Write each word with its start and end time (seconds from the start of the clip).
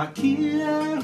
Aqui 0.00 0.62
é 0.62 0.98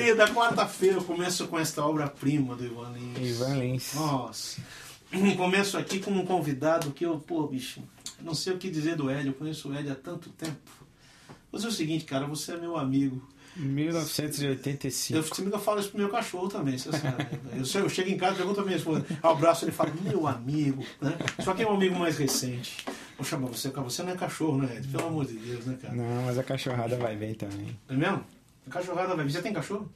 querida, 0.00 0.26
quarta-feira 0.28 0.96
eu 0.96 1.04
começo 1.04 1.46
com 1.46 1.58
esta 1.58 1.84
obra-prima 1.84 2.56
do 2.56 2.64
Ivan 2.64 2.92
Lins. 2.92 3.18
Ivan 3.18 3.54
Lins. 3.58 3.94
Nossa. 3.94 4.60
Começo 5.36 5.76
aqui 5.76 5.98
com 5.98 6.10
um 6.12 6.24
convidado 6.24 6.92
que 6.92 7.04
eu, 7.04 7.18
pô, 7.18 7.46
bicho, 7.46 7.82
não 8.22 8.34
sei 8.34 8.52
o 8.52 8.58
que 8.58 8.70
dizer 8.70 8.96
do 8.96 9.10
Hélio, 9.10 9.30
eu 9.30 9.34
conheço 9.34 9.68
o 9.68 9.74
Hélio 9.74 9.92
há 9.92 9.96
tanto 9.96 10.30
tempo. 10.30 10.56
Mas 11.52 11.64
é 11.64 11.68
o 11.68 11.72
seguinte, 11.72 12.04
cara, 12.04 12.26
você 12.26 12.52
é 12.52 12.56
meu 12.56 12.76
amigo. 12.76 13.20
1985. 13.56 15.18
Eu, 15.18 15.50
eu 15.50 15.58
falo 15.58 15.80
isso 15.80 15.90
pro 15.90 15.98
meu 15.98 16.08
cachorro 16.08 16.48
também, 16.48 16.78
você 16.78 16.92
sabe. 16.92 17.26
Eu, 17.52 17.88
chego 17.88 18.08
em 18.08 18.16
casa, 18.16 18.36
pergunto 18.36 18.60
a 18.60 18.64
minha 18.64 18.76
esposa, 18.76 19.04
abraço, 19.20 19.64
ele 19.64 19.72
fala, 19.72 19.92
meu 20.02 20.28
amigo, 20.28 20.84
né? 21.00 21.18
Só 21.40 21.52
que 21.52 21.62
é 21.62 21.68
um 21.68 21.74
amigo 21.74 21.98
mais 21.98 22.16
recente. 22.16 22.86
Vou 23.18 23.26
chamar 23.26 23.48
você, 23.48 23.68
você 23.68 24.02
não 24.04 24.12
é 24.12 24.16
cachorro, 24.16 24.58
né, 24.58 24.76
Hélio? 24.76 24.90
Pelo 24.90 25.06
amor 25.08 25.26
de 25.26 25.34
Deus, 25.34 25.66
né, 25.66 25.76
cara? 25.82 25.92
Não, 25.92 26.22
mas 26.26 26.38
a 26.38 26.44
cachorrada 26.44 26.96
vai 26.96 27.16
bem 27.16 27.34
também. 27.34 27.76
É 27.88 27.94
mesmo? 27.94 28.24
Cachorrada 28.68 29.14
vir. 29.24 29.30
Você 29.32 29.42
tem 29.42 29.52
cachorro? 29.52 29.90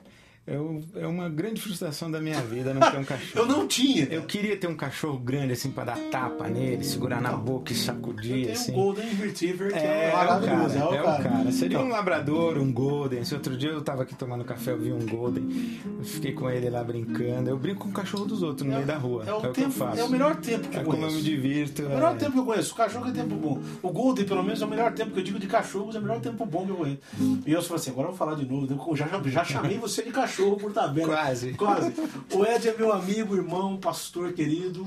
Eu, 0.47 0.83
é 0.97 1.07
uma 1.07 1.27
grande 1.31 1.59
frustração 1.59 2.11
da 2.11 2.21
minha 2.21 2.39
vida 2.43 2.75
não 2.75 2.91
ter 2.91 2.99
um 2.99 3.05
cachorro. 3.05 3.31
Eu 3.35 3.47
não 3.47 3.67
tinha. 3.67 4.05
Eu 4.11 4.25
queria 4.25 4.55
ter 4.59 4.67
um 4.67 4.77
cachorro 4.77 5.19
grande 5.19 5.55
assim 5.55 5.71
pra 5.71 5.85
dar 5.85 5.99
tapa 6.11 6.49
nele, 6.49 6.85
segurar 6.85 7.19
na 7.19 7.33
Não. 7.33 7.41
boca 7.41 7.73
e 7.73 7.75
sacudir 7.75 8.45
Tem 8.45 8.53
assim. 8.53 8.73
um 8.73 8.75
Golden 8.75 9.15
Retriever 9.15 9.73
que 9.73 9.79
É, 9.79 9.87
é, 9.87 10.11
é 10.11 10.13
o 10.13 10.17
maravilhoso. 10.19 10.75
cara, 10.79 10.97
é 10.97 11.01
o 11.01 11.05
cara. 11.23 11.53
Seria 11.53 11.77
Então, 11.79 11.87
um 11.89 11.91
labrador, 11.91 12.59
um 12.59 12.71
golden. 12.71 13.21
Esse 13.21 13.33
outro 13.33 13.57
dia 13.57 13.71
eu 13.71 13.81
tava 13.81 14.03
aqui 14.03 14.15
tomando 14.15 14.45
café, 14.45 14.73
eu 14.73 14.79
vi 14.79 14.93
um 14.93 15.07
golden. 15.07 15.49
Eu 15.99 16.05
fiquei 16.05 16.33
com 16.33 16.51
ele 16.51 16.69
lá 16.69 16.85
brincando. 16.85 17.49
Eu 17.49 17.57
brinco 17.57 17.85
com 17.85 17.89
o 17.89 17.93
cachorro 17.93 18.27
dos 18.27 18.43
outros 18.43 18.69
no 18.69 18.75
meio 18.75 18.87
da 18.87 18.99
rua. 18.99 19.25
É 19.27 19.33
o, 19.33 19.41
que 19.41 19.47
eu 19.47 19.53
tempo, 19.55 19.71
faço. 19.71 19.99
é 19.99 20.05
o 20.05 20.11
melhor 20.11 20.37
tempo 20.37 20.69
que 20.69 20.77
É 20.77 20.81
eu 20.81 20.85
como 20.85 20.97
eu 20.99 21.01
conheço. 21.09 21.17
me 21.17 21.23
divirto. 21.23 21.83
É 21.83 21.87
o 21.87 21.89
melhor 21.89 22.15
é. 22.15 22.19
tempo 22.19 22.33
que 22.33 22.39
eu 22.41 22.45
conheço. 22.45 22.73
O 22.75 22.77
cachorro 22.77 23.09
é 23.09 23.13
tempo 23.13 23.35
bom. 23.35 23.63
O 23.83 23.89
Golden, 23.91 24.27
pelo 24.27 24.43
menos, 24.43 24.61
é 24.61 24.67
o 24.67 24.69
melhor 24.69 24.93
tempo 24.93 25.13
que 25.13 25.21
eu 25.21 25.25
digo 25.25 25.39
de 25.39 25.47
cachorros, 25.47 25.97
é 25.97 25.99
o 25.99 26.03
melhor 26.03 26.21
tempo 26.21 26.45
bom 26.45 26.67
que 26.67 26.71
eu 26.71 26.77
conheço. 26.77 26.99
E 27.47 27.51
eu 27.51 27.63
falei 27.63 27.77
assim, 27.81 27.91
agora 27.93 28.09
eu 28.09 28.11
vou 28.11 28.19
falar 28.19 28.35
de 28.35 28.45
novo. 28.45 28.67
Eu 28.91 28.95
já, 28.95 29.09
já 29.25 29.43
chamei 29.43 29.79
você 29.79 30.03
de 30.03 30.11
cachorro 30.11 30.34
por 30.37 30.73
tabela. 30.73 31.09
Quase. 31.09 31.55
Quase. 31.55 31.93
O 32.33 32.45
Ed 32.45 32.69
é 32.69 32.77
meu 32.77 32.93
amigo, 32.93 33.35
irmão, 33.37 33.77
pastor 33.77 34.33
querido, 34.33 34.87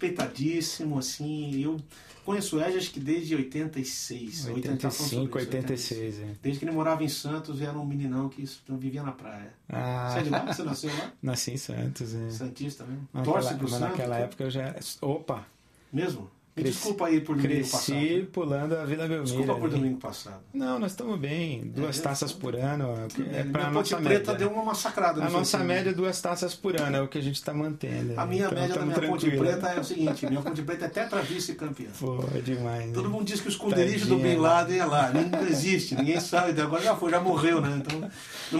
respeitadíssimo, 0.00 0.98
assim. 0.98 1.62
Eu 1.62 1.76
conheço 2.24 2.56
o 2.56 2.60
Ed 2.62 2.76
acho 2.76 2.90
que 2.90 3.00
desde 3.00 3.34
86. 3.34 4.46
85, 4.46 5.38
86. 5.38 6.20
é. 6.20 6.26
Desde 6.42 6.58
que 6.58 6.64
ele 6.64 6.72
morava 6.72 7.02
em 7.04 7.08
Santos, 7.08 7.60
era 7.60 7.78
um 7.78 7.84
meninão 7.84 8.28
que 8.28 8.44
vivia 8.70 9.02
na 9.02 9.12
praia. 9.12 9.52
Ah, 9.68 10.10
Você 10.12 10.18
é 10.18 10.22
de 10.22 10.30
lá? 10.30 10.46
Você 10.52 10.62
nasceu 10.62 10.90
lá? 10.90 11.12
nasci 11.22 11.50
em 11.52 11.56
Santos. 11.56 12.14
É. 12.14 12.30
Santista 12.30 12.84
mesmo? 12.84 13.08
Naquela, 13.12 13.34
Torce 13.40 13.54
pro 13.54 13.62
mas 13.62 13.70
Santos? 13.72 13.88
naquela 13.90 14.18
época 14.18 14.44
eu 14.44 14.50
já. 14.50 14.74
Opa! 15.00 15.46
Mesmo? 15.92 16.30
Cresci- 16.56 16.72
Desculpa 16.72 17.06
aí 17.08 17.20
por 17.20 17.36
domingo 17.36 17.54
Cresci 17.54 17.70
passado. 17.70 18.26
pulando 18.32 18.76
a 18.78 18.84
Vila 18.86 19.02
Belmiro. 19.06 19.24
Desculpa 19.24 19.54
por 19.56 19.64
ali. 19.68 19.74
domingo 19.74 19.98
passado. 19.98 20.40
Não, 20.54 20.78
nós 20.78 20.92
estamos 20.92 21.20
bem. 21.20 21.60
Duas 21.66 21.98
É, 21.98 22.02
taças 22.02 22.32
por 22.32 22.56
ano. 22.56 22.94
É, 23.30 23.40
é 23.40 23.44
pra 23.44 23.60
minha 23.64 23.72
nossa 23.72 23.96
Ponte 23.96 24.08
Preta 24.08 24.32
média. 24.32 24.34
deu 24.46 24.50
uma 24.56 24.64
massacrada. 24.64 25.20
A 25.20 25.26
no 25.26 25.30
nossa 25.32 25.50
sorteio. 25.58 25.68
média 25.68 25.90
é 25.90 25.92
duas 25.92 26.18
taças 26.18 26.54
por 26.54 26.80
ano, 26.80 26.96
é 26.96 27.02
o 27.02 27.08
que 27.08 27.18
a 27.18 27.20
gente 27.20 27.34
está 27.34 27.52
mantendo. 27.52 28.18
A 28.18 28.24
minha 28.24 28.46
Então, 28.46 28.58
média 28.58 28.74
da 28.74 28.86
minha 28.86 28.94
Ponte 28.98 29.26
tranquilo. 29.26 29.44
Preta 29.44 29.68
é 29.68 29.80
o 29.80 29.84
seguinte: 29.84 30.26
minha 30.26 30.40
Ponte 30.40 30.62
Preta 30.62 30.84
é 30.86 30.88
tetra 30.88 31.20
vice-campeã. 31.20 31.88
Pô, 32.00 32.24
é 32.34 32.40
demais. 32.40 32.90
Todo 32.90 33.04
né? 33.10 33.14
mundo 33.14 33.26
diz 33.26 33.38
que 33.42 33.48
o 33.48 33.50
esconderijo 33.50 34.06
do 34.06 34.16
Tadinha. 34.16 34.34
Bin 34.36 34.40
Laden 34.40 34.78
é 34.78 34.84
lá. 34.86 35.12
Não 35.12 35.46
existe, 35.46 35.94
ninguém 35.94 36.18
sabe. 36.20 36.52
até 36.52 36.62
Agora 36.62 36.82
já 36.82 36.96
foi, 36.96 37.10
já 37.10 37.20
morreu, 37.20 37.60
né? 37.60 37.82
Então, 37.84 38.10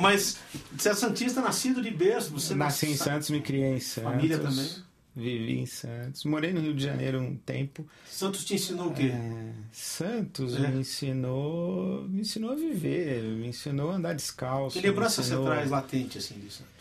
mas 0.03 0.37
você 0.77 0.91
é 0.91 0.95
Santista 0.95 1.41
nascido 1.41 1.81
de 1.81 1.91
berço. 1.91 2.31
Você 2.33 2.55
Nasci 2.55 2.87
em 2.87 2.91
nasce- 2.91 3.05
Santos, 3.05 3.31
me 3.31 3.41
criei 3.41 3.77
em 3.77 3.81
Santos. 3.81 4.11
Família 4.13 4.39
também? 4.39 4.69
Vivi 5.17 5.59
em 5.61 5.65
Santos. 5.67 6.25
Morei 6.25 6.53
no 6.53 6.61
Rio 6.61 6.75
de 6.75 6.85
Janeiro 6.85 7.19
um 7.21 7.35
tempo. 7.37 7.87
Santos 8.07 8.45
te 8.45 8.55
ensinou 8.55 8.89
o 8.89 8.93
quê? 8.93 9.05
É, 9.15 9.53
Santos 9.73 10.55
É. 10.63 10.69
me 10.69 10.81
ensinou 10.81 12.07
me 12.07 12.21
ensinou 12.21 12.53
a 12.53 12.55
viver, 12.55 13.23
me 13.23 13.47
ensinou 13.49 13.91
a 13.91 13.95
andar 13.95 14.13
descalço. 14.15 14.79
Que 14.79 14.87
lembrança 14.87 15.23
me 15.23 15.27
você 15.27 15.33
ensinou- 15.35 15.51
traz 15.51 15.71
latente 15.71 16.19
assim 16.19 16.35
de 16.35 16.51
Santos? 16.53 16.77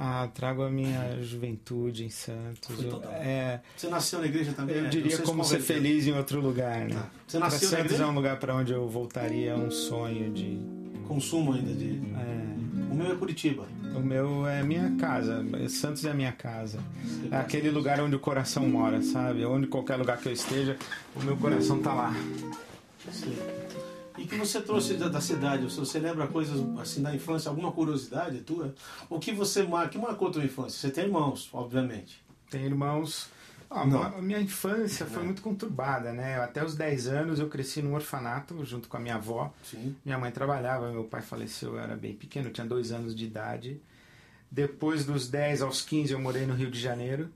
Ah, 0.00 0.28
trago 0.32 0.62
a 0.62 0.70
minha 0.70 1.20
juventude 1.22 2.04
em 2.04 2.08
Santos. 2.10 2.82
Eu, 2.82 3.02
é, 3.14 3.60
Você 3.76 3.88
nasceu 3.88 4.20
na 4.20 4.26
igreja 4.26 4.52
também? 4.52 4.76
eu 4.76 4.82
né? 4.84 4.88
diria 4.88 5.18
como 5.18 5.44
ser 5.44 5.56
converteram. 5.56 5.82
feliz 5.82 6.06
em 6.06 6.12
outro 6.12 6.40
lugar, 6.40 6.86
né? 6.88 6.94
Tá. 6.94 7.10
Você 7.26 7.38
Pra 7.38 7.46
nasceu 7.50 7.70
na 7.72 7.76
Santos 7.78 8.00
é 8.00 8.06
um 8.06 8.14
lugar 8.14 8.38
para 8.38 8.54
onde 8.54 8.72
eu 8.72 8.88
voltaria, 8.88 9.54
um 9.56 9.70
sonho 9.70 10.32
de. 10.32 10.58
Consumo 11.06 11.52
ainda 11.52 11.72
de. 11.74 11.96
é, 12.14 12.92
O 12.92 12.94
meu 12.94 13.12
é 13.12 13.16
Curitiba. 13.16 13.66
O 13.94 14.00
meu 14.00 14.46
é 14.46 14.62
minha 14.62 14.96
casa, 14.96 15.44
Santos 15.68 16.04
é 16.04 16.14
minha 16.14 16.32
casa. 16.32 16.78
É 17.30 17.36
aquele 17.36 17.70
lugar 17.70 18.00
onde 18.00 18.16
o 18.16 18.20
coração 18.20 18.68
mora, 18.68 19.02
sabe? 19.02 19.44
Onde 19.44 19.66
qualquer 19.66 19.96
lugar 19.96 20.18
que 20.18 20.28
eu 20.28 20.32
esteja, 20.32 20.76
o 21.14 21.22
meu 21.22 21.36
coração 21.36 21.80
tá 21.80 21.92
lá. 21.92 22.14
Sim. 23.10 23.36
E 24.18 24.26
que 24.26 24.34
você 24.34 24.60
trouxe 24.60 24.94
da, 24.94 25.08
da 25.08 25.20
cidade? 25.20 25.64
Você, 25.64 25.98
lembra 26.00 26.26
coisas 26.26 26.60
assim 26.80 27.00
da 27.00 27.14
infância, 27.14 27.48
alguma 27.48 27.70
curiosidade 27.70 28.40
tua? 28.40 28.74
O 29.08 29.18
que 29.18 29.32
você 29.32 29.62
mar... 29.62 29.88
que 29.88 29.96
marcou 29.96 30.30
tua 30.30 30.44
infância? 30.44 30.78
Você 30.78 30.90
tem 30.90 31.04
irmãos, 31.04 31.48
obviamente. 31.52 32.20
Tem 32.50 32.64
irmãos. 32.64 33.28
Ah, 33.70 33.84
Não. 33.84 34.02
a 34.02 34.22
minha 34.22 34.40
infância 34.40 35.04
foi 35.04 35.18
Não. 35.18 35.26
muito 35.26 35.42
conturbada, 35.42 36.12
né? 36.12 36.36
Até 36.40 36.64
os 36.64 36.74
10 36.74 37.06
anos 37.08 37.38
eu 37.38 37.48
cresci 37.48 37.82
num 37.82 37.94
orfanato 37.94 38.64
junto 38.64 38.88
com 38.88 38.96
a 38.96 39.00
minha 39.00 39.16
avó. 39.16 39.52
Sim. 39.62 39.94
Minha 40.04 40.16
mãe 40.18 40.30
trabalhava, 40.30 40.90
meu 40.90 41.04
pai 41.04 41.20
faleceu, 41.20 41.74
eu 41.74 41.80
era 41.80 41.94
bem 41.94 42.14
pequeno, 42.14 42.48
tinha 42.50 42.66
dois 42.66 42.92
anos 42.92 43.14
de 43.14 43.24
idade. 43.26 43.80
Depois 44.50 45.04
dos 45.04 45.28
10 45.28 45.60
aos 45.62 45.82
15 45.82 46.12
eu 46.12 46.18
morei 46.18 46.46
no 46.46 46.54
Rio 46.54 46.70
de 46.70 46.80
Janeiro. 46.80 47.28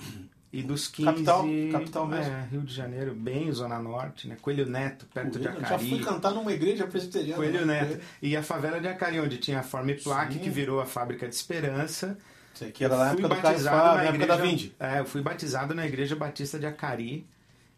E 0.51 0.63
dos 0.63 0.87
15. 0.87 1.07
Capital? 1.11 1.47
Capital 1.73 2.07
mesmo? 2.07 2.31
É, 2.33 2.47
Rio 2.51 2.61
de 2.61 2.75
Janeiro, 2.75 3.15
bem 3.15 3.51
Zona 3.53 3.79
Norte, 3.79 4.29
né? 4.29 4.37
Coelho 4.41 4.67
Neto, 4.67 5.07
perto 5.07 5.39
de 5.39 5.47
Eu 5.47 5.53
já 5.55 5.59
Acari. 5.61 5.89
fui 5.89 6.01
cantar 6.01 6.31
numa 6.33 6.53
igreja 6.53 6.87
presbiteriana. 6.87 7.37
Coelho 7.37 7.65
né? 7.65 7.83
Neto. 7.85 8.01
E 8.21 8.37
a 8.37 8.43
favela 8.43 8.79
de 8.79 8.87
Acari, 8.87 9.19
onde 9.19 9.39
tinha 9.39 9.61
a 9.61 9.63
Forma 9.63 9.93
e 9.93 9.95
Plaque, 10.01 10.35
Sim. 10.35 10.41
que 10.41 10.51
virou 10.51 10.79
a 10.81 10.85
fábrica 10.85 11.27
de 11.27 11.35
Esperança. 11.35 12.19
Isso 12.55 12.65
aqui 12.65 12.85
era 12.85 12.97
na 12.97 13.11
fui 13.11 13.13
época 13.25 13.35
do 13.37 13.43
batizado 13.43 13.77
Caifás, 13.77 13.97
na 13.97 14.03
época 14.03 14.15
igreja, 14.25 14.37
da 14.37 14.43
Vinde. 14.45 14.77
É, 14.79 15.01
eu 15.01 15.05
fui 15.07 15.23
batizado 15.23 15.75
na 15.75 15.87
Igreja 15.87 16.15
Batista 16.17 16.59
de 16.59 16.67
Acari 16.67 17.27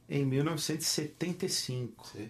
em 0.08 0.24
1975. 0.26 2.06
Sim. 2.08 2.28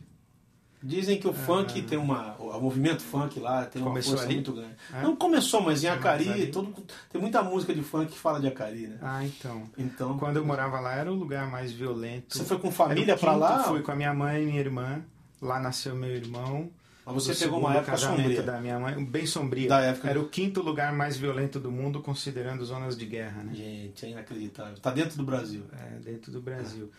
Dizem 0.83 1.19
que 1.19 1.27
o 1.27 1.33
funk 1.33 1.81
tem 1.81 1.97
uma. 1.97 2.37
O 2.39 2.61
movimento 2.61 3.01
funk 3.03 3.41
lá 3.41 3.65
tem 3.65 3.81
uma 3.81 3.99
Ah. 3.99 4.03
Força 4.03 4.25
ali? 4.25 4.35
muito 4.35 4.53
grande. 4.53 4.75
É? 4.93 5.01
Não 5.03 5.17
começou, 5.17 5.63
mas 5.63 5.83
em 5.83 5.89
Mas 5.89 5.97
Acari, 5.99 6.29
ali- 6.29 6.47
todo, 6.49 6.75
tem 7.11 7.19
muita 7.19 7.43
música 7.43 7.73
de 7.75 7.83
funk 7.83 8.13
que 8.13 8.19
fala 8.19 8.39
de 8.39 8.49
Acari, 8.49 8.89
né? 8.89 8.99
Ah, 9.01 9.25
então. 9.25 9.63
Então. 9.79 10.19
Quando 10.19 10.37
eu 10.37 10.45
morava 10.45 10.79
lá 10.81 10.95
era 10.95 11.11
o 11.11 11.15
lugar 11.15 11.51
mais 11.51 11.73
violento. 11.73 12.37
Você 12.37 12.45
foi 12.45 12.59
com 12.59 12.71
família 12.71 13.17
pra 13.17 13.31
quinto, 13.33 13.41
lá? 13.41 13.63
Fui 13.65 13.81
com 13.81 13.93
a 13.93 13.97
minha 13.97 14.13
mãe 14.13 14.43
e 14.43 14.47
minha 14.47 14.61
irmã. 14.61 15.03
Lá 15.41 15.59
nasceu 15.59 15.97
meu 15.97 16.11
irmão. 16.11 16.71
Mas 17.07 17.15
você 17.15 17.35
pegou 17.35 17.59
uma 17.61 17.75
época 17.75 17.97
sombria. 17.97 18.43
da 18.43 18.61
minha 18.61 18.79
mãe, 18.79 19.05
bem 19.05 19.27
sombria. 19.27 19.69
Da 19.69 19.81
época. 19.81 20.09
Era 20.09 20.21
o 20.21 20.29
quinto 20.29 20.63
lugar 20.63 20.93
mais 20.93 21.17
violento 21.17 21.61
do 21.61 21.71
mundo, 21.71 22.01
considerando 22.01 22.65
zonas 22.65 22.97
de 22.97 23.05
guerra, 23.05 23.43
né? 23.43 23.53
Gente, 23.55 24.07
é 24.07 24.11
inacreditável. 24.11 24.75
Tá 24.81 24.91
dentro 24.91 25.17
do 25.19 25.25
Brasil. 25.25 25.63
É, 25.73 25.99
dentro 25.99 26.33
do 26.33 26.41
Brasil. 26.41 26.85
Eu 26.85 26.91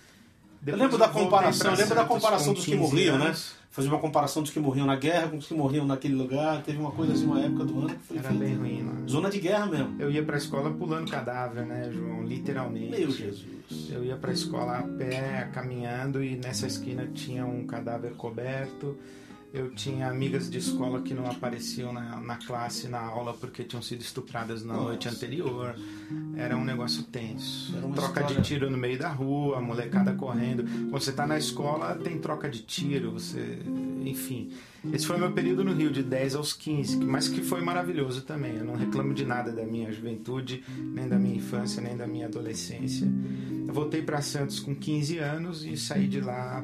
Depois 0.61 0.81
lembro 0.83 0.97
da 0.97 1.07
comparação, 1.09 1.71
eu 1.71 1.77
lembro 1.77 1.95
da 1.95 2.05
comparação 2.05 2.47
com 2.47 2.53
dos 2.53 2.65
que 2.65 2.71
15 2.71 2.81
morriam, 2.83 3.17
né? 3.19 3.35
Fazer 3.69 3.89
uma 3.89 3.99
comparação 3.99 4.41
dos 4.41 4.51
que 4.51 4.59
morriam 4.59 4.85
na 4.87 4.95
guerra 4.95 5.27
com 5.27 5.37
os 5.37 5.45
que 5.45 5.53
morriam 5.53 5.85
naquele 5.85 6.15
lugar. 6.15 6.63
Teve 6.63 6.79
uma 6.79 6.91
coisa 6.91 7.13
assim, 7.13 7.25
uma 7.25 7.41
época 7.41 7.65
do 7.65 7.79
ano 7.79 7.89
que 7.89 8.03
foi 8.07 8.17
Era 8.17 8.29
feita. 8.29 8.43
bem 8.45 8.55
ruim 8.55 8.83
lá. 8.83 8.93
Zona 9.07 9.29
de 9.29 9.39
guerra 9.39 9.65
mesmo. 9.65 9.95
Eu 9.99 10.09
ia 10.09 10.23
pra 10.23 10.37
escola 10.37 10.71
pulando 10.71 11.11
cadáver, 11.11 11.65
né, 11.65 11.91
João? 11.91 12.23
Literalmente. 12.23 12.89
Meu 12.89 13.11
Jesus. 13.11 13.45
Eu 13.89 14.03
ia 14.05 14.15
pra 14.15 14.31
escola 14.31 14.77
a 14.79 14.83
pé, 14.83 15.49
caminhando, 15.53 16.23
e 16.23 16.35
nessa 16.37 16.65
esquina 16.67 17.07
tinha 17.13 17.45
um 17.45 17.65
cadáver 17.67 18.13
coberto. 18.13 18.97
Eu 19.55 19.69
tinha 19.71 20.09
amigas 20.09 20.49
de 20.49 20.57
escola 20.57 21.01
que 21.01 21.13
não 21.13 21.25
apareciam 21.25 21.93
na, 21.93 22.19
na 22.19 22.35
classe, 22.35 22.89
na 22.89 22.99
aula, 22.99 23.33
porque 23.33 23.63
tinham 23.63 23.81
sido 23.81 24.01
estupradas 24.01 24.65
na 24.65 24.73
Nossa. 24.73 24.85
noite 24.89 25.07
anterior. 25.07 25.73
Era 26.35 26.57
um 26.57 26.65
negócio 26.65 27.03
tenso. 27.03 27.71
Troca 27.93 28.19
história- 28.21 28.35
de 28.35 28.41
tiro 28.41 28.69
no 28.69 28.77
meio 28.77 28.99
da 28.99 29.07
rua, 29.07 29.61
molecada 29.61 30.13
correndo. 30.13 30.65
Você 30.91 31.13
tá 31.13 31.25
na 31.25 31.37
escola, 31.37 31.95
tem 31.95 32.19
troca 32.19 32.49
de 32.49 32.63
tiro, 32.63 33.11
você. 33.11 33.59
Enfim. 34.03 34.51
Esse 34.91 35.07
foi 35.07 35.17
meu 35.17 35.31
período 35.31 35.63
no 35.63 35.73
Rio, 35.73 35.89
de 35.89 36.03
10 36.03 36.35
aos 36.35 36.51
15, 36.53 36.97
mas 36.97 37.27
que 37.29 37.41
foi 37.41 37.61
maravilhoso 37.61 38.21
também. 38.23 38.57
Eu 38.57 38.65
não 38.65 38.75
reclamo 38.75 39.13
de 39.13 39.25
nada 39.25 39.53
da 39.53 39.63
minha 39.63 39.89
juventude, 39.91 40.63
nem 40.77 41.07
da 41.07 41.17
minha 41.17 41.37
infância, 41.37 41.81
nem 41.81 41.95
da 41.95 42.05
minha 42.05 42.27
adolescência. 42.27 43.07
Eu 43.67 43.73
voltei 43.73 44.01
para 44.01 44.21
Santos 44.21 44.59
com 44.59 44.75
15 44.75 45.17
anos 45.17 45.65
e 45.65 45.77
saí 45.77 46.07
de 46.07 46.19
lá 46.19 46.63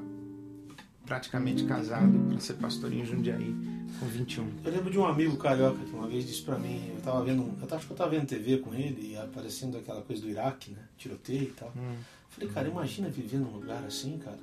praticamente 1.11 1.65
casado 1.65 2.17
para 2.29 2.39
ser 2.39 2.53
pastor 2.53 2.93
em 2.93 3.03
Jundiaí 3.03 3.53
com 3.99 4.05
21. 4.05 4.49
Eu 4.63 4.71
lembro 4.71 4.89
de 4.89 4.97
um 4.97 5.05
amigo 5.05 5.35
carioca 5.35 5.83
que 5.83 5.91
uma 5.91 6.07
vez 6.07 6.25
disse 6.25 6.41
pra 6.41 6.57
mim, 6.57 6.89
eu 6.95 7.01
tava 7.01 7.21
vendo, 7.21 7.41
eu 7.41 7.75
acho 7.75 7.85
que 7.85 7.91
eu 7.91 7.97
tava 7.97 8.11
vendo 8.11 8.25
TV 8.25 8.59
com 8.59 8.73
ele 8.73 9.11
e 9.11 9.17
aparecendo 9.17 9.77
aquela 9.77 10.01
coisa 10.01 10.21
do 10.21 10.29
Iraque, 10.29 10.71
né? 10.71 10.79
Tiroteio 10.97 11.43
e 11.43 11.47
tal. 11.47 11.69
Hum. 11.75 11.97
Falei, 12.29 12.49
cara, 12.49 12.69
imagina 12.69 13.09
viver 13.09 13.39
num 13.39 13.51
lugar 13.51 13.83
assim, 13.83 14.17
cara. 14.19 14.39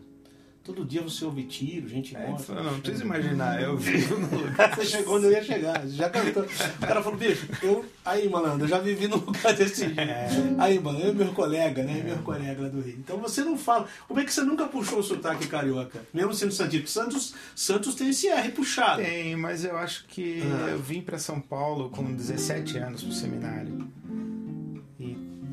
Todo 0.68 0.84
dia 0.84 1.00
você 1.00 1.24
ouve 1.24 1.44
tiro, 1.44 1.88
gente 1.88 2.14
É, 2.14 2.26
morta. 2.26 2.42
falou, 2.44 2.62
não 2.64 2.80
precisa 2.80 3.02
imaginar, 3.02 3.62
eu 3.62 3.74
vivo 3.74 4.18
no 4.18 4.28
lugar. 4.36 4.76
Você 4.76 4.84
chegou 4.84 5.16
onde 5.16 5.24
eu 5.24 5.32
ia 5.32 5.42
chegar, 5.42 5.88
já 5.88 6.10
cantou. 6.10 6.42
O 6.44 6.86
cara 6.86 7.02
falou, 7.02 7.18
bicho, 7.18 7.48
eu. 7.62 7.86
Aí, 8.04 8.28
malandro, 8.28 8.64
eu 8.66 8.68
já 8.68 8.78
vivi 8.78 9.08
num 9.08 9.16
lugar 9.24 9.54
desse 9.54 9.86
jeito. 9.86 9.98
É. 9.98 10.28
Aí, 10.58 10.78
mano, 10.78 10.98
eu 11.00 11.10
e 11.12 11.14
meu 11.14 11.32
colega, 11.32 11.82
né? 11.82 12.02
Meu 12.04 12.18
colega 12.18 12.64
lá 12.64 12.68
do 12.68 12.82
Rio. 12.82 12.96
Então 12.98 13.16
você 13.16 13.42
não 13.42 13.56
fala. 13.56 13.86
Como 14.06 14.20
é 14.20 14.24
que 14.26 14.32
você 14.32 14.42
nunca 14.42 14.66
puxou 14.66 14.98
o 14.98 15.02
sotaque 15.02 15.46
carioca? 15.46 16.00
Mesmo 16.12 16.34
sendo 16.34 16.52
Santista. 16.52 16.86
Santos, 16.86 17.34
Santos 17.56 17.94
tem 17.94 18.10
esse 18.10 18.28
R 18.28 18.50
puxado. 18.52 19.00
Tem, 19.02 19.34
mas 19.36 19.64
eu 19.64 19.74
acho 19.78 20.04
que 20.06 20.42
Ah. 20.42 20.68
eu 20.72 20.78
vim 20.78 21.00
para 21.00 21.16
São 21.18 21.40
Paulo 21.40 21.88
com 21.88 22.04
17 22.14 22.76
anos 22.76 23.02
pro 23.02 23.12
seminário. 23.12 23.88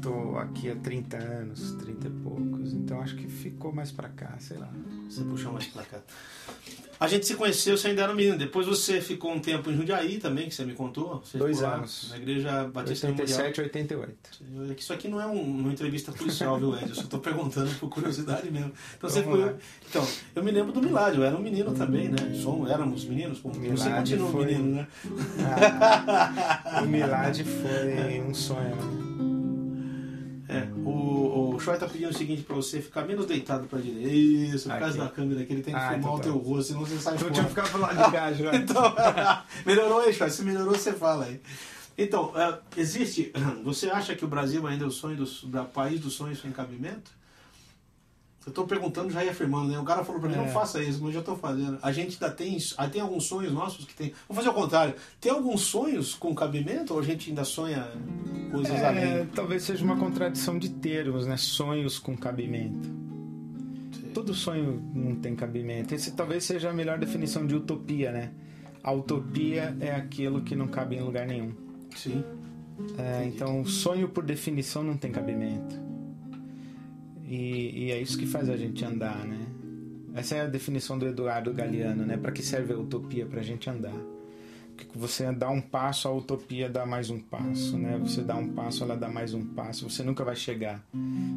E 0.06 0.08
tô 0.08 0.38
aqui 0.38 0.70
há 0.70 0.76
30 0.76 1.18
anos, 1.18 1.72
30 1.80 2.08
e 2.08 2.10
poucos. 2.12 2.74
Então 2.74 3.02
acho 3.02 3.16
que 3.16 3.28
ficou 3.28 3.74
mais 3.74 3.92
para 3.92 4.08
cá, 4.10 4.36
sei 4.40 4.58
lá. 4.58 4.70
Você 5.10 5.24
puxou 5.24 5.52
mais 5.52 5.66
pra 5.66 5.82
cá. 5.84 6.00
A 7.00 7.08
gente 7.08 7.26
se 7.26 7.36
conheceu, 7.36 7.76
você 7.78 7.88
ainda 7.90 8.04
era 8.04 8.14
menino. 8.14 8.38
Depois 8.38 8.66
você 8.68 9.02
ficou 9.02 9.34
um 9.34 9.40
tempo 9.40 9.70
em 9.70 9.76
Jundiaí 9.76 10.18
também, 10.20 10.48
que 10.48 10.56
você 10.56 10.64
me 10.64 10.74
contou. 10.74 11.20
Você 11.26 11.38
Dois 11.38 11.62
anos. 11.64 12.08
Na 12.12 12.18
igreja 12.18 12.66
Batista 12.68 13.08
Memorial. 13.08 13.38
87, 13.40 13.62
88. 13.62 14.14
É 14.70 14.74
que 14.76 14.82
Isso 14.82 14.94
aqui 14.94 15.08
não 15.08 15.20
é 15.20 15.26
um- 15.26 15.42
uma 15.60 15.74
entrevista 15.74 16.12
policial, 16.14 16.58
viu, 16.58 16.74
Ed? 16.78 16.90
Eu 16.90 16.96
só 16.96 17.02
estou 17.02 17.20
perguntando 17.20 17.70
por 17.80 17.90
curiosidade 17.90 18.50
mesmo. 18.50 18.72
Então, 18.98 19.10
você 19.10 19.22
ficou... 19.24 19.38
lá. 19.38 19.54
então, 19.90 20.08
eu 20.36 20.44
me 20.44 20.52
lembro 20.52 20.72
do 20.72 20.82
Milad, 20.82 21.16
eu 21.18 21.24
era 21.24 21.36
um 21.36 21.42
menino 21.42 21.74
também, 21.74 22.08
né? 22.10 22.18
Somos, 22.42 22.70
éramos 22.70 23.04
meninos, 23.06 23.40
como 23.40 23.56
você 23.56 23.90
continua 23.90 24.30
um 24.30 24.32
foi- 24.32 24.46
menino, 24.46 24.76
né? 24.76 24.88
Ah, 25.44 26.82
o 26.84 26.88
Milad 26.88 27.44
foi 27.44 28.22
um 28.26 28.34
sonho. 28.34 28.76
né? 28.76 29.35
É, 30.48 30.68
o, 30.86 31.54
o 31.56 31.60
Choi 31.60 31.78
tá 31.78 31.88
pedindo 31.88 32.10
o 32.12 32.14
seguinte 32.14 32.44
pra 32.44 32.56
você, 32.56 32.80
ficar 32.82 33.04
menos 33.06 33.26
deitado 33.26 33.68
pra 33.68 33.80
direita. 33.80 34.10
Isso, 34.56 34.70
por 34.70 34.78
causa 34.78 34.98
da 34.98 35.10
câmera 35.10 35.44
que 35.44 35.54
ele 35.54 35.62
tem 35.64 35.74
que 35.74 35.80
Ah, 35.80 35.90
filmar 35.90 36.00
então 36.00 36.14
o 36.14 36.18
tá. 36.18 36.24
teu 36.24 36.38
rosto, 36.38 36.68
senão 36.74 36.82
você 36.86 36.98
sai 37.00 37.16
Então 37.16 37.28
fora. 37.30 37.34
tinha 37.34 37.44
que 37.46 37.50
ficar 37.50 37.68
pro 37.70 37.80
lado 37.82 38.06
de 38.06 38.12
cá, 38.12 38.32
já. 38.34 38.56
Então, 38.56 38.96
melhorou 39.66 40.00
aí, 40.02 40.14
Choi? 40.14 40.30
Se 40.30 40.44
melhorou, 40.44 40.76
você 40.76 40.94
fala 40.94 41.26
aí. 41.26 41.42
Então, 41.98 42.32
é, 42.36 42.60
existe. 42.78 43.32
Você 43.64 43.90
acha 43.90 44.14
que 44.16 44.26
o 44.26 44.28
Brasil 44.28 44.68
ainda 44.68 44.84
é 44.84 44.88
o 44.88 44.92
sonho 44.92 45.16
do 45.16 45.48
da 45.48 45.64
país 45.64 46.00
dos 46.00 46.14
sonhos 46.14 46.42
sem 46.42 46.52
cabimento? 46.52 47.10
Eu 48.46 48.50
estou 48.52 48.68
perguntando 48.68 49.10
já 49.10 49.24
e 49.24 49.30
afirmando, 49.30 49.70
né? 49.72 49.80
O 49.80 49.84
cara 49.84 50.04
falou 50.06 50.22
para 50.22 50.30
mim, 50.30 50.36
É. 50.36 50.38
não 50.40 50.48
faça 50.50 50.82
isso, 50.84 51.00
mas 51.00 51.08
eu 51.08 51.14
já 51.14 51.20
estou 51.22 51.36
fazendo. 51.36 51.80
A 51.82 51.92
gente 51.92 52.14
ainda 52.22 52.34
tem, 52.36 52.58
ah, 52.78 52.88
tem 52.88 53.02
alguns 53.02 53.24
sonhos 53.26 53.52
nossos 53.52 53.86
que 53.86 53.94
tem. 53.96 54.14
Vamos 54.30 54.44
fazer 54.44 54.56
o 54.56 54.62
contrário. 54.62 54.94
Tem 55.20 55.32
alguns 55.32 55.62
sonhos 55.62 56.14
com 56.14 56.34
cabimento 56.36 56.94
ou 56.94 57.00
a 57.00 57.04
gente 57.04 57.30
ainda 57.30 57.44
sonha 57.44 57.88
coisas 58.52 58.72
É, 58.80 58.86
além? 58.86 59.26
talvez 59.34 59.64
seja 59.64 59.84
uma 59.84 59.98
contradição 59.98 60.60
de 60.60 60.70
termos, 60.70 61.26
né? 61.26 61.38
Sonhos 61.38 61.98
com 61.98 62.16
cabimento. 62.16 62.88
Todo 64.14 64.34
sonho 64.34 64.82
não 64.94 65.16
tem 65.16 65.36
cabimento. 65.36 65.94
Esse 65.96 66.12
talvez 66.12 66.44
seja 66.44 66.70
a 66.70 66.74
melhor 66.74 66.98
definição 67.00 67.46
de 67.48 67.56
utopia, 67.56 68.12
né? 68.12 68.32
A 68.84 68.92
utopia 68.92 69.76
é 69.80 69.92
aquilo 69.92 70.42
que 70.42 70.56
não 70.56 70.68
cabe 70.68 70.96
em 70.96 71.02
lugar 71.02 71.26
nenhum. 71.26 71.52
Sim. 71.96 72.24
É, 72.98 73.26
então, 73.26 73.62
o 73.62 73.66
sonho 73.66 74.08
por 74.08 74.24
definição 74.24 74.84
não 74.84 74.96
tem 74.96 75.12
cabimento. 75.12 75.84
E, 77.28 77.86
e 77.86 77.92
é 77.92 78.00
isso 78.00 78.18
que 78.18 78.26
faz 78.26 78.50
a 78.50 78.58
gente 78.58 78.84
andar, 78.86 79.26
né? 79.26 79.48
Essa 80.14 80.36
é 80.36 80.42
a 80.42 80.48
definição 80.48 80.98
do 80.98 81.06
Eduardo 81.06 81.54
Galeano, 81.54 82.06
né? 82.06 82.16
Para 82.16 82.32
que 82.32 82.42
serve 82.42 82.74
a 82.74 82.78
utopia? 82.78 83.26
Para 83.26 83.42
a 83.42 83.44
gente 83.44 83.70
andar. 83.70 83.96
Porque 84.76 84.98
você 84.98 85.32
dá 85.32 85.50
um 85.50 85.62
passo, 85.62 86.08
a 86.08 86.14
utopia 86.14 86.70
dá 86.70 86.86
mais 86.86 87.10
um 87.10 87.20
passo, 87.20 87.78
né? 87.78 87.98
Você 88.00 88.22
dá 88.22 88.36
um 88.36 88.50
passo, 88.50 88.84
ela 88.84 88.96
dá 88.96 89.10
mais 89.10 89.34
um 89.34 89.46
passo. 89.46 89.90
Você 89.90 90.04
nunca 90.04 90.24
vai 90.24 90.36
chegar, 90.36 90.86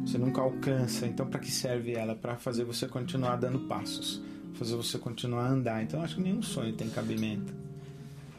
você 0.05 0.17
nunca 0.17 0.41
alcança. 0.41 1.07
Então, 1.07 1.25
para 1.25 1.39
que 1.39 1.51
serve 1.51 1.93
ela? 1.93 2.15
Para 2.15 2.35
fazer 2.35 2.65
você 2.65 2.87
continuar 2.87 3.37
dando 3.37 3.59
passos, 3.59 4.21
fazer 4.53 4.75
você 4.75 4.97
continuar 4.97 5.45
a 5.45 5.51
andar. 5.51 5.83
Então, 5.83 6.01
acho 6.01 6.15
que 6.15 6.21
nenhum 6.21 6.41
sonho 6.41 6.73
tem 6.73 6.89
cabimento. 6.89 7.68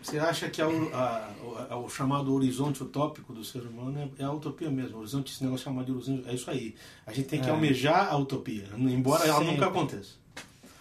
Você 0.02 0.19
acha 0.19 0.49
que 0.49 0.62
a, 0.62 0.66
a, 0.66 1.30
a, 1.71 1.76
o 1.76 1.88
chamado 1.88 2.33
horizonte 2.35 2.83
utópico 2.83 3.33
do 3.33 3.45
ser 3.45 3.61
humano 3.62 4.11
é, 4.19 4.23
é 4.23 4.25
a 4.25 4.33
utopia 4.33 4.71
mesmo? 4.71 4.97
O 4.97 5.00
horizonte, 5.00 5.33
esse 5.33 5.45
negócio 5.45 5.64
chamado 5.64 5.87
de 5.87 5.92
horizonte, 5.92 6.28
é 6.28 6.35
isso 6.35 6.50
aí. 6.50 6.75
A 7.07 7.12
gente 7.12 7.28
tem 7.28 7.40
que 7.40 7.49
é. 7.49 7.50
almejar 7.50 8.09
a 8.12 8.16
utopia, 8.16 8.69
embora 8.76 9.25
Sempre. 9.25 9.37
ela 9.37 9.45
nunca 9.45 9.66
aconteça. 9.66 10.21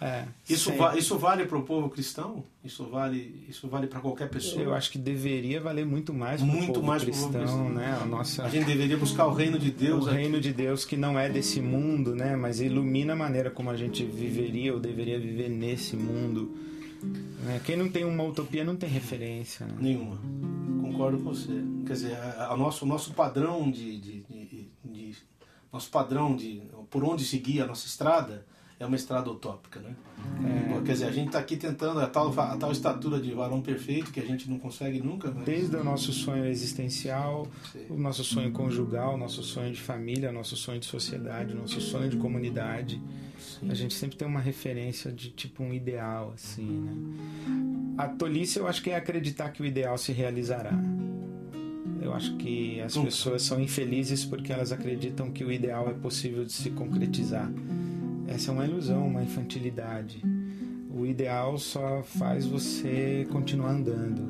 É, 0.02 0.24
isso, 0.48 0.72
va 0.72 0.96
isso 0.96 1.18
vale 1.18 1.44
para 1.44 1.58
o 1.58 1.62
povo 1.62 1.90
cristão? 1.90 2.42
Isso 2.64 2.84
vale, 2.86 3.44
isso 3.46 3.68
vale 3.68 3.86
para 3.86 4.00
qualquer 4.00 4.30
pessoa? 4.30 4.62
Eu 4.62 4.72
acho 4.72 4.90
que 4.90 4.96
deveria 4.96 5.60
valer 5.60 5.84
muito 5.84 6.14
mais 6.14 6.40
para 6.40 6.50
o 6.50 6.66
povo 6.68 6.82
mais 6.82 7.04
cristão, 7.04 7.30
cristão, 7.30 7.68
né? 7.68 7.98
A, 8.00 8.06
nossa, 8.06 8.44
a 8.44 8.48
gente 8.48 8.64
deveria 8.64 8.96
buscar 8.96 9.26
o 9.26 9.34
reino 9.34 9.58
de 9.58 9.70
Deus. 9.70 10.06
O 10.06 10.08
aqui. 10.08 10.16
reino 10.16 10.40
de 10.40 10.54
Deus 10.54 10.86
que 10.86 10.96
não 10.96 11.18
é 11.18 11.28
desse 11.28 11.60
mundo, 11.60 12.14
né? 12.14 12.34
Mas 12.34 12.62
ilumina 12.62 13.12
a 13.12 13.16
maneira 13.16 13.50
como 13.50 13.68
a 13.68 13.76
gente 13.76 14.02
viveria 14.02 14.72
ou 14.72 14.80
deveria 14.80 15.20
viver 15.20 15.50
nesse 15.50 15.96
mundo. 15.96 16.50
Né? 17.02 17.60
Quem 17.64 17.76
não 17.76 17.90
tem 17.90 18.04
uma 18.04 18.24
utopia 18.24 18.64
não 18.64 18.76
tem 18.76 18.88
referência. 18.88 19.66
Né? 19.66 19.76
Nenhuma. 19.80 20.18
Concordo 20.82 21.18
com 21.18 21.24
você. 21.24 21.62
Quer 21.86 21.92
dizer, 21.92 22.16
a 22.16 22.56
nosso, 22.56 22.84
o 22.84 22.88
nosso 22.88 23.12
padrão 23.12 23.70
de, 23.70 23.98
de, 23.98 24.20
de, 24.22 24.70
de 24.84 25.16
nosso 25.72 25.90
padrão 25.90 26.36
de 26.36 26.62
por 26.90 27.04
onde 27.04 27.24
seguir 27.24 27.62
a 27.62 27.66
nossa 27.66 27.86
estrada 27.86 28.44
é 28.80 28.86
uma 28.86 28.96
estrada 28.96 29.30
utópica, 29.30 29.78
né? 29.78 29.94
É. 30.42 30.80
Quer 30.80 30.92
dizer, 30.92 31.04
a 31.04 31.12
gente 31.12 31.26
está 31.26 31.38
aqui 31.38 31.54
tentando 31.54 32.00
a 32.00 32.06
tal, 32.06 32.28
a 32.40 32.56
tal 32.56 32.72
estatura 32.72 33.20
de 33.20 33.30
varão 33.32 33.60
perfeito 33.60 34.10
que 34.10 34.18
a 34.18 34.24
gente 34.24 34.48
não 34.48 34.58
consegue 34.58 35.00
nunca. 35.00 35.30
Mas... 35.30 35.44
Desde 35.44 35.76
o 35.76 35.84
nosso 35.84 36.14
sonho 36.14 36.46
existencial, 36.46 37.46
Sim. 37.70 37.84
o 37.90 37.98
nosso 37.98 38.24
sonho 38.24 38.50
conjugal, 38.52 39.14
o 39.14 39.18
nosso 39.18 39.42
sonho 39.42 39.70
de 39.70 39.80
família, 39.80 40.30
o 40.30 40.32
nosso 40.32 40.56
sonho 40.56 40.80
de 40.80 40.86
sociedade, 40.86 41.52
o 41.52 41.58
nosso 41.58 41.78
sonho 41.78 42.08
de 42.08 42.16
comunidade. 42.16 43.00
Sim. 43.38 43.70
A 43.70 43.74
gente 43.74 43.92
sempre 43.92 44.16
tem 44.16 44.26
uma 44.26 44.40
referência 44.40 45.12
de 45.12 45.28
tipo 45.28 45.62
um 45.62 45.74
ideal, 45.74 46.32
assim, 46.34 46.64
né? 46.64 46.92
A 47.98 48.08
tolice 48.08 48.58
eu 48.58 48.66
acho 48.66 48.82
que 48.82 48.88
é 48.88 48.96
acreditar 48.96 49.50
que 49.50 49.62
o 49.62 49.66
ideal 49.66 49.98
se 49.98 50.10
realizará. 50.10 50.72
Eu 52.00 52.14
acho 52.14 52.34
que 52.36 52.80
as 52.80 52.96
pessoas 52.96 53.42
são 53.42 53.60
infelizes 53.60 54.24
porque 54.24 54.50
elas 54.50 54.72
acreditam 54.72 55.30
que 55.30 55.44
o 55.44 55.52
ideal 55.52 55.90
é 55.90 55.92
possível 55.92 56.46
de 56.46 56.52
se 56.52 56.70
concretizar. 56.70 57.52
Essa 58.30 58.52
é 58.52 58.54
uma 58.54 58.64
ilusão, 58.64 59.08
uma 59.08 59.24
infantilidade. 59.24 60.22
O 60.88 61.04
ideal 61.04 61.58
só 61.58 62.00
faz 62.04 62.46
você 62.46 63.26
continuar 63.32 63.72
andando. 63.72 64.22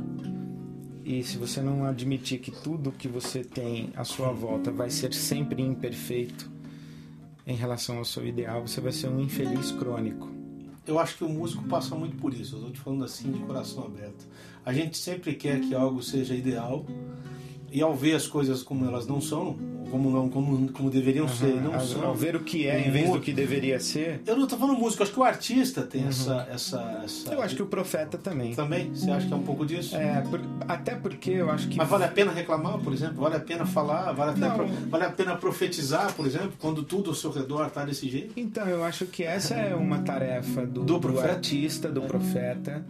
E 1.05 1.23
se 1.23 1.37
você 1.37 1.61
não 1.61 1.85
admitir 1.85 2.39
que 2.39 2.51
tudo 2.51 2.93
que 2.93 3.07
você 3.07 3.45
tem 3.45 3.93
à 3.95 4.03
sua 4.03 4.33
volta 4.33 4.71
vai 4.71 4.89
ser 4.89 5.13
sempre 5.13 5.61
imperfeito 5.63 6.51
em 7.47 7.55
relação 7.55 7.99
ao 7.99 8.05
seu 8.07 8.27
ideal, 8.27 8.67
você 8.67 8.81
vai 8.81 8.91
ser 8.91 9.09
um 9.09 9.21
infeliz 9.21 9.71
crônico. 9.71 10.31
Eu 10.87 10.99
acho 10.99 11.19
que 11.19 11.25
o 11.25 11.29
músico 11.29 11.63
passa 11.65 11.95
muito 11.95 12.17
por 12.17 12.33
isso. 12.33 12.55
Eu 12.55 12.61
estou 12.61 12.73
te 12.73 12.81
falando 12.81 13.05
assim 13.05 13.31
de 13.31 13.39
coração 13.41 13.85
aberto. 13.85 14.27
A 14.65 14.73
gente 14.73 14.97
sempre 14.97 15.35
quer 15.35 15.61
que 15.61 15.75
algo 15.75 16.03
seja 16.03 16.35
ideal 16.35 16.87
e 17.73 17.81
ao 17.83 17.95
ver 17.95 18.15
as 18.15 18.27
coisas 18.27 18.63
como 18.63 18.85
elas 18.85 19.07
não 19.07 19.21
são, 19.21 19.57
como 19.91 20.11
não 20.11 20.29
como, 20.29 20.69
como 20.73 20.91
deveriam 20.91 21.27
uhum. 21.27 21.33
ser, 21.33 21.61
não 21.61 21.75
ao, 21.75 21.81
são. 21.81 22.05
Ao 22.05 22.15
ver 22.15 22.37
o 22.37 22.41
que 22.41 22.67
é 22.67 22.87
em 22.87 22.91
vez 22.91 23.11
do 23.11 23.21
que 23.21 23.33
deveria 23.33 23.79
ser. 23.79 24.21
Eu 24.27 24.37
não 24.37 24.45
estou 24.45 24.59
falando 24.59 24.79
músico, 24.79 25.03
acho 25.03 25.13
que 25.13 25.21
o 25.21 25.25
artista 25.25 25.83
tem 25.83 26.03
uhum. 26.03 26.09
essa, 26.09 26.49
essa, 26.51 27.03
essa, 27.05 27.33
Eu 27.33 27.43
acho 27.43 27.55
que 27.55 27.63
o 27.63 27.67
profeta 27.67 28.19
também. 28.19 28.55
Também? 28.55 28.93
Você 28.95 29.11
acha 29.11 29.27
que 29.27 29.33
é 29.33 29.37
um 29.37 29.43
pouco 29.43 29.65
disso? 29.65 29.97
É, 29.97 30.21
por, 30.23 30.41
até 30.69 30.95
porque 30.95 31.31
eu 31.31 31.51
acho 31.51 31.69
que. 31.69 31.77
Mas 31.77 31.89
vale 31.89 32.05
a 32.05 32.09
pena 32.09 32.33
reclamar, 32.33 32.79
por 32.79 32.93
exemplo? 32.93 33.23
Vale 33.23 33.37
a 33.37 33.41
pena 33.41 33.67
falar? 33.67 34.13
Vale 34.13 34.31
a 34.31 34.35
pena, 34.35 34.51
pro, 34.55 34.67
vale 34.67 35.05
a 35.05 35.11
pena 35.11 35.37
profetizar, 35.37 36.13
por 36.15 36.27
exemplo, 36.27 36.53
quando 36.59 36.83
tudo 36.83 37.11
ao 37.11 37.15
seu 37.15 37.31
redor 37.31 37.67
está 37.67 37.85
desse 37.85 38.09
jeito? 38.09 38.33
Então, 38.37 38.67
eu 38.67 38.83
acho 38.85 39.07
que 39.07 39.23
essa 39.23 39.55
é 39.55 39.75
uma 39.75 39.99
tarefa 40.01 40.67
do, 40.67 40.85
do, 40.85 40.99
do 40.99 41.21
artista, 41.21 41.89
do 41.89 42.03
é. 42.03 42.07
profeta, 42.07 42.85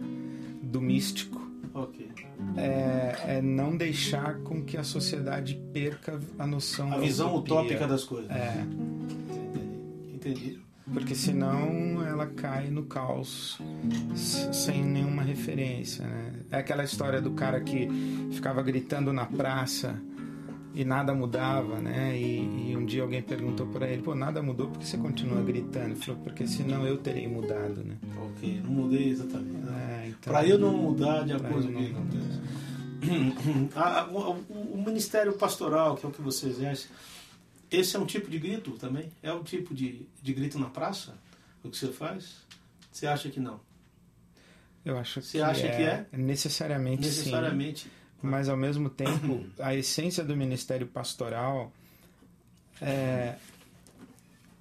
do 0.61 0.81
místico. 0.81 1.39
Ok 1.73 2.11
é, 2.57 3.37
é, 3.37 3.41
não 3.41 3.75
deixar 3.75 4.39
com 4.39 4.63
que 4.63 4.77
a 4.77 4.83
sociedade 4.83 5.55
perca 5.73 6.19
a 6.37 6.45
noção 6.45 6.93
a 6.93 6.97
visão 6.97 7.35
utópica 7.35 7.87
das 7.87 8.03
coisas. 8.03 8.29
É. 8.31 8.65
Entendi. 10.13 10.59
Porque 10.93 11.15
senão 11.15 12.05
ela 12.05 12.27
cai 12.27 12.69
no 12.69 12.83
caos 12.83 13.59
sem 14.15 14.83
nenhuma 14.83 15.23
referência. 15.23 16.05
Né? 16.05 16.33
É 16.51 16.57
aquela 16.57 16.83
história 16.83 17.21
do 17.21 17.31
cara 17.31 17.61
que 17.61 17.87
ficava 18.31 18.61
gritando 18.61 19.13
na 19.13 19.25
praça 19.25 19.97
e 20.73 20.85
nada 20.85 21.13
mudava, 21.13 21.79
né? 21.79 22.17
E, 22.17 22.71
e, 22.71 22.77
um 22.77 22.85
dia 22.85 23.03
alguém 23.03 23.21
perguntou 23.21 23.67
para 23.67 23.87
ele, 23.87 24.01
pô, 24.01 24.15
nada 24.15 24.41
mudou, 24.41 24.67
porque 24.67 24.85
você 24.85 24.97
continua 24.97 25.41
gritando? 25.41 25.91
Ele 25.91 25.95
falou, 25.95 26.21
porque 26.21 26.47
senão 26.47 26.85
eu 26.85 26.97
terei 26.97 27.27
mudado, 27.27 27.83
né? 27.83 27.97
Ok, 28.17 28.61
não 28.63 28.71
mudei 28.71 29.09
exatamente. 29.09 29.67
É, 29.67 29.90
então, 30.11 30.33
para 30.33 30.45
eu 30.45 30.57
não 30.57 30.75
mudar 30.75 31.25
de 31.25 31.33
acordo 31.33 31.71
com 31.71 31.79
o 31.79 31.83
que 31.83 31.91
acontece. 31.91 32.41
o, 34.11 34.75
o, 34.75 34.83
ministério 34.85 35.33
pastoral, 35.33 35.97
que 35.97 36.05
é 36.05 36.09
o 36.09 36.11
que 36.11 36.21
você 36.21 36.47
exerce, 36.47 36.87
esse 37.69 37.95
é 37.95 37.99
um 37.99 38.05
tipo 38.05 38.29
de 38.29 38.37
grito 38.37 38.71
também? 38.71 39.11
É 39.23 39.33
um 39.33 39.43
tipo 39.43 39.73
de, 39.73 40.05
de 40.21 40.33
grito 40.33 40.59
na 40.59 40.69
praça? 40.69 41.15
O 41.63 41.69
que 41.69 41.77
você 41.77 41.87
faz? 41.87 42.45
Você 42.91 43.07
acha 43.07 43.29
que 43.29 43.39
não? 43.39 43.59
Eu 44.83 44.97
acho 44.97 45.21
você 45.21 45.37
que 45.37 45.43
acha 45.43 45.67
é, 45.67 45.75
que 45.75 45.83
é? 45.83 46.05
Necessariamente, 46.11 47.01
necessariamente. 47.01 47.83
sim. 47.83 47.89
Mas 48.21 48.49
ao 48.49 48.57
mesmo 48.57 48.89
tempo, 48.89 49.45
a 49.59 49.73
essência 49.73 50.23
do 50.23 50.35
ministério 50.35 50.85
pastoral 50.85 51.71
é, 52.79 53.35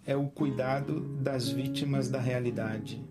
é 0.07 0.16
o 0.16 0.28
cuidado 0.28 1.00
das 1.21 1.49
vítimas 1.49 2.09
da 2.09 2.21
realidade. 2.21 3.02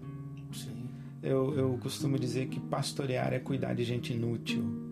Eu, 1.21 1.53
eu 1.57 1.79
costumo 1.81 2.17
dizer 2.17 2.47
que 2.47 2.59
pastorear 2.59 3.33
é 3.33 3.39
cuidar 3.39 3.73
de 3.73 3.83
gente 3.83 4.13
inútil 4.13 4.89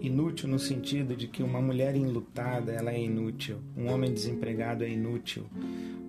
inútil 0.00 0.48
no 0.48 0.58
sentido 0.58 1.14
de 1.14 1.28
que 1.28 1.42
uma 1.42 1.60
mulher 1.60 1.94
enlutada 1.94 2.72
ela 2.72 2.90
é 2.90 3.00
inútil, 3.00 3.58
um 3.76 3.92
homem 3.92 4.12
desempregado 4.12 4.82
é 4.82 4.88
inútil, 4.88 5.44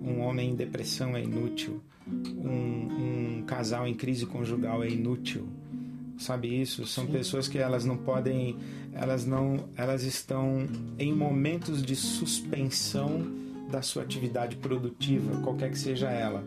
um 0.00 0.20
homem 0.20 0.50
em 0.50 0.54
depressão 0.54 1.16
é 1.16 1.22
inútil, 1.22 1.80
um, 2.06 3.38
um 3.38 3.44
casal 3.46 3.86
em 3.86 3.94
crise 3.94 4.26
conjugal 4.26 4.82
é 4.82 4.88
inútil. 4.88 5.46
Sabe 6.18 6.60
isso? 6.60 6.86
São 6.86 7.06
Sim. 7.06 7.12
pessoas 7.12 7.48
que 7.48 7.58
elas 7.58 7.84
não 7.84 7.96
podem, 7.96 8.56
elas 8.92 9.26
não, 9.26 9.68
elas 9.76 10.04
estão 10.04 10.66
em 10.98 11.12
momentos 11.12 11.82
de 11.82 11.96
suspensão 11.96 13.22
da 13.70 13.82
sua 13.82 14.02
atividade 14.02 14.56
produtiva, 14.56 15.40
qualquer 15.42 15.70
que 15.70 15.78
seja 15.78 16.10
ela 16.10 16.44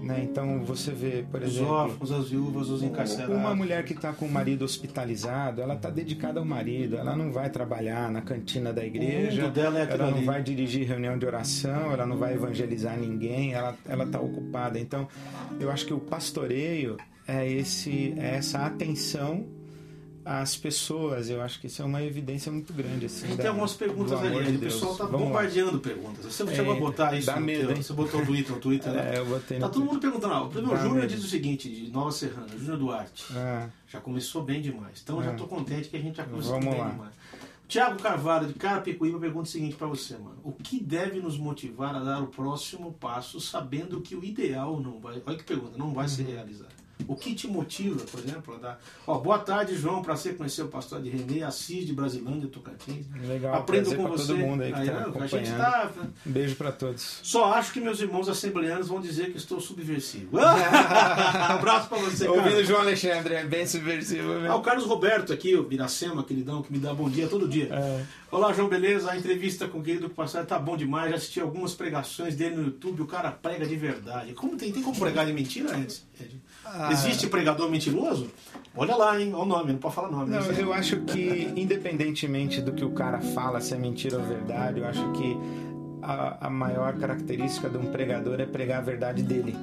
né? 0.00 0.20
Então 0.22 0.64
você 0.64 0.90
vê, 0.90 1.24
por 1.30 1.42
exemplo. 1.42 1.64
Os 1.64 1.70
órfãos, 1.70 2.12
as 2.12 2.28
viúvas, 2.28 2.68
os 2.68 2.82
encarcerados. 2.82 3.34
Uma 3.34 3.54
mulher 3.54 3.84
que 3.84 3.92
está 3.92 4.12
com 4.12 4.26
o 4.26 4.30
marido 4.30 4.64
hospitalizado, 4.64 5.60
ela 5.60 5.74
está 5.74 5.90
dedicada 5.90 6.40
ao 6.40 6.44
marido, 6.44 6.96
ela 6.96 7.16
não 7.16 7.30
vai 7.30 7.48
trabalhar 7.50 8.10
na 8.10 8.20
cantina 8.20 8.72
da 8.72 8.84
igreja, 8.84 9.48
dela 9.48 9.78
é 9.78 9.82
ela 9.82 10.10
não 10.10 10.18
ali. 10.18 10.26
vai 10.26 10.42
dirigir 10.42 10.86
reunião 10.86 11.16
de 11.16 11.24
oração, 11.24 11.92
ela 11.92 12.06
não 12.06 12.16
vai 12.16 12.34
evangelizar 12.34 12.98
ninguém, 12.98 13.54
ela 13.54 14.04
está 14.04 14.20
ocupada. 14.20 14.78
Então 14.78 15.06
eu 15.60 15.70
acho 15.70 15.86
que 15.86 15.94
o 15.94 16.00
pastoreio 16.00 16.96
é, 17.26 17.48
esse, 17.48 18.14
é 18.18 18.36
essa 18.36 18.66
atenção 18.66 19.46
as 20.24 20.56
pessoas. 20.56 21.28
Eu 21.28 21.40
acho 21.40 21.60
que 21.60 21.66
isso 21.66 21.82
é 21.82 21.84
uma 21.84 22.02
evidência 22.02 22.50
muito 22.50 22.72
grande. 22.72 23.06
Assim, 23.06 23.24
a 23.24 23.28
gente 23.28 23.36
da, 23.36 23.42
tem 23.42 23.50
algumas 23.50 23.74
perguntas 23.74 24.18
ali. 24.20 24.52
De 24.52 24.56
o 24.56 24.60
pessoal 24.60 24.92
está 24.92 25.06
bombardeando 25.06 25.72
lá. 25.72 25.78
perguntas. 25.78 26.24
Você 26.24 26.42
é, 26.42 26.54
chegou 26.54 26.74
a 26.74 26.76
botar 26.76 27.14
isso 27.14 27.26
dá 27.26 27.36
no 27.38 27.46
medo, 27.46 27.68
teu, 27.68 27.76
Você 27.76 27.92
botou 27.92 28.20
no 28.20 28.26
Twitter, 28.26 28.52
no 28.52 28.60
Twitter 28.60 28.92
né? 28.92 29.02
É, 29.14 29.18
eu 29.18 29.26
botei 29.26 29.58
Tá 29.58 29.68
todo 29.68 29.84
mundo 29.84 30.00
perguntando. 30.00 30.72
O 30.72 30.76
Júnior 30.76 31.06
diz 31.06 31.24
o 31.24 31.28
seguinte, 31.28 31.68
de 31.68 31.90
Nova 31.90 32.12
Serrana, 32.12 32.48
Júnior 32.56 32.78
Duarte. 32.78 33.26
Ah. 33.32 33.68
Já 33.88 34.00
começou 34.00 34.42
bem 34.42 34.62
demais. 34.62 35.00
Então 35.02 35.20
ah. 35.20 35.22
já 35.22 35.32
estou 35.32 35.46
contente 35.46 35.88
que 35.88 35.96
a 35.96 36.00
gente 36.00 36.16
já 36.16 36.24
começou 36.24 36.52
Vamos 36.52 36.70
bem 36.70 36.80
lá. 36.80 36.90
demais. 36.90 37.12
Tiago 37.68 38.02
Carvalho, 38.02 38.48
de 38.48 38.54
Carapicuíba, 38.54 39.18
pergunta 39.18 39.48
o 39.48 39.50
seguinte 39.50 39.76
para 39.76 39.86
você, 39.86 40.14
mano. 40.18 40.36
O 40.44 40.52
que 40.52 40.78
deve 40.78 41.20
nos 41.20 41.38
motivar 41.38 41.94
a 41.94 42.00
dar 42.00 42.22
o 42.22 42.26
próximo 42.26 42.92
passo 42.92 43.40
sabendo 43.40 44.00
que 44.02 44.14
o 44.14 44.22
ideal 44.22 44.78
não 44.78 45.00
vai... 45.00 45.22
Olha 45.24 45.38
que 45.38 45.44
pergunta, 45.44 45.78
não 45.78 45.94
vai 45.94 46.04
uhum. 46.04 46.10
se 46.10 46.22
realizar? 46.22 46.68
O 47.08 47.16
que 47.16 47.34
te 47.34 47.46
motiva, 47.48 48.04
por 48.10 48.20
exemplo, 48.20 48.54
a 48.54 48.58
dar. 48.58 48.80
Ó, 49.06 49.18
boa 49.18 49.38
tarde, 49.38 49.74
João. 49.76 50.02
Prazer 50.02 50.36
conhecer 50.36 50.62
o 50.62 50.68
pastor 50.68 51.00
de 51.02 51.10
Renê, 51.10 51.42
Assis 51.42 51.86
de 51.86 51.92
Brasilândia, 51.92 52.48
Tocantins. 52.48 53.06
Legal, 53.26 53.54
Aprendo 53.54 53.90
prazer 53.90 53.98
com 54.04 54.08
você. 54.10 54.26
todo 54.28 54.38
mundo 54.38 54.62
aí 54.62 54.72
que 54.72 54.78
Aí, 54.80 54.86
tá 54.90 55.10
ó, 55.14 55.22
a 55.22 55.26
gente 55.26 55.50
tá. 55.50 55.90
Um 56.26 56.30
beijo 56.30 56.56
pra 56.56 56.72
todos. 56.72 57.20
Só 57.22 57.52
acho 57.54 57.72
que 57.72 57.80
meus 57.80 58.00
irmãos 58.00 58.28
assembleanos 58.28 58.88
vão 58.88 59.00
dizer 59.00 59.30
que 59.30 59.36
estou 59.38 59.60
subversivo. 59.60 60.38
Abraço 60.38 61.88
pra 61.88 61.98
você, 61.98 62.26
cara. 62.26 62.36
Ouvindo 62.38 62.56
o 62.58 62.64
João 62.64 62.80
Alexandre, 62.80 63.34
é 63.34 63.44
bem 63.44 63.66
subversivo 63.66 64.32
Ah, 64.32 64.40
mesmo. 64.40 64.56
o 64.56 64.60
Carlos 64.62 64.84
Roberto 64.86 65.32
aqui, 65.32 65.54
o 65.56 65.62
Biracema, 65.64 66.22
queridão, 66.24 66.62
que 66.62 66.72
me 66.72 66.78
dá 66.78 66.92
bom 66.94 67.08
dia 67.08 67.26
todo 67.28 67.48
dia. 67.48 67.68
É. 67.72 68.04
Olá, 68.30 68.52
João, 68.52 68.68
beleza? 68.68 69.10
A 69.10 69.16
entrevista 69.16 69.68
com 69.68 69.78
o 69.78 69.82
querido 69.82 70.08
pastor 70.08 70.44
tá 70.46 70.58
bom 70.58 70.76
demais. 70.76 71.10
Já 71.10 71.16
assisti 71.16 71.40
algumas 71.40 71.74
pregações 71.74 72.34
dele 72.34 72.56
no 72.56 72.64
YouTube. 72.64 73.02
O 73.02 73.06
cara 73.06 73.30
prega 73.30 73.66
de 73.66 73.76
verdade. 73.76 74.32
Como 74.32 74.56
tem, 74.56 74.72
tem 74.72 74.82
como 74.82 74.98
pregar 74.98 75.26
de 75.26 75.32
mentira? 75.34 75.78
Ed? 75.78 76.02
Ah. 76.64 76.88
Existe 77.08 77.26
pregador 77.28 77.70
mentiroso? 77.70 78.28
Olha 78.74 78.96
lá, 78.96 79.20
hein? 79.20 79.32
Olha 79.34 79.42
o 79.42 79.46
nome, 79.46 79.72
não 79.72 79.78
pode 79.78 79.94
falar 79.94 80.10
nome. 80.10 80.30
Não, 80.30 80.40
eu 80.52 80.72
acho 80.72 81.00
que, 81.02 81.52
independentemente 81.56 82.60
do 82.62 82.72
que 82.72 82.84
o 82.84 82.90
cara 82.92 83.20
fala, 83.20 83.60
se 83.60 83.74
é 83.74 83.78
mentira 83.78 84.16
ou 84.18 84.24
verdade, 84.24 84.80
eu 84.80 84.86
acho 84.86 85.12
que 85.12 85.36
a, 86.02 86.46
a 86.46 86.50
maior 86.50 86.94
característica 86.96 87.68
de 87.68 87.76
um 87.76 87.86
pregador 87.92 88.40
é 88.40 88.46
pregar 88.46 88.78
a 88.78 88.82
verdade 88.82 89.22
dele. 89.22 89.54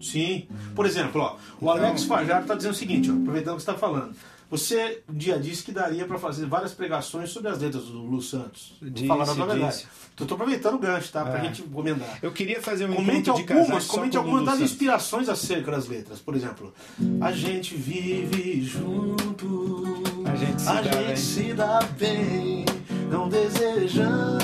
Sim. 0.00 0.46
Por 0.74 0.86
exemplo, 0.86 1.20
ó, 1.20 1.36
o 1.60 1.64
Então- 1.72 1.86
Alex 1.86 2.04
Fajardo 2.04 2.42
está 2.42 2.54
dizendo 2.54 2.72
o 2.72 2.76
seguinte, 2.76 3.10
ó, 3.10 3.14
aproveitando 3.14 3.54
o 3.54 3.56
que 3.56 3.62
você 3.62 3.70
está 3.70 3.80
falando. 3.80 4.14
Você 4.50 5.02
um 5.08 5.14
dia 5.16 5.38
disse 5.38 5.62
que 5.64 5.72
daria 5.72 6.04
para 6.06 6.18
fazer 6.18 6.44
várias 6.46 6.72
pregações 6.74 7.30
sobre 7.30 7.50
as 7.50 7.58
letras 7.60 7.84
do 7.84 7.98
Lu 8.04 8.20
Santos. 8.22 8.74
Disse, 8.80 9.06
falar 9.06 9.28
a 9.28 9.32
verdade. 9.34 9.86
tô 10.16 10.34
aproveitando 10.34 10.74
o 10.74 10.78
gancho, 10.78 11.10
tá? 11.10 11.24
Pra 11.24 11.38
É. 11.40 11.44
gente 11.44 11.62
comentar. 11.62 12.18
Eu 12.22 12.30
queria 12.30 12.60
fazer 12.62 12.88
um 12.88 12.94
Comente 12.94 13.28
algumas, 13.30 13.86
comente 13.86 14.16
algumas 14.16 14.44
das 14.44 14.54
Santos. 14.56 14.70
inspirações 14.72 15.28
acerca 15.28 15.70
das 15.72 15.88
letras. 15.88 16.20
Por 16.20 16.36
exemplo, 16.36 16.72
a 17.20 17.32
gente 17.32 17.74
vive 17.74 18.62
junto, 18.62 20.02
A 20.24 20.36
gente 20.36 20.62
se 20.62 20.68
a 20.68 20.74
dá 20.74 20.82
gente 20.82 21.06
bem. 21.06 21.16
se 21.16 21.52
dá 21.54 21.80
bem, 21.98 22.64
não 23.10 23.28
desejamos 23.28 24.38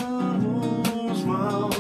mal 1.25 1.71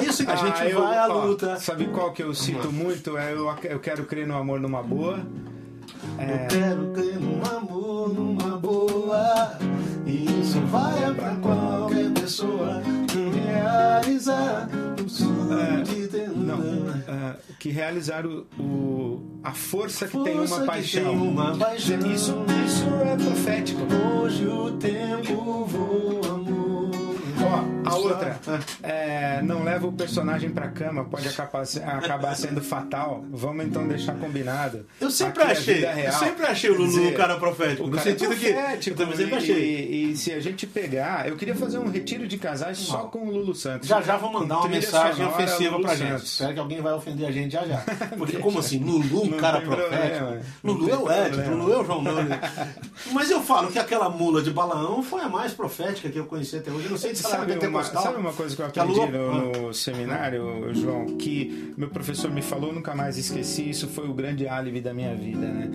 Aí 0.00 0.08
assim, 0.08 0.26
a 0.26 0.36
gente 0.36 0.60
Ah, 0.62 0.68
eu- 0.68 0.82
vai 0.82 0.98
à 0.98 1.08
ó, 1.08 1.24
luta. 1.26 1.56
Sabe 1.60 1.86
qual 1.88 2.12
que 2.12 2.22
eu 2.22 2.34
cito 2.34 2.72
muito? 2.72 3.16
É 3.16 3.32
eu, 3.32 3.46
eu 3.64 3.78
quero 3.80 4.04
crer 4.04 4.26
no 4.26 4.36
amor 4.36 4.58
numa 4.60 4.82
boa. 4.82 5.20
É, 6.18 6.44
Eu 6.44 6.48
quero 6.48 6.86
crer 6.92 7.20
num 7.20 7.42
amor, 7.56 8.12
numa 8.14 8.56
boa. 8.56 9.52
E 10.06 10.40
isso 10.40 10.58
vai 10.66 11.12
pra 11.14 11.36
qualquer 11.36 12.10
pessoa 12.12 12.82
realizar 13.44 14.68
o 15.04 15.08
sonho 15.08 15.82
de 15.84 16.08
ter 16.08 16.28
não, 16.30 16.58
é, 17.06 17.36
que 17.58 17.70
realizar 17.70 18.26
o, 18.26 18.46
o- 18.58 19.40
a 19.42 19.52
força 19.52 20.06
que 20.06 20.18
tem 20.22 20.36
Força 20.36 20.54
uma 20.54 20.60
que 20.62 20.66
paixão. 20.66 21.04
tem 21.04 21.18
uma 21.28 21.56
paixão. 21.56 21.98
Isso, 22.06 22.34
isso 22.66 22.84
é 23.04 23.16
profético. 23.16 23.80
Hoje 24.22 24.46
o 24.46 24.70
tempo 24.72 25.64
voa, 25.66 26.34
amor. 26.34 26.59
Ó, 27.50 27.90
a 27.90 27.94
outra, 27.96 28.38
é, 28.82 29.40
não 29.42 29.64
leva 29.64 29.86
o 29.86 29.92
personagem 29.92 30.50
pra 30.50 30.68
cama, 30.68 31.04
pode 31.04 31.26
acabar, 31.28 31.64
se- 31.66 31.82
acabar 31.82 32.34
sendo 32.36 32.60
fatal. 32.62 33.24
Vamos 33.30 33.64
então 33.66 33.86
deixar 33.88 34.14
combinado. 34.14 34.86
Eu 35.00 35.10
sempre 35.10 35.42
Aqui 35.42 35.50
é 35.52 35.54
achei, 35.56 35.74
vida 35.74 36.00
eu 36.00 36.12
sempre 36.12 36.46
achei 36.46 36.70
o 36.70 36.74
Lulu 36.74 36.86
dizer, 36.88 37.06
um 37.08 37.14
cara 37.14 37.36
profético. 37.36 37.82
o 37.84 37.86
no 37.86 37.96
cara 37.96 38.08
é 38.08 38.12
sentido 38.12 38.36
que. 38.36 38.46
Eu 38.46 38.54
profético, 38.54 38.96
também 38.96 39.16
sempre 39.16 39.34
e- 39.34 39.38
achei. 39.38 40.10
E, 40.10 40.16
se 40.16 40.32
a 40.32 40.40
gente 40.40 40.66
pegar, 40.66 41.28
eu 41.28 41.36
queria 41.36 41.54
fazer 41.54 41.78
um 41.78 41.88
retiro 41.90 42.26
de 42.26 42.38
casais 42.38 42.78
só 42.78 42.98
com 43.04 43.26
o 43.26 43.30
Lulu 43.30 43.54
Santos. 43.54 43.88
Já 43.88 44.00
já 44.00 44.16
vou 44.16 44.32
mandar 44.32 44.58
uma 44.58 44.68
mensagem 44.68 45.26
ofensiva 45.26 45.72
Lulu 45.76 45.84
pra 45.84 45.96
gente. 45.96 46.10
Santos. 46.10 46.32
Espero 46.32 46.54
que 46.54 46.60
alguém 46.60 46.80
vai 46.80 46.92
ofender 46.92 47.28
a 47.28 47.32
gente 47.32 47.52
já 47.52 47.64
já. 47.64 47.78
Porque 48.16 48.38
como 48.38 48.58
assim? 48.58 48.78
Lulu, 48.78 49.24
um 49.24 49.30
cara 49.32 49.60
profético? 49.60 49.90
problema, 50.26 50.40
não 50.62 50.74
Lulu 50.74 50.90
é 50.90 50.96
o 50.96 51.12
Ed. 51.26 51.48
Lulu 51.50 51.72
é 51.72 51.78
o 51.78 51.84
João 51.84 52.02
Nani. 52.02 52.30
Mas 53.12 53.30
eu 53.30 53.42
falo 53.42 53.70
que 53.70 53.78
aquela 53.78 54.08
mula 54.08 54.42
de 54.42 54.50
Balaão 54.50 55.02
foi 55.02 55.22
a 55.22 55.28
mais 55.28 55.52
profética 55.52 56.08
que 56.08 56.18
eu 56.18 56.26
conheci 56.26 56.56
até 56.56 56.70
hoje. 56.70 56.84
Eu 56.84 56.90
não 56.90 56.98
sei 56.98 57.14
se 57.14 57.24
ela 57.26 57.39
Sabe 57.40 57.66
uma, 57.68 57.82
sabe 58.02 58.20
uma 58.20 58.32
coisa 58.32 58.56
que 58.56 58.62
eu 58.62 58.66
aprendi 58.66 59.00
Lulu- 59.18 59.52
no, 59.52 59.62
no 59.68 59.74
seminário, 59.74 60.74
João, 60.74 61.06
que 61.16 61.72
meu 61.76 61.88
professor 61.88 62.30
me 62.30 62.42
falou, 62.42 62.72
nunca 62.72 62.94
mais 62.94 63.16
esqueci, 63.18 63.68
isso 63.70 63.88
foi 63.88 64.08
o 64.08 64.14
grande 64.14 64.46
álibi 64.48 64.80
da 64.80 64.92
minha 64.94 65.14
vida, 65.14 65.46
né? 65.46 65.70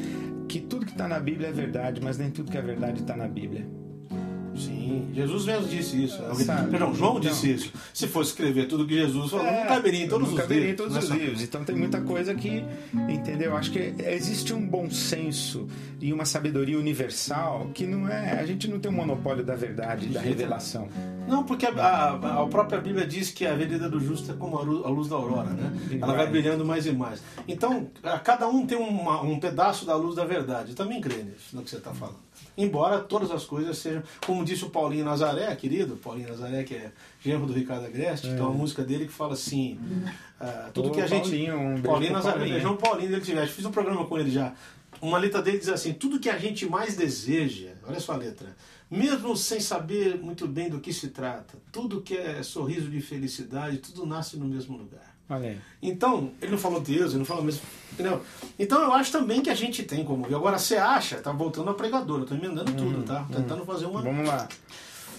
Que 0.47 0.59
tudo 0.59 0.85
que 0.85 0.91
está 0.91 1.07
na 1.07 1.19
Bíblia 1.19 1.49
é 1.49 1.51
verdade, 1.51 1.99
mas 2.03 2.17
nem 2.17 2.29
tudo 2.29 2.51
que 2.51 2.57
é 2.57 2.61
verdade 2.61 3.01
está 3.01 3.15
na 3.15 3.27
Bíblia. 3.27 3.65
Sim, 4.55 5.09
Jesus 5.13 5.45
mesmo 5.45 5.67
disse 5.67 6.03
isso. 6.05 6.17
Sabe? 6.45 6.69
Perdão, 6.71 6.93
João 6.93 7.17
Então- 7.17 7.31
disse 7.31 7.51
isso. 7.53 7.73
Se 7.93 8.07
fosse 8.07 8.29
escrever 8.31 8.67
tudo 8.67 8.85
que 8.87 8.93
Jesus 8.95 9.29
falou, 9.31 9.45
não 9.45 9.65
caberia 9.67 10.05
em 10.05 10.07
todos 10.07 10.27
não 10.27 10.33
os 10.35 10.39
caberia 10.41 10.67
livros. 10.67 10.73
em 10.73 10.75
todos 10.91 10.93
né, 10.93 10.99
os 11.15 11.21
livros. 11.21 11.41
Então 11.41 11.63
tem 11.63 11.75
muita 11.75 12.01
coisa 12.01 12.33
que, 12.35 12.63
entendeu? 13.09 13.55
Acho 13.57 13.71
que 13.71 13.93
existe 14.05 14.53
um 14.53 14.65
bom 14.65 14.89
senso 14.89 15.67
e 15.99 16.13
uma 16.13 16.25
sabedoria 16.25 16.77
universal 16.79 17.69
que 17.73 17.85
não 17.85 18.07
é. 18.07 18.39
A 18.39 18.45
gente 18.45 18.67
não 18.69 18.79
tem 18.79 18.91
o 18.91 18.93
monopólio 18.93 19.43
da 19.43 19.55
verdade, 19.55 20.07
da 20.07 20.21
revelação. 20.21 20.87
Não, 21.27 21.43
porque 21.43 21.65
a, 21.65 21.71
a- 21.71 22.43
a 22.43 22.47
própria 22.47 22.79
Bíblia 22.79 23.05
diz 23.05 23.31
que 23.31 23.45
a 23.45 23.51
avenida 23.53 23.89
do 23.89 23.99
justo 23.99 24.31
é 24.31 24.35
como 24.35 24.57
a 24.57 24.61
lu- 24.61 24.85
a 24.85 24.89
luz 24.89 25.07
da 25.09 25.15
aurora, 25.15 25.49
né? 25.49 25.71
Ela 26.01 26.13
vai 26.13 26.27
brilhando 26.27 26.63
mais 26.63 26.85
e 26.85 26.91
mais. 26.91 27.21
Então, 27.47 27.89
cada 28.23 28.47
um 28.47 28.65
tem 28.65 28.77
uma- 28.77 29.21
um 29.21 29.39
pedaço 29.39 29.85
da 29.85 29.95
luz 29.95 30.15
da 30.15 30.23
verdade. 30.25 30.69
Eu 30.71 30.75
também 30.75 31.01
creio 31.01 31.25
nisso, 31.25 31.55
no 31.55 31.61
que 31.63 31.69
você 31.69 31.77
está 31.77 31.91
falando. 31.93 32.24
Embora 32.57 32.99
todas 32.99 33.31
as 33.31 33.43
coisas 33.43 33.77
sejam, 33.77 34.01
como 34.25 34.45
disse 34.45 34.63
o 34.63 34.69
Paulinho 34.69 35.03
Nazaré, 35.03 35.53
querido, 35.55 35.97
Paulinho 35.97 36.29
Nazaré, 36.29 36.63
que 36.63 36.73
é 36.73 36.91
genro 37.21 37.45
do 37.45 37.53
Ricardo 37.53 37.85
Agreste, 37.85 38.27
tem 38.27 38.39
uma 38.39 38.51
música 38.51 38.83
dele 38.83 39.05
que 39.05 39.11
fala 39.11 39.33
assim: 39.33 39.77
ah, 40.39 40.69
tudo 40.73 40.89
Ô, 40.89 40.91
que 40.91 41.01
a 41.01 41.07
gente. 41.07 41.23
Paulinho, 41.23 41.59
um 41.59 41.81
Paulinho 41.81 42.13
Nazaré, 42.13 42.37
Paulinho. 42.37 42.55
beijão 42.55 42.77
Paulinho 42.77 43.09
dele 43.09 43.21
tivesse. 43.21 43.51
Fiz 43.53 43.65
um 43.65 43.71
programa 43.71 44.05
com 44.05 44.17
ele 44.17 44.31
já. 44.31 44.53
Uma 45.01 45.17
letra 45.17 45.41
dele 45.41 45.57
diz 45.57 45.69
assim: 45.69 45.93
tudo 45.93 46.19
que 46.19 46.29
a 46.29 46.37
gente 46.37 46.65
mais 46.67 46.95
deseja, 46.95 47.73
olha 47.85 47.99
só 47.99 48.13
a 48.13 48.17
letra, 48.17 48.55
mesmo 48.89 49.35
sem 49.35 49.59
saber 49.59 50.17
muito 50.17 50.47
bem 50.47 50.69
do 50.69 50.79
que 50.79 50.93
se 50.93 51.09
trata, 51.09 51.57
tudo 51.71 52.01
que 52.01 52.15
é 52.15 52.41
sorriso 52.41 52.89
de 52.89 53.01
felicidade, 53.01 53.77
tudo 53.77 54.05
nasce 54.05 54.37
no 54.37 54.45
mesmo 54.45 54.77
lugar. 54.77 55.14
Então, 55.81 56.31
ele 56.41 56.51
não 56.51 56.57
falou 56.57 56.79
Deus, 56.79 57.11
ele 57.11 57.19
não 57.19 57.25
falou 57.25 57.43
mesmo. 57.43 57.61
Entendeu? 57.93 58.21
Então 58.59 58.81
eu 58.81 58.93
acho 58.93 59.11
também 59.11 59.41
que 59.41 59.49
a 59.49 59.55
gente 59.55 59.83
tem 59.83 60.03
como 60.03 60.25
ver. 60.25 60.35
Agora, 60.35 60.57
você 60.57 60.75
acha, 60.75 61.17
tá 61.17 61.31
voltando 61.31 61.69
a 61.69 61.73
pregadora, 61.73 62.23
eu 62.23 62.27
tô 62.27 62.35
emendando 62.35 62.71
tudo, 62.73 63.03
tá? 63.03 63.25
Tentando 63.31 63.65
fazer 63.65 63.85
uma. 63.85 64.01
Vamos 64.01 64.27
lá. 64.27 64.47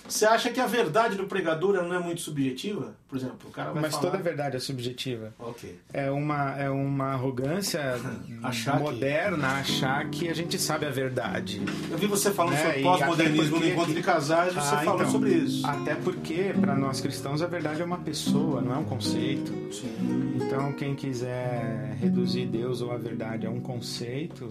Você 0.09 0.25
acha 0.25 0.51
que 0.51 0.61
a 0.61 0.67
verdade 0.67 1.17
do 1.17 1.25
pregador 1.27 1.75
não 1.83 1.95
é 1.95 1.99
muito 1.99 2.21
subjetiva? 2.21 2.95
Por 3.09 3.17
exemplo, 3.19 3.49
o 3.49 3.51
cara 3.51 3.73
vai 3.73 3.83
Mas 3.83 3.95
falar. 3.95 4.11
toda 4.11 4.23
verdade 4.23 4.57
é 4.57 4.59
subjetiva. 4.61 5.33
Ok. 5.39 5.79
É 5.93 6.11
uma, 6.11 6.57
é 6.59 6.69
uma 6.71 7.13
arrogância 7.13 7.81
Achar 8.43 8.77
que- 8.77 8.83
moderna 8.83 9.49
achar 9.49 10.09
que 10.11 10.29
a 10.29 10.35
gente 10.35 10.59
sabe 10.59 10.87
a 10.87 10.91
verdade. 10.91 11.63
Eu 11.91 11.99
vi 11.99 12.07
você 12.07 12.31
falando 12.31 12.55
É, 12.55 12.63
sobre 12.65 12.83
pós-modernismo 12.83 13.59
no 13.61 13.67
encontro 13.67 13.91
que- 13.93 14.01
de 14.01 14.03
casais, 14.03 14.53
você 14.55 14.75
Ah, 14.75 14.79
falou 14.79 14.95
então, 15.01 15.11
sobre 15.11 15.31
isso. 15.35 15.67
Até 15.67 15.95
porque, 15.95 16.55
para 16.61 16.75
nós 16.75 17.01
cristãos, 17.01 17.43
a 17.43 17.47
verdade 17.47 17.81
é 17.83 17.85
uma 17.85 17.99
pessoa, 17.99 18.61
não 18.61 18.75
é 18.75 18.79
um 18.79 18.85
conceito. 18.85 19.53
Sim. 19.73 20.37
Então, 20.37 20.73
quem 20.73 20.95
quiser 20.95 21.97
reduzir 22.01 22.47
Deus 22.47 22.81
ou 22.81 22.93
a 22.93 22.97
verdade 22.97 23.47
a 23.47 23.51
um 23.51 23.61
conceito. 23.61 24.49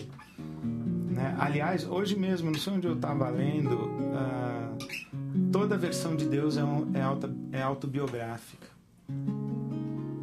Né? 1.16 1.34
Aliás, 1.40 1.88
hoje 1.88 2.14
mesmo, 2.20 2.52
não 2.52 2.60
sei 2.60 2.74
onde 2.74 2.88
eu 2.88 2.94
estava 2.94 3.30
lendo, 3.30 3.90
ah, 4.14 4.74
toda 5.50 5.78
versão 5.78 6.14
de 6.14 6.26
Deus 6.26 6.58
é, 6.58 6.64
um- 6.64 6.92
é, 6.94 7.02
auto, 7.02 7.34
é 7.54 7.62
autobiográfica. 7.62 8.68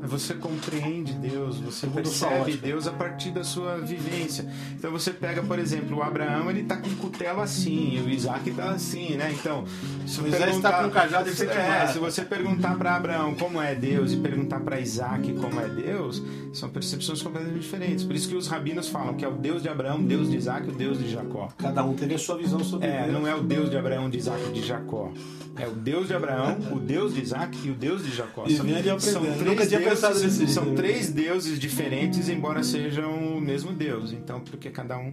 Você 0.04 0.34
compreende 0.34 1.12
Deus, 1.14 1.58
você 1.60 1.86
sua 1.86 1.90
percebe. 1.90 2.56
Deus 2.56 2.86
a 2.88 2.92
partir 2.92 3.30
da 3.30 3.44
sua 3.44 3.78
vivência. 3.78 4.44
Então 4.76 4.90
você 4.90 5.12
pega, 5.12 5.42
por 5.42 5.58
exemplo, 5.58 5.98
o 5.98 6.02
Abraão, 6.02 6.50
ele 6.50 6.64
tá 6.64 6.76
com 6.76 6.88
o 6.88 6.96
cutelo 6.96 7.40
assim, 7.40 8.00
o 8.04 8.10
Isaac 8.10 8.50
tá 8.50 8.70
assim, 8.70 9.16
né? 9.16 9.32
Então, 9.32 9.64
se 10.06 10.20
O 10.20 10.26
Isaac 10.26 10.60
tá 10.60 10.82
com 10.82 10.88
o 10.88 10.90
cajado 10.90 11.30
você 11.30 11.46
é, 11.46 11.86
se 11.86 11.98
você 11.98 12.22
perguntar 12.24 12.76
para 12.76 12.96
Abraão 12.96 13.34
como 13.34 13.60
é 13.62 13.74
Deus 13.74 14.12
e 14.12 14.16
perguntar 14.16 14.60
para 14.60 14.80
Isaac 14.80 15.32
como 15.34 15.60
é 15.60 15.68
Deus, 15.68 16.20
são 16.52 16.68
percepções 16.68 17.22
completamente 17.22 17.60
diferentes. 17.60 18.04
Por 18.04 18.16
isso 18.16 18.28
que 18.28 18.34
os 18.34 18.48
rabinos 18.48 18.88
falam 18.88 19.14
que 19.14 19.24
é 19.24 19.28
o 19.28 19.32
Deus 19.34 19.62
de 19.62 19.68
Abraão, 19.68 19.98
o 20.00 20.02
Deus 20.02 20.28
de 20.30 20.36
Isaac 20.36 20.66
e 20.66 20.70
o 20.70 20.74
Deus 20.74 20.98
de 20.98 21.10
Jacó. 21.10 21.48
Cada 21.56 21.84
um 21.84 21.94
teve 21.94 22.14
a 22.14 22.18
sua 22.18 22.36
visão 22.36 22.62
sobre 22.64 22.88
É, 22.88 23.02
Deus. 23.04 23.12
não 23.12 23.26
é 23.26 23.34
o 23.34 23.42
Deus 23.42 23.70
de 23.70 23.76
Abraão, 23.78 24.10
de 24.10 24.18
Isaac 24.18 24.42
e 24.48 24.52
de 24.52 24.66
Jacó. 24.66 25.12
É 25.58 25.66
o 25.68 25.72
Deus 25.72 26.08
de 26.08 26.14
Abraão, 26.14 26.56
o 26.72 26.78
Deus 26.80 27.14
de 27.14 27.20
Isaac 27.20 27.58
e 27.62 27.70
o 27.70 27.74
Deus 27.74 28.02
de 28.02 28.10
Jacó. 28.16 28.44
E 28.46 28.54
vinha 28.54 28.82
de 28.82 28.88
aprender. 28.88 29.44
Nunca 29.44 29.66
tinha 29.66 29.80
deuses, 30.00 30.50
são 30.50 30.74
três 30.74 31.10
deuses 31.12 31.58
diferentes, 31.58 32.28
embora 32.28 32.62
sejam 32.62 33.36
o 33.36 33.40
mesmo 33.40 33.72
Deus. 33.72 34.12
Então, 34.12 34.40
porque 34.40 34.70
cada 34.70 34.96
um. 34.98 35.12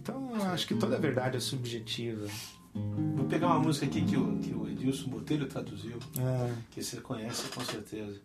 Então, 0.00 0.30
eu 0.34 0.42
acho 0.44 0.66
que 0.66 0.74
toda 0.74 0.98
verdade 0.98 1.36
é 1.36 1.40
subjetiva. 1.40 2.26
Vou 3.16 3.26
pegar 3.26 3.48
uma 3.48 3.58
música 3.58 3.86
aqui 3.86 4.02
que 4.04 4.16
o, 4.16 4.38
que 4.38 4.54
o 4.54 4.68
Edilson 4.68 5.10
Botelho 5.10 5.46
traduziu, 5.46 5.98
É. 6.18 6.50
que 6.70 6.82
você 6.82 7.00
conhece 7.00 7.48
com 7.48 7.60
certeza. 7.64 8.20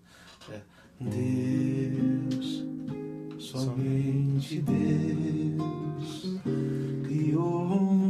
É 0.52 0.62
Deus, 1.00 2.64
somente 3.40 4.62
Deus, 4.62 6.40
criou 7.04 8.05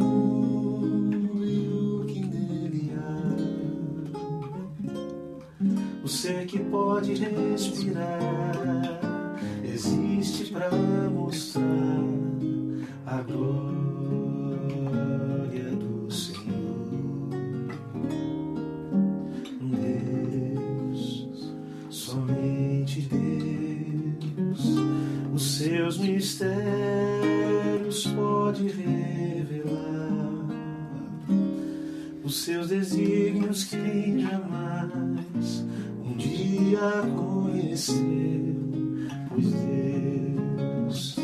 o 6.06 6.08
ser 6.08 6.46
que 6.46 6.60
pode 6.60 7.16
respirar 7.16 8.52
existe 9.64 10.52
para 10.54 10.70
mostrar 11.10 11.66
a 13.08 13.24
glória 13.24 13.74
do 15.72 16.12
Senhor. 16.12 17.32
Deus, 19.60 21.52
somente 21.90 23.02
Deus, 23.02 24.76
os 25.34 25.58
seus 25.58 25.98
mistérios 25.98 26.46
pode 28.16 28.68
revelar. 28.68 30.46
Os 32.24 32.44
seus 32.44 32.68
desígnios 32.68 33.64
quem 33.64 34.20
jamais 34.20 35.66
um 36.16 36.18
dia 36.18 37.04
conheceu, 37.14 38.00
pois 39.30 39.52
Deus 39.52 41.16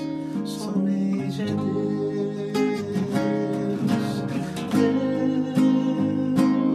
somente 0.43 1.41
é 1.41 1.45
Deus. 1.45 2.51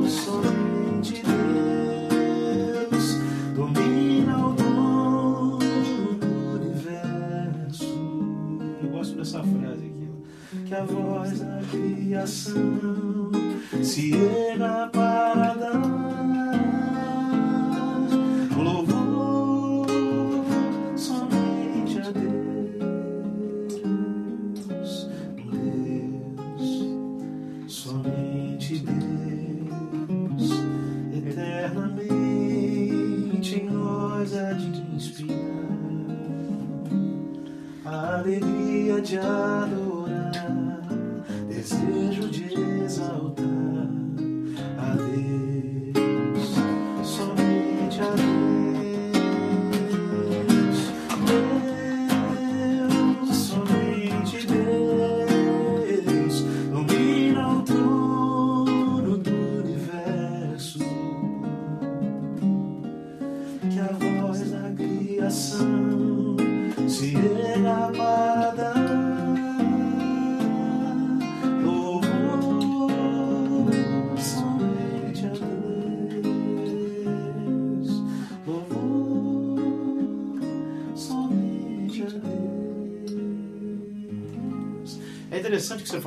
Deus, 0.01 0.13
somente 0.13 1.23
Deus, 2.91 3.07
domina 3.55 4.47
o 4.47 4.55
dono 4.55 5.59
do 5.59 6.27
universo. 6.55 7.95
Eu 8.83 8.89
gosto 8.89 9.15
dessa 9.17 9.43
frase 9.43 9.85
aqui, 9.85 10.09
que 10.67 10.75
a 10.75 10.85
voz 10.85 11.41
da 11.41 11.61
criação 11.71 13.31
se 13.83 14.13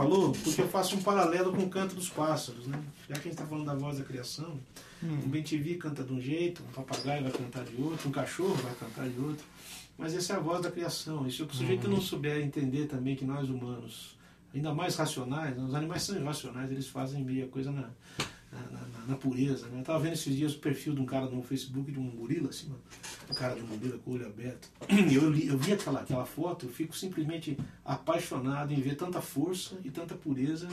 falou, 0.03 0.31
porque 0.31 0.61
eu 0.61 0.67
faço 0.67 0.95
um 0.95 1.01
paralelo 1.01 1.51
com 1.53 1.63
o 1.63 1.69
canto 1.69 1.95
dos 1.95 2.09
pássaros, 2.09 2.67
né? 2.67 2.79
Já 3.07 3.13
que 3.15 3.19
a 3.19 3.23
gente 3.23 3.33
está 3.33 3.45
falando 3.45 3.65
da 3.65 3.75
voz 3.75 3.97
da 3.97 4.03
criação, 4.03 4.59
Hum. 5.01 5.17
um 5.25 5.29
bem-te-vi 5.29 5.75
canta 5.75 6.03
de 6.03 6.11
um 6.11 6.19
jeito, 6.19 6.61
um 6.61 6.71
papagaio 6.73 7.23
vai 7.23 7.31
cantar 7.31 7.63
de 7.63 7.81
outro, 7.81 8.09
um 8.09 8.11
cachorro 8.11 8.53
vai 8.55 8.73
cantar 8.75 9.07
de 9.07 9.17
outro. 9.19 9.45
Mas 9.97 10.13
essa 10.13 10.33
é 10.33 10.35
a 10.35 10.39
voz 10.39 10.61
da 10.61 10.69
criação. 10.71 11.25
E 11.25 11.31
se 11.31 11.41
o 11.41 11.49
sujeito 11.53 11.87
não 11.87 12.01
souber 12.01 12.41
entender 12.41 12.85
também 12.87 13.15
que 13.15 13.23
nós 13.25 13.49
humanos, 13.49 14.17
ainda 14.53 14.73
mais 14.73 14.95
racionais, 14.97 15.55
né, 15.55 15.63
os 15.63 15.73
animais 15.73 16.03
são 16.03 16.15
irracionais, 16.17 16.69
eles 16.71 16.87
fazem 16.87 17.23
meia 17.23 17.47
coisa 17.47 17.71
na, 17.71 17.89
na, 18.51 18.59
na- 18.61 18.89
na 19.09 19.15
pureza. 19.15 19.65
Né? 19.67 19.77
Eu 19.77 19.79
estava 19.81 19.99
vendo 19.99 20.13
esses 20.13 20.35
dias 20.35 20.53
o 20.53 20.59
perfil 20.59 20.93
de 20.93 21.01
um 21.01 21.05
cara 21.05 21.25
no 21.27 21.41
Facebook, 21.41 21.91
de 21.91 21.99
um 21.99 22.09
gorila, 22.11 22.49
assim, 22.49 22.67
mano, 22.67 22.81
um 23.29 23.33
cara 23.33 23.55
de 23.55 23.61
um 23.61 23.65
gorila 23.67 23.97
com 23.97 24.11
o 24.11 24.13
olho 24.15 24.27
aberto. 24.27 24.69
Eu, 25.11 25.29
li- 25.29 25.47
eu 25.47 25.57
vi 25.57 25.73
aquela, 25.73 26.01
aquela 26.01 26.25
foto, 26.25 26.65
eu 26.67 26.69
fico 26.71 26.95
simplesmente 26.95 27.57
apaixonado 27.83 28.71
em 28.73 28.79
ver 28.81 28.95
tanta 28.95 29.19
força 29.21 29.75
e 29.83 29.89
tanta 29.89 30.15
pureza 30.15 30.67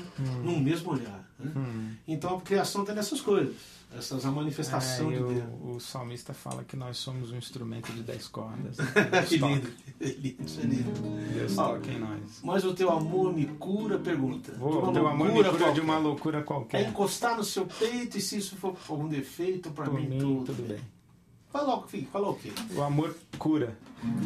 num 0.44 0.58
mesmo 0.60 0.92
olhar. 0.92 1.28
Né? 1.38 1.52
Hum. 1.56 1.90
Então 2.06 2.36
a 2.36 2.40
criação 2.40 2.84
tem 2.84 2.94
nessas 2.94 3.20
coisas, 3.20 3.54
essas 3.96 4.24
a 4.26 4.30
manifestação 4.30 5.10
É, 5.10 5.16
de 5.16 5.22
o, 5.22 5.26
Deus. 5.28 5.44
o 5.76 5.80
salmista 5.80 6.32
fala 6.34 6.64
que 6.64 6.76
nós 6.76 6.96
somos 6.98 7.30
um 7.30 7.36
instrumento 7.36 7.92
de 7.92 8.02
dez 8.02 8.26
cordas. 8.28 8.76
que 9.28 9.38
Deus 9.38 9.50
lindo, 9.50 9.68
que 9.98 10.04
lindo, 10.04 10.60
é 10.60 10.66
lindo. 10.66 11.32
Deus 11.34 11.58
Ó, 11.58 11.74
toca 11.74 11.90
em 11.90 11.98
nós. 11.98 12.40
Mas 12.42 12.64
o 12.64 12.74
teu 12.74 12.90
amor 12.90 13.32
me 13.32 13.46
cura, 13.46 13.98
pergunta. 13.98 14.52
De 14.52 14.58
Vou, 14.58 14.82
uma 14.82 14.92
teu 14.92 15.06
amor 15.06 15.28
me 15.28 15.34
cura 15.34 15.50
de 15.52 15.58
qualquer. 15.58 15.80
uma 15.82 15.98
loucura 15.98 16.38
É 16.38 16.42
qualquer. 16.42 16.88
encostar 16.88 17.36
no 17.36 17.44
seu 17.44 17.66
peito 17.66 18.18
e 18.18 18.20
se 18.20 18.36
isso 18.38 18.56
for 18.56 18.76
algum 18.88 19.08
defeito, 19.08 19.70
pra 19.70 19.84
Por 19.86 19.94
mim, 19.94 20.08
mim, 20.08 20.18
tudo, 20.18 20.44
tudo 20.46 20.68
bem. 20.68 20.80
Fala, 21.50 21.76
o- 21.76 21.86
filho, 21.88 22.06
fala 22.12 22.28
o 22.28 22.34
quê? 22.34 22.52
O 22.74 22.82
amor 22.82 23.16
cura. 23.38 23.78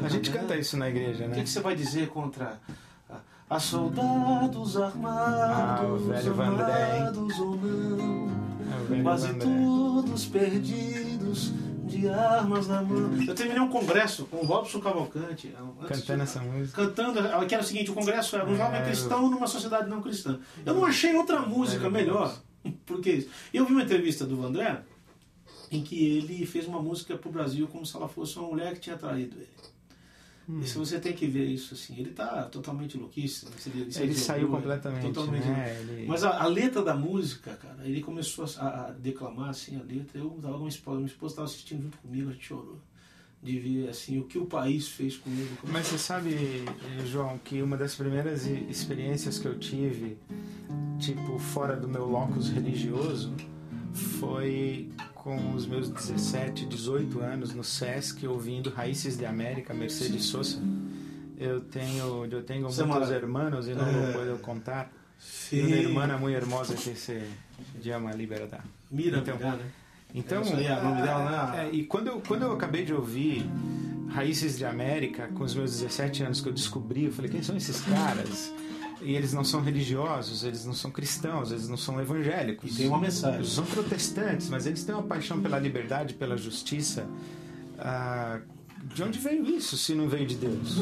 A 0.05 0.09
gente 0.09 0.31
canta 0.33 0.57
isso 0.57 0.77
na 0.77 0.89
igreja, 0.89 1.27
O 1.27 1.31
que, 1.31 1.37
né? 1.37 1.43
que 1.45 1.49
você 1.51 1.61
vai 1.61 1.77
dizer 1.77 2.09
contra 2.09 2.61
a, 3.09 3.19
a 3.49 3.61
soldados 3.61 4.77
armados, 4.77 5.81
Ah, 5.81 5.87
o 5.93 5.97
velho 5.99 6.35
Vandré, 6.35 7.13
ou 7.39 7.57
não? 7.57 8.20
É 8.99 9.03
quase 9.03 9.35
todos 9.35 10.27
perdidos 10.27 11.53
de 11.87 12.09
armas 12.09 12.69
na 12.69 12.83
mão. 12.83 13.11
Eu 13.27 13.35
terminei 13.35 13.61
um 13.61 13.69
congresso 13.69 14.25
com 14.27 14.39
o 14.39 14.45
Robson 14.45 14.81
Cavalcante. 14.81 15.53
antes 15.83 16.01
Cantando 16.01 16.19
de- 16.19 16.23
essa 16.23 16.41
música. 16.41 16.87
Cantando, 16.87 17.47
que 17.47 17.55
era 17.55 17.63
o 17.63 17.67
seguinte, 17.67 17.91
o 17.91 17.95
congresso 17.95 18.37
era 18.37 18.45
um 18.49 18.55
É, 18.55 18.57
jovem 18.57 18.83
cristão 18.85 19.29
numa 19.31 19.47
sociedade 19.47 19.89
não 19.89 20.01
cristã. 20.01 20.39
Eu 20.65 20.75
não 20.75 20.85
achei 20.85 21.15
outra 21.15 21.41
música 21.41 21.89
Velho 21.91 21.93
melhor. 21.93 22.37
Por 22.87 23.01
que 23.01 23.11
isso? 23.11 23.29
Eu 23.53 23.65
vi 23.67 23.73
uma 23.73 23.83
entrevista 23.83 24.25
do 24.25 24.37
Vandré 24.37 24.83
em 25.71 25.83
que 25.83 26.17
ele 26.17 26.45
fez 26.47 26.67
uma 26.67 26.81
música 26.83 27.17
pro 27.17 27.31
Brasil 27.31 27.67
como 27.69 27.85
se 27.87 27.97
ela 27.97 28.09
fosse 28.09 28.39
uma 28.39 28.49
mulher 28.49 28.75
que 28.75 28.81
tinha 28.81 28.97
traído 28.97 29.37
ele. 29.37 29.49
Hum. 30.51 30.61
E 30.61 30.67
se 30.67 30.77
você 30.77 30.99
tem 30.99 31.13
que 31.13 31.27
ver 31.27 31.45
isso 31.45 31.75
assim, 31.75 31.95
ele 31.97 32.11
tá 32.11 32.43
totalmente 32.45 32.97
louquíssimo. 32.99 33.53
Ele, 33.67 33.83
Ele 33.83 34.15
se 34.15 34.21
saiu 34.21 34.49
completamente, 34.49 35.03
totalmente 35.13 35.47
né? 35.47 35.79
Ele- 35.81 36.07
mas 36.09 36.25
a, 36.25 36.43
a 36.43 36.47
letra 36.47 36.83
da 36.83 36.95
música, 36.95 37.53
cara, 37.55 37.87
ele 37.87 38.01
começou 38.01 38.45
a, 38.59 38.87
a 38.87 38.91
declamar 38.91 39.51
assim 39.51 39.77
a 39.77 39.83
letra. 39.83 40.19
Eu 40.19 40.31
tava 40.43 40.55
com 40.55 40.59
minha 40.61 40.69
esposa, 40.71 40.97
minha 40.97 41.07
esposa 41.07 41.33
estava 41.35 41.47
assistindo 41.47 41.83
junto 41.85 41.99
comigo, 41.99 42.31
a 42.31 42.33
gente 42.33 42.47
chorou. 42.47 42.79
De 43.43 43.59
ver 43.59 43.89
assim 43.89 44.19
o 44.19 44.25
que 44.25 44.37
o 44.39 44.45
país 44.45 44.87
fez 44.89 45.17
comigo. 45.17 45.49
Mas 45.65 45.87
você 45.87 45.97
sabe, 45.97 46.35
eh, 46.35 47.07
João, 47.07 47.39
que 47.39 47.63
uma 47.63 47.75
das 47.77 47.95
primeiras 47.95 48.45
experiências 48.47 49.39
que 49.39 49.47
eu 49.49 49.59
tive, 49.59 50.19
tipo, 50.99 51.39
fora 51.39 51.75
do 51.75 51.89
meu 51.89 52.05
locus 52.07 52.51
religioso, 52.51 53.33
foi 53.95 54.91
com 55.15 55.55
os 55.55 55.67
meus 55.67 55.89
17, 55.91 56.67
18 56.67 57.21
anos 57.21 57.53
no 57.55 57.63
Sesc, 57.65 58.27
ouvindo 58.27 58.71
Raízes 58.71 59.17
de 59.17 59.27
América, 59.27 59.75
Mercedes 59.75 60.25
Sosa. 60.25 60.59
Eu 61.39 61.61
tenho, 61.61 62.27
eu 62.31 62.43
tenho 62.43 62.63
Você 62.71 62.85
muitos 62.85 63.11
hermanos 63.11 63.67
e 63.69 63.75
não 63.75 63.87
É. 63.87 64.13
puedo 64.13 64.39
contar. 64.41 64.91
Sim. 65.19 65.67
Uma 65.67 65.77
irmã 65.77 66.19
muito 66.19 66.35
hermosa 66.37 66.75
que 66.75 66.95
se 66.95 67.23
chama 67.83 68.13
Liberdade. 68.13 68.63
Mira, 68.91 69.19
Então- 69.19 69.37
né? 69.39 69.59
Então, 70.15 70.43
Isso 70.43 70.55
aí, 70.57 70.67
o 70.67 70.83
nome 70.83 71.03
dela, 71.03 71.51
né? 71.53 71.67
é, 71.67 71.71
e 71.75 71.85
quando 71.85 72.09
eu, 72.09 72.21
quando 72.27 72.43
eu 72.43 72.53
acabei 72.53 72.85
de 72.85 72.93
ouvir 72.93 73.47
Raízes 74.09 74.59
de 74.59 74.65
América, 74.65 75.29
com 75.29 75.45
os 75.45 75.55
meus 75.55 75.71
17 75.79 76.25
anos 76.25 76.41
que 76.41 76.49
eu 76.49 76.53
descobri, 76.53 77.05
eu 77.05 77.13
falei, 77.13 77.31
quem 77.31 77.43
são 77.45 77.57
esses 77.57 77.81
caras? 77.83 78.53
E 79.03 79.15
eles 79.17 79.33
não 79.33 79.43
são 79.45 79.63
religiosos, 79.63 80.45
eles 80.45 80.65
não 80.65 80.75
são 80.75 80.91
cristãos, 80.91 81.51
eles 81.51 81.69
não 81.69 81.77
são 81.77 82.01
evangélicos. 82.01 82.73
E 82.73 82.77
tem 82.77 82.89
uma 82.89 82.99
mensagem. 83.01 83.39
Eles 83.39 83.51
são 83.53 83.65
protestantes, 83.65 84.49
mas 84.51 84.67
eles 84.67 84.85
têm 84.85 84.95
uma 84.95 85.05
paixão 85.05 85.41
pela 85.41 85.59
liberdade, 85.59 86.15
pela 86.15 86.37
justiça. 86.37 87.07
Ah, 87.79 88.41
de 88.95 89.03
onde 89.03 89.19
veio 89.19 89.45
isso, 89.47 89.77
se 89.77 89.95
não 89.95 90.09
veio 90.09 90.27
de 90.27 90.35
Deus? 90.37 90.77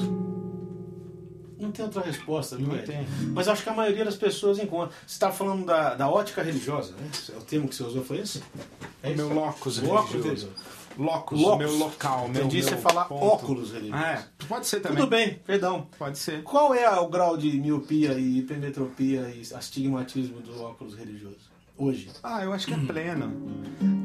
Não 1.61 1.73
tem 1.73 1.85
outra 1.85 2.03
resposta, 2.03 2.57
viu, 2.57 2.69
Não 2.69 2.79
tem. 2.79 3.07
Mas 3.35 3.49
acho 3.49 3.63
que 3.65 3.69
a 3.69 3.75
maioria 3.75 4.05
das 4.05 4.15
pessoas 4.17 4.59
encontra. 4.61 4.95
Você 5.07 5.15
está 5.15 5.33
falando 5.33 5.67
da, 5.67 5.95
da 5.95 6.09
ótica 6.09 6.41
religiosa, 6.43 6.93
né? 6.93 7.11
O 7.37 7.43
termo 7.43 7.69
que 7.69 7.75
você 7.75 7.83
usou 7.83 8.05
foi 8.05 8.19
esse? 8.19 8.43
É 9.03 9.13
meu 9.13 9.33
locus 9.33 9.79
Locus 9.79 10.11
religioso. 10.13 10.29
religioso. 10.29 10.55
Locus, 10.97 11.41
Locus. 11.41 11.59
meu 11.59 11.77
local, 11.79 12.29
meu 12.29 12.41
Entendi 12.43 12.59
meu 12.59 12.69
você 12.69 12.77
falar 12.77 13.05
ponto. 13.05 13.25
óculos. 13.25 13.73
Ah, 13.93 14.13
é. 14.13 14.25
Pode 14.47 14.67
ser 14.67 14.81
também. 14.81 14.99
Tudo 14.99 15.09
bem, 15.11 15.35
perdão. 15.47 15.87
Pode 15.99 16.19
ser. 16.19 16.43
Qual 16.43 16.75
é 16.75 16.89
o 16.99 17.09
grau 17.09 17.37
de 17.37 17.51
miopia 17.61 18.13
e 18.15 18.39
hipermetropia 18.39 19.29
e 19.31 19.43
astigmatismo 19.55 20.41
do 20.41 20.63
óculos 20.63 20.95
religioso? 20.97 21.49
Hoje. 21.77 22.11
Ah, 22.25 22.43
eu 22.43 22.53
acho 22.53 22.67
que 22.67 22.75
é 22.75 22.77
pleno. 22.77 23.33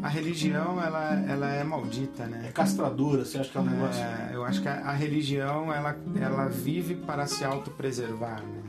A 0.03 0.07
religião, 0.07 0.79
ela, 0.79 1.15
ela 1.27 1.49
é 1.49 1.63
maldita, 1.63 2.23
É 2.23 2.27
né? 2.27 2.51
castradora, 2.53 3.25
você 3.25 3.39
acha 3.39 3.49
que 3.49 3.57
é 3.57 3.61
um 3.61 3.65
negócio. 3.65 3.99
É, 4.03 4.29
eu 4.33 4.45
acho 4.45 4.61
que 4.61 4.67
a, 4.67 4.89
a 4.89 4.91
religião, 4.91 5.73
ela, 5.73 5.97
ela 6.21 6.47
vive 6.49 6.93
para 6.93 7.25
se 7.25 7.43
autopreservar, 7.43 8.43
né? 8.43 8.61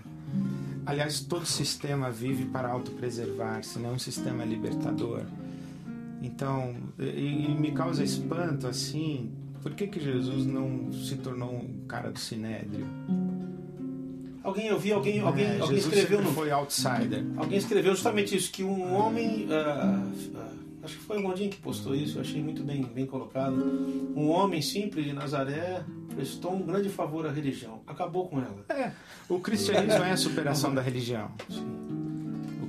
Aliás, 0.87 1.20
todo 1.20 1.44
sistema 1.44 2.11
vive 2.11 2.46
para 2.46 2.68
autopreservar-se, 2.70 3.79
não 3.79 3.90
é 3.90 3.92
um 3.92 3.98
sistema 3.98 4.44
libertador. 4.44 5.22
Então, 6.25 6.75
e, 6.99 7.47
e 7.47 7.49
me 7.55 7.73
causa 7.73 8.03
espanto, 8.03 8.67
assim, 8.67 9.31
por 9.61 9.73
que, 9.73 9.87
que 9.87 10.01
Jesus 10.01 10.47
não 10.47 10.91
se 10.91 11.17
tornou 11.17 11.55
um 11.55 11.87
cara 11.87 12.11
do 12.11 12.19
sinédrio? 12.19 12.87
Alguém, 14.43 14.67
eu 14.69 14.79
vi 14.79 14.93
alguém, 14.93 15.21
alguém, 15.21 15.45
É, 15.45 15.59
alguém 15.61 15.79
escreveu 15.79 16.23
no, 16.23 16.33
foi 16.33 16.51
outsider. 16.51 17.25
Alguém 17.37 17.59
escreveu 17.59 17.95
justamente 17.95 18.35
isso, 18.35 18.51
que 18.51 18.65
um 18.65 18.95
homem. 18.95 19.47
ah, 19.51 20.03
ah, 20.35 20.53
acho 20.83 20.97
que 20.97 21.03
foi 21.03 21.19
o 21.19 21.23
Gondim 21.23 21.51
que 21.51 21.59
postou 21.59 21.95
isso, 21.95 22.19
eu 22.19 22.23
achei 22.23 22.43
muito 22.43 22.63
bem, 22.63 22.83
bem 22.83 23.05
colocado. 23.07 23.55
Um 24.17 24.29
homem 24.31 24.63
simples 24.63 25.05
de 25.05 25.13
Nazaré 25.13 25.85
prestou 26.15 26.55
um 26.55 26.63
grande 26.63 26.89
favor 26.89 27.27
à 27.27 27.31
religião, 27.31 27.81
acabou 27.87 28.29
com 28.29 28.39
ela. 28.39 28.65
É, 28.71 28.93
o 29.29 29.39
cristianismo 29.41 30.03
é 30.05 30.13
a 30.13 30.17
superação 30.17 30.75
da 30.75 30.81
religião. 30.81 31.31
Sim. 31.51 31.84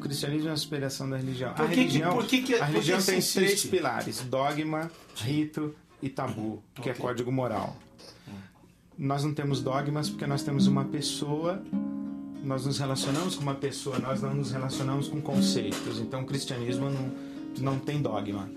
O 0.05 0.07
cristianismo 0.07 0.49
é 0.49 0.51
a 0.51 0.55
superação 0.57 1.09
da 1.09 1.17
religião. 1.17 1.51
Por 1.55 1.65
a 1.65 1.67
que 1.67 1.73
que- 1.73 1.79
religião, 1.81 2.13
por 2.13 2.27
que 2.27 2.41
que- 2.43 2.53
a 2.53 2.65
que 2.67 2.71
religião 2.73 3.01
tem 3.01 3.17
insiste? 3.17 3.33
três 3.33 3.65
pilares: 3.65 4.19
dogma, 4.21 4.91
rito 5.15 5.73
e 5.99 6.09
tabu, 6.09 6.61
que 6.75 6.89
é 6.89 6.91
Ok. 6.91 7.01
código 7.01 7.31
moral. 7.31 7.75
Nós 8.95 9.23
não 9.23 9.33
temos 9.33 9.61
dogmas 9.61 10.07
porque 10.07 10.27
nós 10.27 10.43
temos 10.43 10.67
uma 10.67 10.85
pessoa, 10.85 11.59
nós 12.43 12.67
nos 12.67 12.77
relacionamos 12.77 13.35
com 13.35 13.41
uma 13.41 13.55
pessoa, 13.55 13.97
nós 13.97 14.21
não 14.21 14.35
nos 14.35 14.51
relacionamos 14.51 15.07
com 15.07 15.19
conceitos. 15.19 15.99
Então 15.99 16.21
o 16.21 16.25
cristianismo 16.27 16.87
não, 16.89 17.11
não 17.73 17.79
tem 17.79 17.99
dogma. 17.99 18.47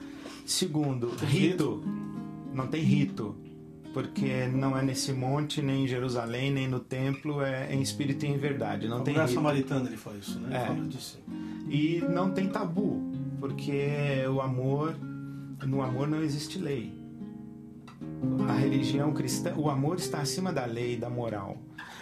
Segundo, 0.45 1.09
rito. 1.25 1.83
Não 2.53 2.67
tem 2.67 2.83
rito. 2.83 3.35
Porque 3.93 4.47
não 4.47 4.77
é 4.77 4.83
nesse 4.83 5.13
monte, 5.13 5.63
nem 5.63 5.85
em 5.85 5.89
Jerusalém, 5.89 6.53
nem 6.53 6.69
no 6.69 6.79
templo, 6.79 7.43
é 7.43 7.75
em 7.75 7.81
espírito 7.81 8.25
e 8.27 8.29
em 8.29 8.37
verdade. 8.37 8.87
Não 8.87 8.99
A 8.99 9.03
tem 9.03 9.15
mulher 9.15 9.29
samaritana 9.29 9.89
ele 9.89 9.97
faz 9.97 10.19
isso, 10.19 10.41
né? 10.41 10.57
É. 10.57 10.67
fala 10.67 10.87
disso. 10.87 11.19
E 11.69 12.05
não 12.09 12.31
tem 12.31 12.49
tabu, 12.49 13.03
porque 13.41 14.25
o 14.31 14.41
amor, 14.41 14.95
no 15.67 15.83
amor 15.83 16.07
não 16.07 16.23
existe 16.23 16.59
lei. 16.59 16.97
A 18.49 18.53
religião 18.53 19.13
cristã, 19.13 19.55
o 19.57 19.69
amor 19.69 19.97
está 19.97 20.21
acima 20.21 20.53
da 20.53 20.65
lei, 20.65 20.97
da 20.97 21.11
moral. 21.11 21.57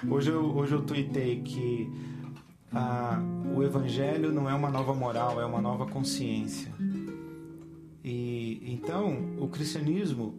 Hoje 0.09 0.31
eu, 0.31 0.45
hoje 0.57 0.73
eu 0.73 0.83
tuitei 0.83 1.41
que 1.41 1.91
ah, 2.73 3.19
o 3.55 3.63
evangelho 3.63 4.33
não 4.33 4.49
é 4.49 4.55
uma 4.55 4.71
nova 4.71 4.95
moral, 4.95 5.41
é 5.41 5.47
uma 5.47 5.61
nova 5.61 5.87
consciência. 5.87 6.73
E 8.05 8.63
então 8.63 9.35
o 9.39 9.49
cristianismo, 9.49 10.35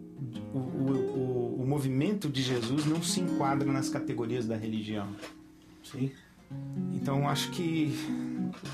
o, 0.54 0.58
o, 0.58 1.62
o, 1.62 1.66
movimento 1.66 2.28
de 2.28 2.42
Jesus 2.42 2.84
não 2.86 3.02
se 3.02 3.20
enquadra 3.20 3.70
nas 3.72 3.88
categorias 3.88 4.46
da 4.46 4.56
religião. 4.56 5.08
Sim. 5.84 6.10
Então 6.94 7.28
acho 7.28 7.50
que 7.50 7.94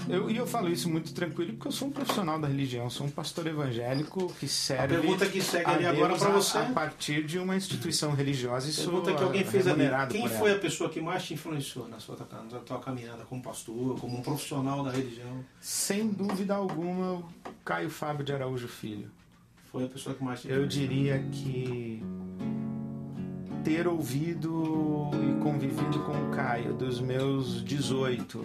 eu, 0.08 0.30
e 0.30 0.36
eu 0.36 0.46
falo 0.46 0.68
isso 0.68 0.88
muito 0.88 1.12
tranquilo 1.12 1.54
porque 1.54 1.68
eu 1.68 1.72
sou 1.72 1.88
um 1.88 1.90
profissional 1.90 2.38
da 2.38 2.46
religião, 2.46 2.88
sou 2.88 3.06
um 3.06 3.10
pastor 3.10 3.48
evangélico 3.48 4.32
que 4.34 4.46
A 4.46 4.48
serve 4.48 4.96
pergunta 4.96 5.26
que 5.26 5.40
segue 5.40 5.68
a 5.68 5.74
ali 5.74 5.86
agora 5.86 6.16
para 6.16 6.28
a- 6.28 6.32
você. 6.32 6.58
a, 6.58 6.66
partir 6.66 7.24
de 7.24 7.38
uma 7.38 7.56
instituição 7.56 8.12
religiosa 8.12 8.68
e 8.68 8.72
sou 8.72 9.02
Pergunta 9.02 9.14
que 9.14 9.22
alguém 9.24 9.44
fez 9.44 9.66
ali. 9.66 9.88
Quem 10.08 10.28
foi 10.28 10.50
ela. 10.50 10.58
a 10.58 10.60
pessoa 10.62 10.88
que 10.88 11.00
mais 11.00 11.24
te 11.24 11.34
influenciou 11.34 11.88
na 11.88 11.98
sua, 11.98 12.16
na 12.50 12.60
tua 12.60 12.78
caminhada 12.78 13.24
como 13.24 13.42
pastor, 13.42 13.98
como 13.98 14.18
um 14.18 14.22
profissional 14.22 14.84
da 14.84 14.92
religião? 14.92 15.44
Sem 15.60 16.08
dúvida 16.08 16.54
alguma, 16.54 17.14
o 17.14 17.24
Caio 17.64 17.90
Fábio 17.90 18.24
de 18.24 18.32
Araújo 18.32 18.68
Filho. 18.68 19.10
Foi 19.74 19.84
a 19.86 19.88
pessoa 19.88 20.14
que 20.14 20.22
mais 20.22 20.44
Eu 20.44 20.66
diria 20.68 21.18
que 21.32 22.00
ter 23.64 23.88
ouvido 23.88 25.10
e 25.14 25.42
convivido 25.42 25.98
com 26.04 26.12
o 26.12 26.30
Caio 26.30 26.74
dos 26.74 27.00
meus 27.00 27.60
18 27.64 28.44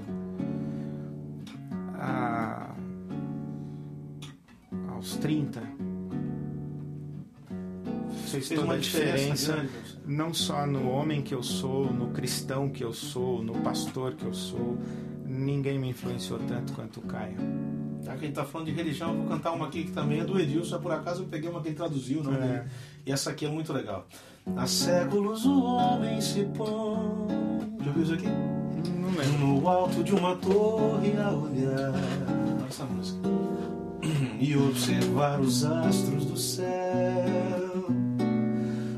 a- 1.99 2.73
aos 4.87 5.17
30 5.17 5.61
fez, 8.25 8.49
toda 8.49 8.61
uma 8.63 8.73
a 8.73 8.77
diferença 8.77 9.53
você. 9.57 9.97
não 10.07 10.33
só 10.33 10.65
no 10.65 10.89
homem 10.89 11.21
que 11.21 11.35
eu 11.35 11.43
sou, 11.43 11.93
no 11.93 12.07
cristão 12.09 12.69
que 12.71 12.83
eu 12.83 12.91
sou, 12.91 13.43
no 13.43 13.53
pastor 13.61 14.15
que 14.15 14.25
eu 14.25 14.33
sou. 14.33 14.79
Ninguém 15.27 15.77
me 15.77 15.89
influenciou 15.89 16.39
tanto 16.39 16.73
quanto 16.73 17.01
o 17.01 17.03
Caio. 17.03 17.37
Já 18.01 18.13
que 18.13 18.23
a 18.23 18.27
gente 18.27 18.35
tá 18.35 18.45
falando 18.45 18.67
de 18.67 18.73
religião, 18.73 19.11
eu 19.11 19.17
vou 19.17 19.27
cantar 19.27 19.51
uma 19.51 19.67
aqui 19.67 19.83
que 19.83 19.91
também 19.91 20.19
é 20.19 20.23
do 20.23 20.39
Edilson. 20.39 20.79
Por 20.79 20.91
acaso 20.91 21.23
eu 21.23 21.27
peguei 21.27 21.49
uma 21.49 21.61
que 21.61 21.69
ele 21.69 21.75
traduziu, 21.75 22.23
não 22.23 22.33
É. 22.33 22.65
E 23.05 23.11
essa 23.11 23.31
aqui 23.31 23.45
é 23.45 23.49
muito 23.49 23.73
legal. 23.73 24.07
Há 24.55 24.67
séculos 24.67 25.45
o 25.45 25.63
homem 25.63 26.21
se 26.21 26.43
põe. 26.45 27.27
Já 27.81 27.87
ouviu 27.87 28.03
isso 28.03 28.13
aqui? 28.13 28.27
Não 28.27 29.09
lembro. 29.11 29.37
No 29.39 29.67
alto 29.67 30.03
de 30.03 30.13
uma 30.13 30.35
torre 30.37 31.17
a 31.17 31.31
olhar. 31.31 31.91
Olha 31.91 32.67
essa 32.67 32.85
música. 32.85 33.19
E 34.39 34.55
observar 34.55 35.41
os 35.41 35.65
astros 35.65 36.25
do 36.25 36.37
céu. 36.37 36.65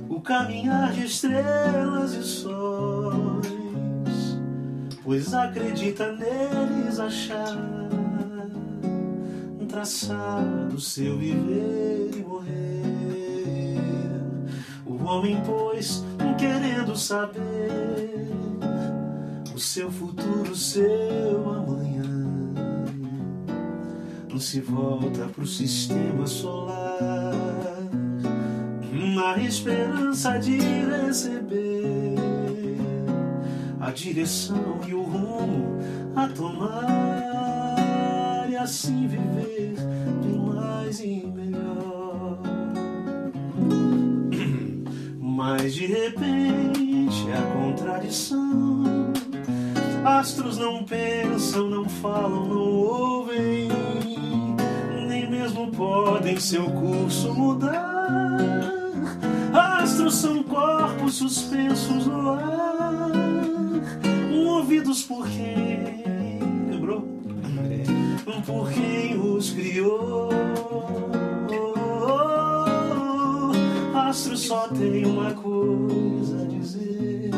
O 0.07 0.21
caminhar 0.21 0.93
de 0.93 1.05
estrelas 1.05 2.13
e 2.13 2.23
sóis. 2.23 3.47
Pois 5.03 5.33
acredita 5.33 6.11
neles 6.11 6.99
achar 6.99 7.90
um 9.71 9.73
traçado 9.73 10.79
seu 10.81 11.17
viver 11.17 12.11
e 12.17 12.23
morrer. 12.23 13.77
O 14.85 15.01
homem, 15.05 15.41
pois, 15.45 16.03
querendo 16.37 16.97
saber 16.97 18.27
o 19.55 19.59
seu 19.59 19.89
futuro, 19.89 20.53
seu 20.53 21.49
amanhã. 21.49 22.03
Não 24.29 24.39
se 24.39 24.59
volta 24.59 25.25
pro 25.27 25.47
sistema 25.47 26.27
solar 26.27 27.31
na 29.15 29.37
esperança 29.37 30.37
de 30.37 30.57
receber 30.57 32.15
a 33.79 33.89
direção 33.91 34.81
e 34.85 34.93
o 34.93 35.01
rumo 35.01 35.79
a 36.15 36.27
tomar 36.27 37.70
assim 38.61 39.07
viver 39.07 39.75
bem 40.23 40.37
mais 40.53 40.99
e 40.99 41.25
melhor. 41.25 42.37
Mas 45.19 45.73
de 45.73 45.87
repente 45.87 47.25
a 47.31 47.41
contradição. 47.53 48.83
Astros 50.05 50.57
não 50.57 50.83
pensam, 50.83 51.69
não 51.69 51.89
falam, 51.89 52.45
não 52.47 52.71
ouvem, 52.71 53.67
nem 55.07 55.29
mesmo 55.29 55.71
podem 55.71 56.39
seu 56.39 56.65
curso 56.65 57.33
mudar. 57.33 58.37
Astros 59.53 60.15
são 60.15 60.43
corpos 60.43 61.15
suspensos 61.15 62.05
no 62.07 62.29
ar, 62.31 63.11
movidos 64.31 65.03
por 65.03 65.27
quem? 65.27 66.00
Por 68.25 68.71
quem 68.71 69.19
os 69.19 69.51
criou. 69.51 70.29
Astro 73.93 74.37
só 74.37 74.67
tem 74.67 75.05
uma 75.05 75.33
coisa 75.33 76.41
a 76.41 76.45
dizer. 76.45 77.31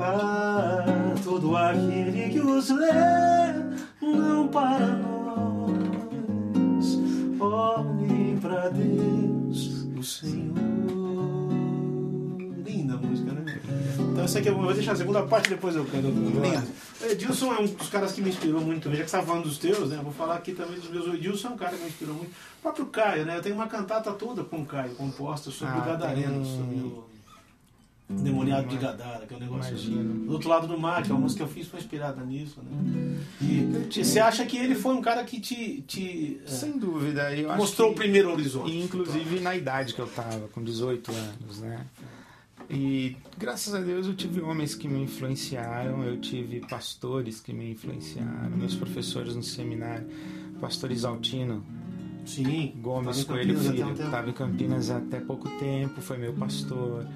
Ah, 0.00 1.14
todo 1.22 1.56
aquele 1.56 2.30
que 2.30 2.40
os 2.40 2.70
lê, 2.70 3.52
não 4.00 4.48
para 4.48 4.86
nós, 4.86 5.78
olhem 7.38 8.38
para 8.40 8.70
Deus, 8.70 9.86
o 9.98 10.02
Senhor. 10.02 10.67
Então 14.28 14.30
essa 14.30 14.38
aqui 14.40 14.48
eu 14.48 14.56
vou 14.56 14.74
deixar 14.74 14.92
a 14.92 14.96
segunda 14.96 15.22
parte 15.22 15.48
depois 15.48 15.74
eu 15.74 15.84
canto. 15.86 16.08
Edilson 17.10 17.52
é 17.54 17.60
um 17.60 17.66
dos 17.66 17.88
caras 17.88 18.12
que 18.12 18.20
me 18.20 18.28
inspirou 18.28 18.60
muito 18.60 18.82
também. 18.84 18.98
Já 18.98 19.04
que 19.04 19.10
você 19.10 19.16
estava 19.16 19.26
falando 19.32 19.44
dos 19.44 19.58
teus, 19.58 19.88
né? 19.90 19.96
Eu 19.96 20.02
Vou 20.02 20.12
falar 20.12 20.36
aqui 20.36 20.52
também 20.52 20.78
dos 20.78 20.90
meus. 20.90 21.06
O 21.06 21.14
Edilson 21.14 21.48
é 21.48 21.50
um 21.52 21.56
cara 21.56 21.76
que 21.76 21.82
me 21.82 21.88
inspirou 21.88 22.14
muito. 22.14 22.30
O 22.30 22.62
próprio 22.62 22.86
Caio, 22.86 23.24
né? 23.24 23.36
Eu 23.36 23.42
tenho 23.42 23.54
uma 23.54 23.66
cantata 23.66 24.12
toda 24.12 24.44
com 24.44 24.60
o 24.60 24.66
Caio, 24.66 24.94
composta 24.96 25.50
sobre 25.50 25.74
Ah, 25.74 25.82
o 25.82 25.84
Gadareno, 25.86 26.44
sobre 26.44 26.76
o 26.76 27.04
Demoniado 28.10 28.68
de 28.68 28.76
Gadara, 28.78 29.26
que 29.26 29.34
é 29.34 29.36
um 29.36 29.40
negócio 29.40 29.70
Imagino. 29.70 30.26
do 30.26 30.32
outro 30.32 30.48
lado 30.48 30.66
do 30.66 30.78
mar, 30.78 31.02
que 31.02 31.10
é 31.10 31.14
uma 31.14 31.20
música 31.20 31.44
que 31.44 31.50
eu 31.50 31.54
fiz 31.54 31.68
foi 31.68 31.78
inspirada 31.78 32.24
nisso, 32.24 32.60
né? 32.62 33.18
E 33.40 34.02
você 34.02 34.18
acha 34.18 34.46
que 34.46 34.56
ele 34.56 34.74
foi 34.74 34.94
um 34.94 35.02
cara 35.02 35.22
que 35.24 35.38
te, 35.38 35.82
te 35.86 36.40
é, 36.44 36.50
Sem 36.50 36.78
dúvida. 36.78 37.34
Eu 37.36 37.54
mostrou 37.54 37.88
que- 37.88 37.94
o 37.94 37.96
primeiro 37.96 38.32
horizonte? 38.32 38.76
Inclusive 38.78 39.40
na 39.40 39.54
idade 39.54 39.92
que 39.92 40.00
eu 40.00 40.06
tava, 40.06 40.48
com 40.48 40.62
18 40.64 41.12
anos, 41.12 41.60
né? 41.60 41.84
E 42.70 43.16
graças 43.38 43.74
a 43.74 43.80
Deus 43.80 44.06
eu 44.06 44.14
tive 44.14 44.40
homens 44.40 44.74
que 44.74 44.86
me 44.86 45.02
influenciaram, 45.02 46.04
eu 46.04 46.20
tive 46.20 46.60
pastores 46.60 47.40
que 47.40 47.52
me 47.52 47.70
influenciaram, 47.70 48.50
meus 48.56 48.74
professores 48.74 49.34
no 49.34 49.42
seminário, 49.42 50.06
pastor 50.60 50.90
Isaltino, 50.90 51.64
Sim. 52.26 52.74
Gomes 52.82 53.24
Coelho 53.24 53.54
Campinas 53.54 53.74
Filho, 53.74 53.94
que 53.94 54.02
estava 54.02 54.28
em 54.28 54.32
Campinas 54.34 54.90
até 54.90 55.18
pouco 55.18 55.48
tempo, 55.58 56.00
foi 56.02 56.18
meu 56.18 56.34
pastor. 56.34 57.06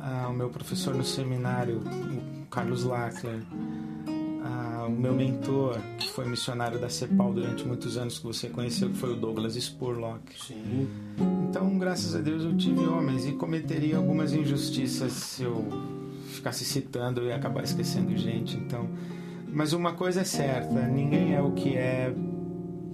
Ah, 0.00 0.28
o 0.28 0.32
meu 0.32 0.50
professor 0.50 0.94
no 0.94 1.04
seminário, 1.04 1.78
o 1.78 2.46
Carlos 2.46 2.82
Lackler. 2.82 3.40
Ah, 4.48 4.86
o 4.86 4.92
meu 4.92 5.12
mentor, 5.12 5.76
que 5.98 6.08
foi 6.10 6.24
missionário 6.28 6.78
da 6.78 6.88
CEPAL 6.88 7.32
durante 7.32 7.66
muitos 7.66 7.96
anos, 7.96 8.18
que 8.18 8.24
você 8.24 8.48
conheceu, 8.48 8.88
que 8.90 8.96
foi 8.96 9.12
o 9.12 9.16
Douglas 9.16 9.56
Spurlock. 9.56 10.22
Sim. 10.40 10.86
Então, 11.48 11.76
graças 11.78 12.14
a 12.14 12.20
Deus, 12.20 12.44
eu 12.44 12.56
tive 12.56 12.86
homens 12.86 13.26
e 13.26 13.32
cometeria 13.32 13.96
algumas 13.96 14.32
injustiças 14.32 15.12
se 15.12 15.42
eu 15.42 15.64
ficasse 16.28 16.64
citando 16.64 17.24
e 17.24 17.32
acabar 17.32 17.64
esquecendo 17.64 18.16
gente. 18.16 18.56
Então, 18.56 18.88
mas 19.52 19.72
uma 19.72 19.92
coisa 19.94 20.20
é 20.20 20.24
certa: 20.24 20.86
ninguém 20.86 21.34
é 21.34 21.42
o 21.42 21.52
que 21.52 21.76
é 21.76 22.14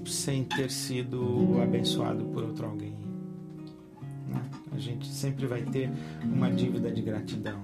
sem 0.06 0.44
ter 0.44 0.70
sido 0.70 1.60
abençoado 1.62 2.24
por 2.26 2.44
outro 2.44 2.66
alguém. 2.66 2.94
né? 4.28 4.42
A 4.72 4.78
gente 4.78 5.06
sempre 5.08 5.46
vai 5.46 5.62
ter 5.62 5.90
uma 6.24 6.50
dívida 6.50 6.90
de 6.90 7.02
gratidão. 7.02 7.60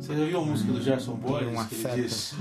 Você 0.00 0.14
já 0.16 0.24
viu 0.24 0.38
a 0.40 0.44
música 0.44 0.72
do 0.72 0.80
Gerson 0.80 1.14
Boys? 1.16 1.46
Um 1.48 1.66
que 1.66 1.74
ele 1.74 2.02
diz, 2.02 2.34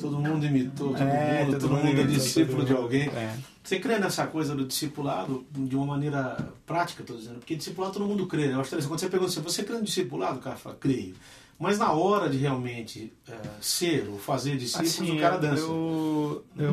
todo 0.00 0.18
mundo 0.18 0.44
imitou, 0.46 0.88
todo 0.94 1.02
É, 1.02 1.44
mundo, 1.44 1.58
todo, 1.58 1.70
mundo 1.74 1.86
é 1.86 1.90
imitou, 1.90 2.06
discípulo 2.06 2.56
todo 2.58 2.66
de 2.66 2.72
mundo- 2.72 2.82
alguém. 2.82 3.08
É. 3.08 3.36
Você 3.62 3.78
crê 3.78 3.98
nessa 3.98 4.26
coisa 4.26 4.54
do 4.54 4.64
discipulado 4.66 5.44
de 5.50 5.76
uma 5.76 5.86
maneira 5.86 6.36
prática, 6.66 7.02
estou 7.02 7.16
dizendo? 7.16 7.36
Porque 7.38 7.54
discipulado 7.56 7.94
todo 7.94 8.06
mundo 8.06 8.26
crê. 8.26 8.48
Né? 8.48 8.54
Eu 8.54 8.60
acho 8.60 8.68
interessante. 8.68 8.88
Quando 8.88 9.00
você 9.00 9.08
pergunta 9.08 9.30
assim, 9.32 9.40
você 9.42 9.62
crê 9.62 9.76
no 9.76 9.84
discipulado? 9.84 10.38
O 10.38 10.42
cara 10.42 10.56
fala, 10.56 10.76
creio. 10.78 11.14
Mas 11.58 11.78
na 11.78 11.92
hora 11.92 12.28
de 12.28 12.36
realmente 12.36 13.12
é, 13.28 13.32
ser 13.60 14.08
ou 14.10 14.18
fazer 14.18 14.56
discípulos, 14.56 14.90
Assim, 15.00 15.16
o 15.16 15.20
cara 15.20 15.36
dança. 15.38 15.62
Eu, 15.62 16.44
eu, 16.58 16.72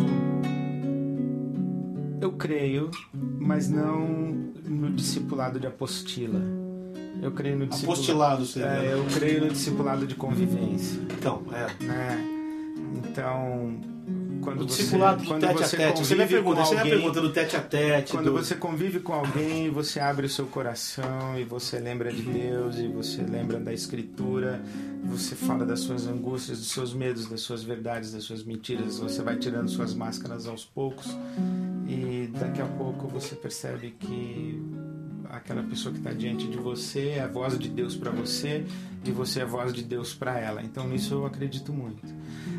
eu 2.19 2.31
creio, 2.33 2.89
mas 3.39 3.69
não 3.69 3.99
no 4.65 4.91
discipulado 4.91 5.59
de 5.59 5.67
apostila. 5.67 6.41
Eu 7.21 7.31
creio 7.31 7.57
no 7.57 7.67
discipulado. 7.67 7.93
Apostilado 8.01 8.45
seria. 8.45 8.67
É, 8.67 8.93
eu 8.93 9.05
creio 9.13 9.41
no 9.45 9.49
discipulado 9.51 10.07
de 10.07 10.15
convivência, 10.15 10.99
Então, 11.17 11.43
é. 11.53 11.83
né? 11.83 12.27
Então, 12.95 13.79
quando 14.41 14.61
O 14.61 14.67
você 14.67 14.77
discipulado 14.77 15.21
do 15.21 15.27
quando 15.27 15.41
tete 15.41 15.63
a 15.63 15.67
você 15.67 15.77
tete. 15.77 15.99
Você 16.03 16.15
me 16.15 16.21
convive 16.21 16.33
pergunta, 16.33 16.59
com 16.61 16.65
você 16.65 16.73
me 16.73 16.79
alguém- 16.81 16.93
pergunta 16.97 17.21
do 17.21 17.31
tete 17.31 17.55
a 17.55 17.61
tete. 17.61 18.11
Quando 18.13 18.25
do... 18.25 18.31
você 18.33 18.55
convive 18.55 18.99
com 19.01 19.13
alguém, 19.13 19.69
você 19.69 19.99
abre 19.99 20.25
o 20.25 20.29
seu 20.29 20.45
coração 20.47 21.37
e 21.39 21.43
você 21.43 21.79
lembra 21.79 22.11
de 22.11 22.23
Deus 22.23 22.77
e 22.77 22.87
você 22.87 23.21
lembra 23.21 23.59
da 23.59 23.71
Escritura, 23.71 24.59
você 25.05 25.35
fala 25.35 25.63
das 25.65 25.81
suas 25.81 26.07
angústias, 26.07 26.57
dos 26.57 26.71
seus 26.71 26.93
medos, 26.93 27.27
das 27.29 27.41
suas 27.41 27.61
verdades, 27.63 28.11
das 28.13 28.23
suas 28.23 28.43
mentiras, 28.43 28.97
você 28.97 29.21
vai 29.21 29.35
tirando 29.37 29.69
suas 29.69 29.93
máscaras 29.93 30.47
aos 30.47 30.65
poucos 30.65 31.15
e 31.87 32.29
daqui 32.39 32.61
a 32.61 32.65
pouco 32.65 33.07
você 33.07 33.35
percebe 33.35 33.91
que 33.99 34.61
aquela 35.31 35.63
pessoa 35.63 35.91
que 35.93 35.99
está 35.99 36.11
diante 36.11 36.47
de 36.47 36.57
você 36.57 37.09
é 37.17 37.21
a 37.21 37.27
voz 37.27 37.57
de 37.57 37.69
Deus 37.69 37.95
para 37.95 38.11
você 38.11 38.65
e 39.03 39.11
você 39.11 39.39
é 39.39 39.43
a 39.43 39.45
voz 39.45 39.73
de 39.73 39.83
Deus 39.83 40.13
para 40.13 40.39
ela. 40.39 40.61
Então 40.61 40.87
nisso 40.87 41.13
eu 41.15 41.25
acredito 41.25 41.71
muito. 41.73 42.01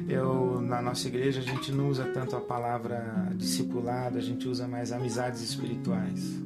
Eu 0.09 0.61
na 0.61 0.83
nossa 0.83 1.07
igreja 1.09 1.41
a 1.41 1.45
gente 1.45 1.71
não 1.71 1.89
usa 1.89 2.05
tanto 2.07 2.35
a 2.37 2.41
palavra 2.41 3.29
discipulado, 3.37 4.19
a 4.19 4.21
gente 4.21 4.49
usa 4.49 4.67
mais 4.67 4.93
amizades 4.93 5.41
espirituais, 5.43 6.41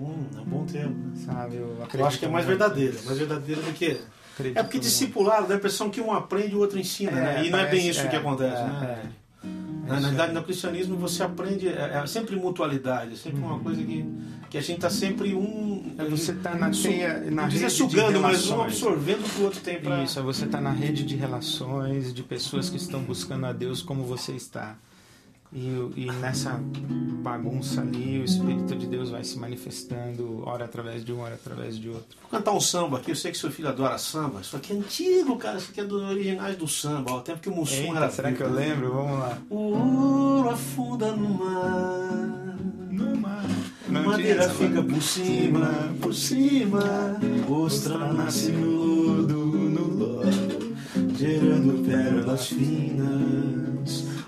Hum, 0.00 0.26
é 0.34 0.40
um 0.40 0.44
bom 0.46 0.64
termo. 0.64 0.96
sabe? 1.14 1.56
Eu, 1.56 1.76
Eu 1.92 2.06
acho 2.06 2.18
que 2.18 2.24
é 2.24 2.28
mais 2.28 2.46
muito 2.46 2.58
verdadeiro. 2.58 2.92
nisso. 2.94 3.04
Mais 3.04 3.18
verdadeiro 3.18 3.60
do 3.60 3.72
que. 3.74 4.00
Acredito 4.32 4.58
É 4.58 4.62
porque 4.62 4.78
discipulado 4.78 5.46
dá 5.46 5.54
a 5.54 5.56
impressão 5.58 5.90
que 5.90 6.00
um 6.00 6.10
aprende 6.12 6.52
e 6.52 6.56
o 6.56 6.58
outro 6.60 6.78
ensina, 6.78 7.12
né? 7.12 7.44
E 7.44 7.50
não 7.50 7.58
é 7.58 7.66
bem 7.66 7.86
isso 7.86 8.08
que 8.08 8.16
é, 8.16 8.18
acontece, 8.18 8.62
é, 8.62 8.66
né? 8.66 9.02
Na 9.90 10.08
verdade, 10.08 10.32
no 10.32 10.42
cristianismo 10.42 10.96
você 10.96 11.22
aprende, 11.22 11.68
é, 11.68 12.00
é 12.02 12.06
sempre 12.06 12.36
mutualidade, 12.36 13.14
é 13.14 13.16
sempre 13.16 13.40
uma 13.40 13.58
coisa 13.58 13.82
que, 13.82 14.04
que 14.48 14.56
a 14.56 14.60
gente 14.60 14.76
está 14.76 14.90
sempre 14.90 15.34
um. 15.34 15.94
É 15.98 16.04
você 16.04 16.32
tá 16.32 16.54
na 16.54 16.70
teia, 16.70 17.30
na 17.30 17.46
rede 17.46 17.70
sugando, 17.70 18.14
de 18.14 18.18
mas 18.20 18.46
um 18.46 18.50
relações. 18.52 18.72
absorvendo 18.72 19.26
o 19.26 19.28
que 19.28 19.40
o 19.40 19.44
outro 19.44 19.60
tem 19.60 19.80
para. 19.80 20.02
Isso, 20.02 20.18
é 20.18 20.22
você 20.22 20.44
estar 20.44 20.60
na 20.60 20.70
rede 20.70 21.04
de 21.04 21.16
relações, 21.16 22.14
de 22.14 22.22
pessoas 22.22 22.70
que 22.70 22.76
estão 22.76 23.02
buscando 23.02 23.46
a 23.46 23.52
Deus 23.52 23.82
como 23.82 24.04
você 24.04 24.32
está. 24.32 24.76
E, 25.52 25.66
e 25.96 26.06
nessa 26.20 26.60
bagunça 27.22 27.80
ali, 27.80 28.20
o 28.20 28.24
Espírito 28.24 28.76
de 28.76 28.86
Deus 28.86 29.10
vai 29.10 29.24
se 29.24 29.36
manifestando, 29.36 30.42
ora 30.46 30.64
através 30.64 31.04
de 31.04 31.12
um, 31.12 31.20
ora 31.20 31.34
através 31.34 31.76
de 31.76 31.88
outro. 31.88 32.16
Vou 32.20 32.30
cantar 32.30 32.52
um 32.52 32.60
samba 32.60 32.98
aqui, 32.98 33.10
eu 33.10 33.16
sei 33.16 33.32
que 33.32 33.38
seu 33.38 33.50
filho 33.50 33.68
adora 33.68 33.98
samba. 33.98 34.40
Isso 34.40 34.56
aqui 34.56 34.72
é 34.72 34.76
antigo, 34.76 35.36
cara. 35.36 35.58
Isso 35.58 35.70
aqui 35.72 35.80
é 35.80 35.84
dos 35.84 36.02
originais 36.02 36.56
do 36.56 36.68
samba, 36.68 37.10
ao 37.10 37.20
tempo 37.20 37.40
que 37.40 37.48
o 37.48 37.54
Mussum 37.54 37.96
era. 37.96 38.06
Eita, 38.06 38.10
será 38.10 38.28
vivo. 38.28 38.38
que 38.38 38.48
eu 38.48 38.52
lembro? 38.54 38.92
Vamos 38.92 39.18
lá. 39.18 39.38
O 39.50 39.56
ouro 39.56 40.50
afunda 40.50 41.10
no 41.12 41.28
mar. 41.28 42.56
No 42.90 43.16
mar. 43.16 43.44
Não 43.88 44.04
Madeira 44.04 44.44
essa 44.44 44.54
fica 44.54 44.80
por 44.80 45.02
cima, 45.02 45.92
por 46.00 46.14
cima, 46.14 47.18
ostra 47.48 48.12
nasce 48.12 48.52
no 48.52 48.70
lodo, 48.70 49.34
no 49.34 49.84
lodo, 49.98 50.76
gerando 51.18 51.84
pérolas 51.84 52.46
finas. 52.46 53.59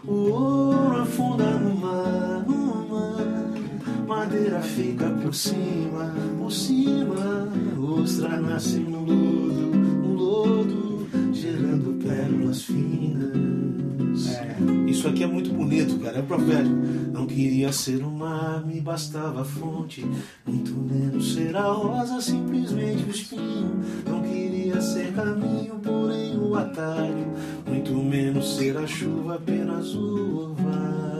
O 0.04 0.12
ouro 0.12 1.00
afunda 1.00 1.44
no 1.44 1.76
mar, 1.76 2.44
no 2.44 2.88
mar, 2.88 4.04
madeira 4.04 4.60
fica 4.60 5.08
por 5.08 5.32
cima, 5.32 6.12
por 6.36 6.50
cima, 6.50 7.48
ostra 7.78 8.36
nasce 8.40 8.80
no 8.80 8.98
lodo, 8.98 9.76
no 10.02 10.14
lodo, 10.14 11.06
gerando 11.32 11.92
pérolas 12.04 12.64
finas. 12.64 13.91
É. 14.12 14.90
Isso 14.90 15.08
aqui 15.08 15.24
é 15.24 15.26
muito 15.26 15.52
bonito, 15.52 15.98
cara, 15.98 16.18
é 16.18 16.22
profético. 16.22 16.76
Não 17.12 17.26
queria 17.26 17.72
ser 17.72 18.02
o 18.02 18.10
mar, 18.10 18.64
me 18.66 18.80
bastava 18.80 19.42
a 19.42 19.44
fonte. 19.44 20.06
Muito 20.46 20.72
menos 20.72 21.34
ser 21.34 21.56
a 21.56 21.62
rosa, 21.62 22.20
simplesmente 22.20 23.04
o 23.04 23.10
espinho. 23.10 23.80
Não 24.06 24.22
queria 24.22 24.80
ser 24.80 25.12
caminho, 25.12 25.80
porém 25.82 26.36
o 26.38 26.54
atalho. 26.54 27.26
Muito 27.66 27.92
menos 27.94 28.56
ser 28.56 28.76
a 28.76 28.86
chuva, 28.86 29.36
apenas 29.36 29.94
o 29.94 30.50
orvalho. 30.50 31.11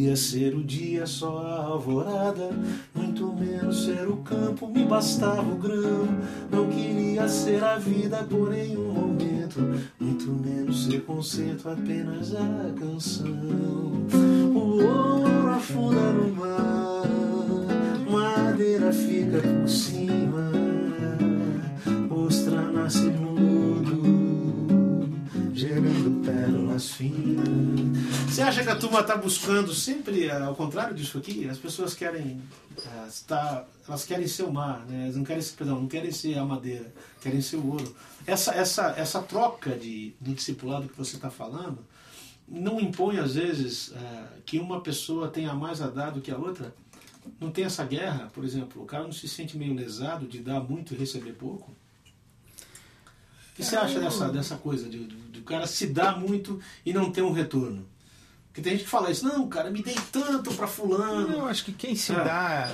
Queria 0.00 0.16
ser 0.16 0.54
o 0.54 0.64
dia, 0.64 1.04
só 1.04 1.40
a 1.40 1.62
alvorada. 1.62 2.48
Muito 2.94 3.30
menos 3.34 3.84
ser 3.84 4.08
o 4.08 4.16
campo, 4.16 4.66
me 4.66 4.82
bastava 4.86 5.42
o 5.42 5.56
grão. 5.56 6.08
Não 6.50 6.70
queria 6.70 7.28
ser 7.28 7.62
a 7.62 7.76
vida, 7.76 8.26
porém 8.26 8.78
um 8.78 8.94
momento. 8.94 9.60
Muito 10.00 10.32
menos 10.32 10.86
ser 10.86 11.02
concerto, 11.02 11.68
apenas 11.68 12.34
a 12.34 12.72
canção. 12.78 13.26
O 14.54 14.82
ouro 14.82 15.50
afunda 15.50 16.12
no 16.12 16.34
mar, 16.34 17.04
madeira 18.10 18.90
fica 18.94 19.38
por 19.38 19.68
cima, 19.68 20.50
ostra 22.08 22.62
nasce 22.72 23.04
lodo, 23.04 24.00
gerando 25.52 26.24
pérolas 26.24 26.88
finas. 26.88 27.89
Você 28.30 28.42
acha 28.42 28.62
que 28.62 28.68
a 28.70 28.76
turma 28.76 29.00
está 29.00 29.16
buscando 29.16 29.74
sempre 29.74 30.26
eh, 30.26 30.30
ao 30.42 30.54
contrário 30.54 30.94
disso 30.94 31.18
aqui? 31.18 31.48
As 31.48 31.58
pessoas 31.58 31.94
querem 31.94 32.40
eh, 32.78 33.06
estar, 33.08 33.66
elas 33.86 34.04
querem 34.04 34.26
ser 34.28 34.44
o 34.44 34.52
mar, 34.52 34.86
né? 34.86 35.04
Elas 35.04 35.16
não 35.16 35.24
querem, 35.24 35.42
ser- 35.42 35.56
perdão, 35.56 35.80
não 35.80 35.88
querem 35.88 36.12
ser 36.12 36.38
a 36.38 36.44
madeira, 36.44 36.92
querem 37.20 37.40
ser 37.40 37.56
o 37.56 37.66
ouro. 37.72 37.94
Essa 38.26 38.54
essa 38.54 38.94
essa 38.96 39.20
troca 39.20 39.70
de, 39.76 40.14
de 40.20 40.32
discipulado 40.34 40.88
que 40.88 40.96
você 40.96 41.16
está 41.16 41.28
falando 41.30 41.78
não 42.48 42.80
impõe 42.80 43.18
às 43.18 43.34
vezes 43.34 43.92
eh, 43.94 44.24
que 44.46 44.58
uma 44.58 44.80
pessoa 44.80 45.28
tenha 45.28 45.52
mais 45.54 45.82
a 45.82 45.88
dar 45.88 46.10
do 46.10 46.20
que 46.20 46.30
a 46.30 46.36
outra. 46.38 46.72
Não 47.40 47.50
tem 47.50 47.64
essa 47.64 47.84
guerra, 47.84 48.30
por 48.32 48.44
exemplo, 48.44 48.82
o 48.82 48.86
cara 48.86 49.04
não 49.04 49.12
se 49.12 49.28
sente 49.28 49.56
meio 49.58 49.74
lesado 49.74 50.26
de 50.26 50.38
dar 50.38 50.60
muito 50.60 50.94
e 50.94 50.96
receber 50.96 51.32
pouco. 51.32 51.70
O 51.72 53.56
que 53.56 53.62
você 53.64 53.76
acha 53.76 54.00
dessa, 54.00 54.28
dessa 54.32 54.56
coisa 54.56 54.88
de, 54.88 55.04
de, 55.04 55.16
de 55.16 55.38
o 55.40 55.42
cara 55.42 55.66
se 55.66 55.88
dar 55.88 56.18
muito 56.18 56.58
e 56.86 56.92
não 56.94 57.10
ter 57.12 57.22
um 57.22 57.32
retorno? 57.32 57.86
Porque 58.60 58.68
tem 58.68 58.72
gente 58.72 58.84
que 58.84 58.90
fala 58.90 59.10
isso, 59.10 59.26
não, 59.26 59.48
cara, 59.48 59.70
me 59.70 59.82
dei 59.82 59.96
tanto 60.12 60.52
pra 60.54 60.66
fulano. 60.66 61.32
Eu 61.32 61.46
acho 61.46 61.64
que 61.64 61.72
quem 61.72 61.94
se 61.96 62.12
É. 62.12 62.16
dá, 62.16 62.70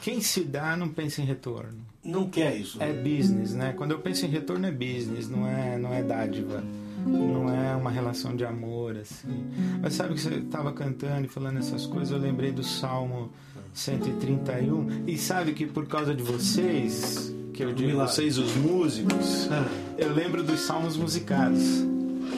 quem 0.00 0.20
se 0.20 0.40
dá 0.42 0.76
não 0.76 0.88
pensa 0.88 1.20
em 1.20 1.24
retorno. 1.24 1.86
Não 2.02 2.28
quer 2.30 2.56
isso. 2.56 2.82
É 2.82 2.90
business, 2.92 3.52
né? 3.52 3.74
Quando 3.76 3.90
eu 3.90 3.98
penso 3.98 4.24
em 4.24 4.28
retorno 4.28 4.66
é 4.66 4.70
business, 4.72 5.28
não 5.28 5.46
é, 5.46 5.76
não 5.76 5.92
é 5.92 6.02
dádiva. 6.02 6.62
Não 7.06 7.48
é 7.54 7.74
uma 7.76 7.90
relação 7.90 8.34
de 8.34 8.44
amor, 8.44 8.96
assim. 8.96 9.44
Mas 9.82 9.94
sabe 9.94 10.14
que 10.14 10.20
você 10.20 10.34
estava 10.34 10.72
cantando 10.72 11.26
e 11.26 11.28
falando 11.28 11.58
essas 11.58 11.84
coisas, 11.86 12.10
eu 12.10 12.18
lembrei 12.18 12.50
do 12.50 12.62
Salmo 12.62 13.30
131. 13.74 15.04
E 15.06 15.16
sabe 15.18 15.52
que 15.52 15.66
por 15.66 15.86
causa 15.86 16.14
de 16.14 16.22
vocês, 16.22 17.32
que 17.52 17.62
eu 17.64 17.72
digo 17.72 17.98
vocês, 17.98 18.38
os 18.38 18.54
músicos, 18.56 19.48
Ah, 19.50 19.66
eu 19.98 20.12
lembro 20.12 20.42
dos 20.42 20.60
salmos 20.60 20.96
musicados. 20.96 21.84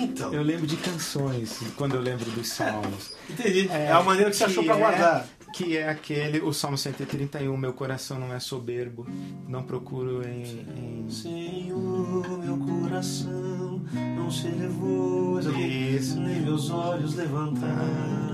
Então, 0.01 0.33
Eu 0.33 0.43
lembro 0.43 0.67
de 0.67 0.77
canções 0.77 1.61
quando 1.77 1.95
eu 1.95 2.01
lembro 2.01 2.31
dos 2.31 2.49
salmos. 2.49 3.13
entendi. 3.29 3.69
É, 3.69 3.91
a 3.91 4.03
maneira 4.03 4.31
que 4.31 4.37
você 4.37 4.45
achou 4.45 4.65
pra 4.65 4.75
é- 4.75 4.79
guardar. 4.79 5.27
Que 5.53 5.77
é 5.77 5.89
aquele, 5.89 6.39
o 6.41 6.53
Salmo 6.53 6.79
131, 6.79 7.57
meu 7.57 7.73
coração 7.73 8.21
não 8.21 8.33
é 8.33 8.39
soberbo, 8.39 9.05
não 9.49 9.65
procuro 9.65 10.23
em. 10.27 10.43
em... 10.77 11.11
Senhor, 11.11 12.39
meu 12.39 12.57
coração 12.57 13.83
não 14.17 14.31
se 14.31 14.47
elevou, 14.47 15.41
Isso. 15.41 16.21
nem 16.21 16.41
meus 16.43 16.71
olhos 16.71 17.17
levantaram 17.17 18.31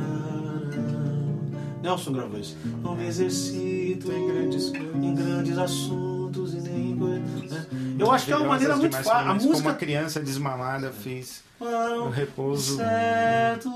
Nelson 1.87 2.13
gravou 2.13 2.41
isso. 2.41 2.57
Não 2.83 2.97
me 2.97 3.07
exercito 3.07 4.11
em 4.11 4.27
grandes, 4.27 4.73
em 4.75 5.15
grandes 5.15 5.57
assuntos 5.57 6.53
e 6.55 6.61
nem. 6.61 6.97
Né? 6.97 7.67
Eu 7.99 8.11
acho 8.11 8.27
que 8.27 8.33
é 8.33 8.37
uma 8.37 8.49
maneira 8.49 8.77
muito 8.77 8.97
fácil. 8.97 9.13
A 9.13 9.35
música. 9.35 9.53
Como 9.55 9.69
uma 9.69 9.75
criança 9.75 10.21
desmamada 10.21 10.93
fiz 10.93 11.43
no 11.61 12.11
repouso. 12.11 12.77
Certo, 12.77 13.71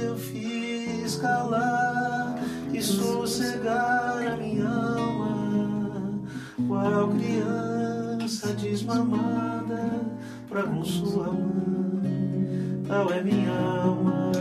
eu 0.00 0.16
fiz 0.16 1.16
calar 1.16 2.38
e 2.72 2.80
sossegar 2.82 4.18
a 4.32 4.36
minha 4.36 4.68
alma, 4.68 6.22
qual 6.66 7.08
criança 7.08 8.52
desmamada 8.54 10.00
pra 10.48 10.62
com 10.62 10.84
sua 10.84 11.32
mãe, 11.32 12.84
tal 12.88 13.12
é 13.12 13.22
minha 13.22 13.50
alma 13.50 14.32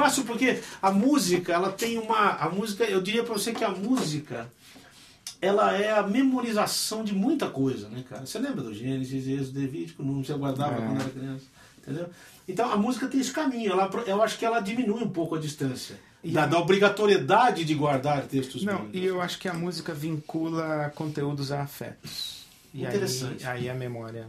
fácil 0.00 0.24
porque 0.24 0.60
a 0.80 0.90
música, 0.90 1.52
ela 1.52 1.70
tem 1.70 1.98
uma. 1.98 2.30
A 2.30 2.48
música, 2.48 2.84
eu 2.84 3.02
diria 3.02 3.22
pra 3.22 3.34
você 3.34 3.52
que 3.52 3.64
a 3.64 3.70
música 3.70 4.50
ela 5.40 5.74
é 5.74 5.90
a 5.90 6.02
memorização 6.02 7.02
de 7.02 7.14
muita 7.14 7.48
coisa, 7.48 7.88
né, 7.88 8.04
cara? 8.08 8.26
Você 8.26 8.38
lembra 8.38 8.62
do 8.62 8.74
Gênesis, 8.74 9.26
Êxodo, 9.26 9.58
Levítico, 9.58 10.02
não 10.02 10.22
se 10.22 10.32
aguardava 10.32 10.74
é. 10.74 10.86
quando 10.86 11.00
era 11.00 11.10
criança, 11.10 11.44
entendeu? 11.78 12.10
Então 12.46 12.70
a 12.70 12.76
música 12.76 13.08
tem 13.08 13.20
esse 13.20 13.32
caminho, 13.32 13.72
ela, 13.72 13.90
eu 14.06 14.22
acho 14.22 14.38
que 14.38 14.44
ela 14.44 14.60
diminui 14.60 15.02
um 15.02 15.08
pouco 15.08 15.34
a 15.36 15.38
distância. 15.38 15.98
Da, 16.22 16.44
da, 16.44 16.58
obrigatoriedade 16.58 17.64
de 17.64 17.74
guardar 17.74 18.26
textos 18.26 18.62
Não, 18.62 18.74
bíblicos. 18.74 19.00
e 19.00 19.04
eu 19.06 19.22
acho 19.22 19.38
que 19.38 19.48
a 19.48 19.54
música 19.54 19.94
vincula 19.94 20.92
conteúdos 20.94 21.50
a 21.50 21.62
afetos. 21.62 22.44
E 22.74 22.82
Interessante. 22.82 23.46
Aí, 23.46 23.62
aí 23.62 23.70
a 23.70 23.74
memória 23.74 24.26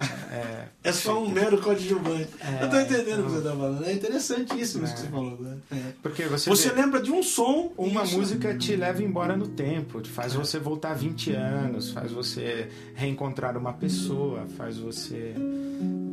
é, 0.00 0.68
é 0.82 0.92
só 0.92 1.22
um 1.22 1.28
mero 1.28 1.60
coadjuvante. 1.60 2.28
É, 2.40 2.64
eu 2.64 2.70
tô 2.70 2.80
entendendo 2.80 3.20
o 3.20 3.24
que 3.24 3.30
você 3.30 3.38
está 3.38 3.50
falando. 3.50 3.84
É 3.84 3.92
interessantíssimo 3.92 4.82
é. 4.82 4.86
isso 4.86 4.94
que 4.94 5.00
você 5.00 5.08
falou. 5.08 5.40
Né? 5.40 5.58
É. 5.70 5.92
Porque 6.02 6.24
você, 6.24 6.48
você 6.48 6.70
vê, 6.70 6.80
lembra 6.80 7.00
de 7.00 7.12
um 7.12 7.22
som. 7.22 7.72
Uma 7.76 8.04
isso. 8.04 8.16
música 8.16 8.56
te 8.56 8.74
leva 8.74 9.02
embora 9.02 9.36
no 9.36 9.48
tempo, 9.48 10.00
te 10.00 10.10
faz 10.10 10.32
você 10.32 10.58
voltar 10.58 10.94
20 10.94 11.32
anos, 11.32 11.90
faz 11.90 12.10
você 12.10 12.68
reencontrar 12.94 13.56
uma 13.56 13.72
pessoa, 13.72 14.46
faz 14.56 14.78
você 14.78 15.34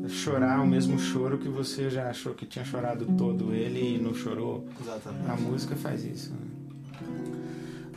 chorar 0.09 0.61
o 0.61 0.67
mesmo 0.67 0.99
choro 0.99 1.37
que 1.37 1.47
você 1.47 1.89
já 1.89 2.09
achou 2.09 2.33
que 2.33 2.45
tinha 2.45 2.65
chorado 2.65 3.05
todo 3.17 3.53
ele 3.53 3.95
e 3.95 3.97
não 3.97 4.13
chorou. 4.13 4.67
Exatamente. 4.81 5.29
A 5.29 5.35
música 5.35 5.75
faz 5.75 6.03
isso. 6.03 6.31
Né? 6.31 7.38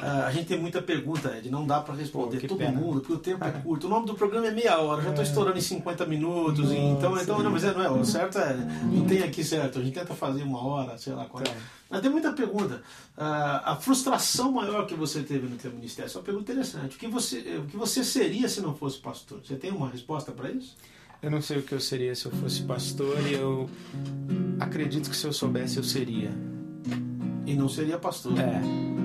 Uh, 0.02 0.26
a 0.26 0.32
gente 0.32 0.46
tem 0.46 0.58
muita 0.58 0.82
pergunta, 0.82 1.32
Ed, 1.38 1.48
não 1.48 1.64
dá 1.64 1.80
para 1.80 1.94
responder 1.94 2.40
Pô, 2.40 2.48
todo 2.48 2.58
pena. 2.58 2.72
mundo, 2.72 2.98
porque 3.00 3.12
o 3.12 3.18
tempo 3.18 3.44
é 3.44 3.52
curto. 3.62 3.86
O 3.86 3.90
nome 3.90 4.04
do 4.04 4.14
programa 4.14 4.48
é 4.48 4.50
meia 4.50 4.80
hora, 4.80 5.00
já 5.00 5.10
estou 5.10 5.24
é. 5.24 5.28
estourando 5.28 5.56
em 5.56 5.60
50 5.60 6.06
minutos, 6.06 6.64
Nossa, 6.64 6.74
então, 6.74 7.16
então 7.16 7.40
não, 7.40 7.52
mas 7.52 7.62
é, 7.62 7.72
não 7.72 7.84
é, 7.84 7.88
o 7.88 8.04
certo 8.04 8.36
é, 8.36 8.52
não 8.82 9.04
tem 9.06 9.22
aqui 9.22 9.44
certo, 9.44 9.78
a 9.78 9.82
gente 9.82 9.94
tenta 9.94 10.12
fazer 10.12 10.42
uma 10.42 10.60
hora, 10.60 10.98
sei 10.98 11.12
lá 11.12 11.26
qual 11.26 11.44
é. 11.44 11.56
Mas 11.88 12.00
tem 12.00 12.10
muita 12.10 12.32
pergunta. 12.32 12.82
Uh, 13.16 13.62
a 13.64 13.78
frustração 13.80 14.50
maior 14.50 14.86
que 14.86 14.94
você 14.94 15.22
teve 15.22 15.46
no 15.46 15.54
teu 15.54 15.70
ministério, 15.70 16.08
essa 16.08 16.18
é 16.18 16.20
uma 16.20 16.24
pergunta 16.24 16.50
interessante. 16.50 16.96
O 16.96 16.98
que 16.98 17.06
você, 17.06 17.38
o 17.58 17.66
que 17.66 17.76
você 17.76 18.02
seria 18.02 18.48
se 18.48 18.60
não 18.60 18.74
fosse 18.74 18.98
pastor? 18.98 19.40
Você 19.44 19.54
tem 19.54 19.70
uma 19.70 19.88
resposta 19.88 20.32
para 20.32 20.50
isso? 20.50 20.76
Eu 21.22 21.30
não 21.30 21.40
sei 21.40 21.58
o 21.58 21.62
que 21.62 21.72
eu 21.72 21.78
seria 21.80 22.12
se 22.16 22.26
eu 22.26 22.32
fosse 22.32 22.62
pastor 22.62 23.16
e 23.28 23.34
eu 23.34 23.70
acredito 24.58 25.08
que 25.08 25.14
se 25.14 25.24
eu 25.28 25.32
soubesse 25.32 25.76
eu 25.76 25.84
seria. 25.84 26.32
E 27.46 27.54
não 27.54 27.68
seria 27.68 27.98
pastor. 27.98 28.36
É. 28.36 28.60
É 28.98 29.01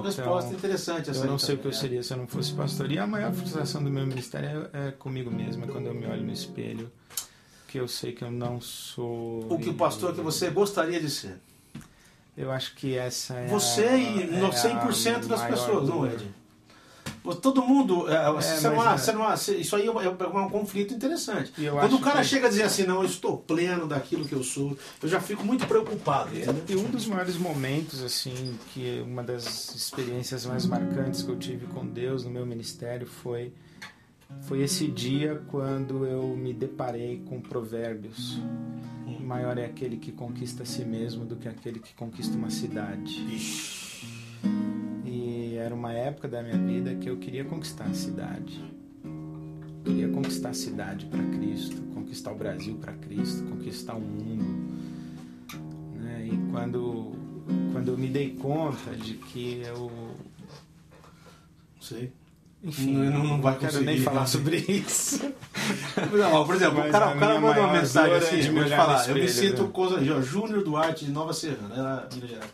uma 0.00 0.10
então, 0.10 0.24
resposta 0.24 0.54
interessante 0.54 1.10
essa 1.10 1.24
Eu 1.24 1.30
não 1.30 1.38
sei 1.38 1.54
o 1.54 1.58
que 1.58 1.66
eu 1.66 1.70
é. 1.70 1.74
seria 1.74 2.02
se 2.02 2.12
eu 2.12 2.16
não 2.18 2.26
fosse 2.26 2.52
pastor. 2.52 2.90
E 2.90 2.98
a 2.98 3.06
maior 3.06 3.32
frustração 3.32 3.82
do 3.82 3.90
meu 3.90 4.06
ministério 4.06 4.68
é, 4.72 4.88
é 4.88 4.90
comigo 4.92 5.30
mesmo, 5.30 5.64
é 5.64 5.66
quando 5.68 5.86
eu 5.86 5.94
me 5.94 6.06
olho 6.06 6.22
no 6.22 6.32
espelho, 6.32 6.90
que 7.68 7.78
eu 7.78 7.88
sei 7.88 8.12
que 8.12 8.22
eu 8.22 8.30
não 8.30 8.60
sou. 8.60 9.46
O 9.50 9.58
que 9.58 9.70
o 9.70 9.74
pastor 9.74 10.14
que 10.14 10.20
você 10.20 10.50
gostaria 10.50 11.00
de 11.00 11.10
ser? 11.10 11.40
Eu 12.36 12.50
acho 12.50 12.74
que 12.74 12.96
essa 12.96 13.34
é. 13.34 13.46
Você 13.46 13.84
a, 13.84 13.96
e 13.96 14.22
é 14.22 14.40
100% 14.40 15.26
das 15.26 15.42
pessoas, 15.42 15.88
não 15.88 16.04
é? 16.04 16.16
Todo 17.40 17.62
mundo. 17.62 18.06
É, 18.08 18.30
você 18.30 18.68
não 18.68 18.80
há, 18.82 18.98
você 18.98 19.12
não 19.12 19.26
há, 19.26 19.34
isso 19.34 19.76
aí 19.76 19.88
é, 19.88 19.88
é 19.88 20.38
um 20.38 20.50
conflito 20.50 20.92
interessante. 20.92 21.52
Quando 21.70 21.96
o 21.96 22.00
cara 22.00 22.20
que... 22.20 22.26
chega 22.26 22.46
a 22.46 22.50
dizer 22.50 22.64
assim, 22.64 22.84
não, 22.84 22.96
eu 22.96 23.06
estou 23.06 23.38
pleno 23.38 23.86
daquilo 23.86 24.26
que 24.26 24.34
eu 24.34 24.42
sou, 24.42 24.76
eu 25.02 25.08
já 25.08 25.20
fico 25.20 25.42
muito 25.42 25.66
preocupado. 25.66 26.30
E 26.68 26.76
um 26.76 26.90
dos 26.90 27.06
maiores 27.06 27.36
momentos, 27.36 28.02
assim, 28.02 28.58
que 28.74 29.02
uma 29.06 29.22
das 29.22 29.74
experiências 29.74 30.44
mais 30.44 30.66
marcantes 30.66 31.22
que 31.22 31.30
eu 31.30 31.38
tive 31.38 31.66
com 31.66 31.86
Deus 31.86 32.24
no 32.24 32.30
meu 32.30 32.44
ministério 32.44 33.06
foi 33.06 33.52
foi 34.42 34.62
esse 34.62 34.88
dia 34.88 35.42
quando 35.48 36.04
eu 36.04 36.22
me 36.36 36.52
deparei 36.52 37.22
com 37.26 37.40
provérbios. 37.40 38.38
Maior 39.20 39.56
é 39.56 39.64
aquele 39.64 39.96
que 39.96 40.12
conquista 40.12 40.64
a 40.64 40.66
si 40.66 40.84
mesmo 40.84 41.24
do 41.24 41.36
que 41.36 41.48
aquele 41.48 41.78
que 41.78 41.94
conquista 41.94 42.36
uma 42.36 42.50
cidade. 42.50 43.24
Ixi 43.34 43.93
era 45.64 45.74
uma 45.74 45.92
época 45.92 46.28
da 46.28 46.42
minha 46.42 46.58
vida 46.58 46.94
que 46.94 47.08
eu 47.08 47.16
queria 47.16 47.44
conquistar 47.44 47.84
a 47.84 47.94
cidade. 47.94 48.62
queria 49.82 50.08
conquistar 50.08 50.50
a 50.50 50.54
cidade 50.54 51.06
para 51.06 51.22
Cristo, 51.24 51.80
conquistar 51.94 52.32
o 52.32 52.34
Brasil 52.34 52.76
para 52.76 52.92
Cristo, 52.92 53.44
conquistar 53.44 53.94
o 53.94 54.00
mundo. 54.00 54.44
Né? 55.96 56.28
E 56.30 56.50
quando, 56.50 57.12
quando 57.72 57.88
eu 57.88 57.98
me 57.98 58.08
dei 58.08 58.34
conta 58.34 58.94
de 58.94 59.14
que 59.14 59.62
eu. 59.64 59.90
Sei. 61.80 62.12
Enfim, 62.62 62.94
não, 62.94 63.24
não 63.24 63.40
vai 63.42 63.58
quero 63.58 63.82
nem 63.82 63.98
falar 64.00 64.26
sobre 64.26 64.56
isso. 64.56 65.20
Não, 66.12 66.46
por 66.46 66.54
exemplo, 66.56 66.78
Mas 66.78 66.88
o 66.88 66.92
cara, 66.92 67.14
o 67.14 67.18
cara 67.18 67.40
manda 67.40 67.60
uma 67.60 67.72
mensagem 67.72 68.16
assim, 68.16 68.40
de 68.40 68.50
me 68.50 68.68
falar, 68.68 69.06
eu 69.08 69.14
me 69.14 69.28
sinto 69.28 69.68
coisa. 69.68 70.02
Júnior 70.22 70.64
Duarte 70.64 71.04
de 71.04 71.10
Nova 71.10 71.34
Serrana, 71.34 71.74
era 71.74 72.08
Minas 72.12 72.30
Gerais. 72.30 72.50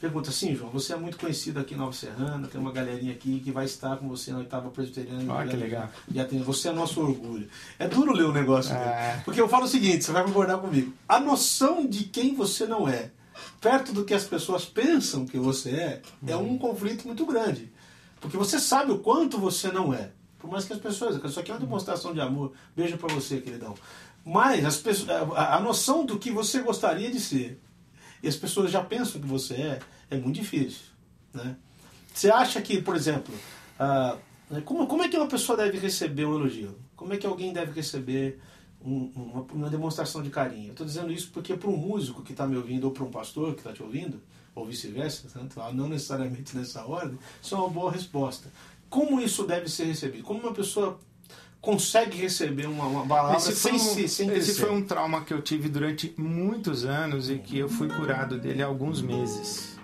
Pergunta 0.00 0.30
assim, 0.30 0.56
João, 0.56 0.70
você 0.70 0.94
é 0.94 0.96
muito 0.96 1.18
conhecido 1.18 1.60
aqui 1.60 1.74
em 1.74 1.76
Nova 1.76 1.92
Serrana, 1.92 2.48
tem 2.48 2.58
uma 2.58 2.72
galerinha 2.72 3.12
aqui 3.12 3.38
que 3.40 3.52
vai 3.52 3.66
estar 3.66 3.98
com 3.98 4.08
você 4.08 4.32
na 4.32 4.38
oitava 4.38 4.70
presbiteriana. 4.70 5.38
Ah, 5.38 5.46
que 5.46 5.54
legal. 5.54 5.90
Você 6.46 6.68
é 6.68 6.72
nosso 6.72 7.02
orgulho. 7.02 7.46
É 7.78 7.86
duro 7.86 8.14
ler 8.14 8.24
o 8.24 8.32
negócio 8.32 8.74
é. 8.74 9.20
Porque 9.26 9.38
eu 9.38 9.48
falo 9.48 9.64
o 9.64 9.68
seguinte, 9.68 10.02
você 10.02 10.12
vai 10.12 10.24
concordar 10.24 10.56
comigo. 10.56 10.94
A 11.06 11.20
noção 11.20 11.86
de 11.86 12.04
quem 12.04 12.34
você 12.34 12.64
não 12.64 12.88
é, 12.88 13.10
perto 13.60 13.92
do 13.92 14.02
que 14.02 14.14
as 14.14 14.24
pessoas 14.24 14.64
pensam 14.64 15.26
que 15.26 15.38
você 15.38 15.70
é, 15.70 16.02
é 16.28 16.36
um 16.36 16.56
conflito 16.56 17.06
muito 17.06 17.26
grande. 17.26 17.70
Porque 18.22 18.38
você 18.38 18.58
sabe 18.58 18.92
o 18.92 19.00
quanto 19.00 19.38
você 19.38 19.70
não 19.70 19.92
é. 19.92 20.12
Por 20.38 20.50
mais 20.50 20.64
que 20.64 20.72
as 20.72 20.78
pessoas. 20.78 21.22
Isso 21.22 21.38
aqui 21.38 21.50
é 21.50 21.54
uma 21.54 21.60
demonstração 21.60 22.14
de 22.14 22.22
amor. 22.22 22.52
Beijo 22.74 22.96
para 22.96 23.12
você, 23.12 23.38
queridão. 23.38 23.74
Mas 24.24 24.64
as 24.64 24.78
pessoas, 24.78 25.10
a, 25.10 25.56
a 25.56 25.60
noção 25.60 26.06
do 26.06 26.18
que 26.18 26.30
você 26.30 26.60
gostaria 26.60 27.10
de 27.10 27.20
ser 27.20 27.60
e 28.22 28.28
as 28.28 28.36
pessoas 28.36 28.70
já 28.70 28.82
pensam 28.82 29.20
que 29.20 29.26
você 29.26 29.54
é, 29.54 29.78
é 30.10 30.16
muito 30.16 30.36
difícil. 30.36 30.86
Né? 31.32 31.56
Você 32.12 32.30
acha 32.30 32.60
que, 32.60 32.82
por 32.82 32.96
exemplo, 32.96 33.34
ah, 33.78 34.16
né, 34.50 34.60
como, 34.62 34.86
como 34.86 35.02
é 35.02 35.08
que 35.08 35.16
uma 35.16 35.28
pessoa 35.28 35.56
deve 35.56 35.78
receber 35.78 36.24
um 36.24 36.34
elogio? 36.34 36.76
Como 36.96 37.14
é 37.14 37.16
que 37.16 37.26
alguém 37.26 37.52
deve 37.52 37.72
receber 37.72 38.40
um, 38.84 39.10
uma, 39.14 39.42
uma, 39.52 39.70
demonstração 39.70 40.22
de 40.22 40.30
carinho? 40.30 40.68
Eu 40.68 40.72
estou 40.72 40.86
dizendo 40.86 41.12
isso 41.12 41.30
porque 41.32 41.56
para 41.56 41.70
um 41.70 41.76
músico 41.76 42.22
que 42.22 42.32
está 42.32 42.46
me 42.46 42.56
ouvindo 42.56 42.84
ou 42.84 42.90
para 42.90 43.04
um 43.04 43.10
pastor 43.10 43.54
que 43.54 43.60
está 43.60 43.72
te 43.72 43.82
ouvindo, 43.82 44.20
ou 44.54 44.66
vice-versa, 44.66 45.28
não 45.72 45.88
necessariamente 45.88 46.56
nessa 46.56 46.84
ordem, 46.84 47.18
isso 47.40 47.54
é 47.54 47.58
uma 47.58 47.68
boa 47.68 47.92
resposta. 47.92 48.52
Como 48.88 49.20
isso 49.20 49.46
deve 49.46 49.68
ser 49.68 49.84
recebido? 49.84 50.24
Como 50.24 50.40
uma 50.40 50.52
pessoa 50.52 50.98
consegue 51.60 52.16
receber 52.16 52.66
uma, 52.66 52.86
uma 52.86 53.06
palavra 53.06 53.36
esse 53.36 53.54
sem, 53.54 53.74
um, 53.74 53.78
se, 53.78 54.08
sem 54.08 54.30
Esse 54.30 54.54
foi 54.54 54.70
um 54.70 54.82
trauma 54.82 55.22
que 55.22 55.32
eu 55.32 55.42
tive 55.42 55.68
durante 55.68 56.14
muitos 56.16 56.84
anos 56.84 57.28
e 57.28 57.38
que 57.38 57.58
eu 57.58 57.68
fui 57.68 57.88
curado 57.88 58.38
dele 58.38 58.62
há 58.62 58.66
alguns 58.66 59.02
meses. 59.02 59.78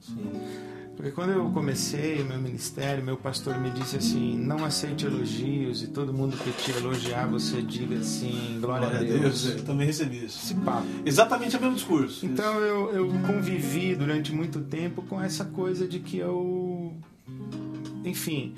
Sim. 0.00 0.30
Porque 0.96 1.10
quando 1.10 1.30
eu 1.30 1.50
comecei 1.50 2.22
o 2.22 2.24
meu 2.24 2.38
ministério, 2.38 3.04
meu 3.04 3.16
pastor 3.16 3.58
me 3.58 3.70
disse 3.70 3.96
assim: 3.96 4.38
não 4.38 4.64
aceite 4.64 5.04
elogios 5.04 5.82
e 5.82 5.88
todo 5.88 6.12
mundo 6.12 6.36
que 6.36 6.52
te 6.52 6.70
elogiar, 6.70 7.26
você 7.26 7.60
diga 7.62 7.96
assim, 7.96 8.58
glória, 8.60 8.88
glória 8.88 9.00
a 9.00 9.18
Deus. 9.18 9.42
Deus. 9.42 9.56
Eu 9.56 9.64
também 9.64 9.86
recebi 9.86 10.24
isso. 10.24 10.38
Esse 10.44 10.54
papo. 10.54 10.86
Exatamente 11.04 11.56
o 11.56 11.60
mesmo 11.60 11.74
discurso. 11.74 12.24
Então 12.24 12.60
eu, 12.60 12.90
eu 12.92 13.08
convivi 13.26 13.96
durante 13.96 14.32
muito 14.32 14.60
tempo 14.60 15.02
com 15.02 15.20
essa 15.20 15.44
coisa 15.44 15.86
de 15.86 15.98
que 15.98 16.18
eu. 16.18 16.94
Enfim 18.04 18.54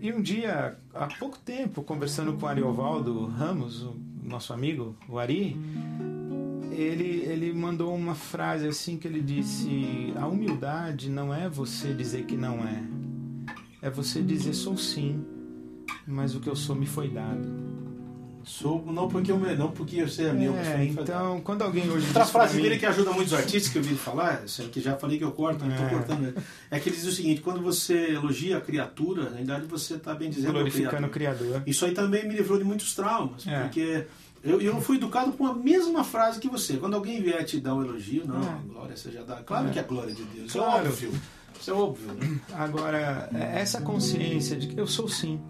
e 0.00 0.12
um 0.12 0.22
dia, 0.22 0.78
há 0.94 1.06
pouco 1.18 1.38
tempo, 1.38 1.82
conversando 1.82 2.34
com 2.34 2.46
o 2.46 2.48
Ariovaldo 2.48 3.26
Ramos, 3.26 3.82
o 3.82 3.96
nosso 4.22 4.52
amigo, 4.52 4.96
o 5.08 5.18
Ari, 5.18 5.56
ele, 6.70 7.24
ele 7.26 7.52
mandou 7.52 7.94
uma 7.94 8.14
frase 8.14 8.68
assim 8.68 8.96
que 8.96 9.08
ele 9.08 9.20
disse: 9.20 10.12
A 10.16 10.26
humildade 10.26 11.10
não 11.10 11.34
é 11.34 11.48
você 11.48 11.92
dizer 11.92 12.24
que 12.26 12.36
não 12.36 12.64
é, 12.64 12.82
é 13.82 13.90
você 13.90 14.22
dizer 14.22 14.54
sou 14.54 14.76
sim, 14.76 15.24
mas 16.06 16.34
o 16.34 16.40
que 16.40 16.48
eu 16.48 16.56
sou 16.56 16.76
me 16.76 16.86
foi 16.86 17.08
dado. 17.08 17.67
Sou, 18.44 18.84
não 18.86 19.08
porque 19.08 19.30
eu 19.30 19.38
não 19.38 19.70
porque 19.70 20.04
você 20.04 20.24
é 20.24 20.32
meu. 20.32 20.56
É, 20.56 20.84
então, 20.84 21.40
quando 21.40 21.62
alguém 21.62 21.90
hoje. 21.90 22.06
Outra 22.06 22.24
frase 22.24 22.56
mim... 22.56 22.62
dele 22.62 22.78
que 22.78 22.86
ajuda 22.86 23.12
muitos 23.12 23.34
artistas 23.34 23.70
que 23.70 23.78
eu 23.78 23.82
ouvi 23.82 23.94
falar, 23.94 24.42
que 24.72 24.80
já 24.80 24.96
falei 24.96 25.18
que 25.18 25.24
eu 25.24 25.32
corto, 25.32 25.64
não 25.64 25.70
estou 25.72 25.86
é. 25.86 25.90
cortando, 25.90 26.34
é 26.70 26.80
que 26.80 26.88
ele 26.88 26.96
diz 26.96 27.06
o 27.06 27.12
seguinte: 27.12 27.40
quando 27.40 27.60
você 27.60 28.12
elogia 28.12 28.58
a 28.58 28.60
criatura, 28.60 29.24
na 29.24 29.36
verdade 29.36 29.66
você 29.66 29.94
está 29.94 30.14
bem 30.14 30.30
dizendo 30.30 30.52
glorificando 30.52 31.06
o 31.06 31.10
Criador. 31.10 31.62
Isso 31.66 31.84
aí 31.84 31.92
também 31.92 32.26
me 32.26 32.34
livrou 32.34 32.58
de 32.58 32.64
muitos 32.64 32.94
traumas, 32.94 33.46
é. 33.46 33.60
porque 33.62 34.06
Eu, 34.42 34.60
eu 34.60 34.80
fui 34.80 34.96
educado 34.96 35.32
com 35.32 35.46
a 35.46 35.52
mesma 35.52 36.04
frase 36.04 36.38
que 36.38 36.48
você. 36.48 36.76
Quando 36.76 36.94
alguém 36.94 37.20
vier 37.20 37.44
te 37.44 37.58
dar 37.58 37.74
um 37.74 37.82
elogio, 37.84 38.24
não, 38.24 38.40
É. 38.40 38.58
glória 38.72 38.96
seja 38.96 39.24
dada. 39.24 39.42
Claro 39.42 39.68
É. 39.68 39.70
que 39.72 39.78
é 39.78 39.82
a 39.82 39.84
glória 39.84 40.14
de 40.14 40.22
Deus. 40.22 40.46
Isso 40.46 40.58
Claro. 40.58 40.86
é 40.86 40.88
óbvio. 40.88 41.12
Isso 41.60 41.70
é 41.70 41.74
óbvio. 41.74 42.12
né? 42.14 42.40
Agora, 42.52 43.28
é 43.34 43.60
essa 43.60 43.80
consciência 43.80 44.56
de 44.56 44.68
que 44.68 44.78
eu 44.80 44.86
sou 44.86 45.08
sim, 45.08 45.40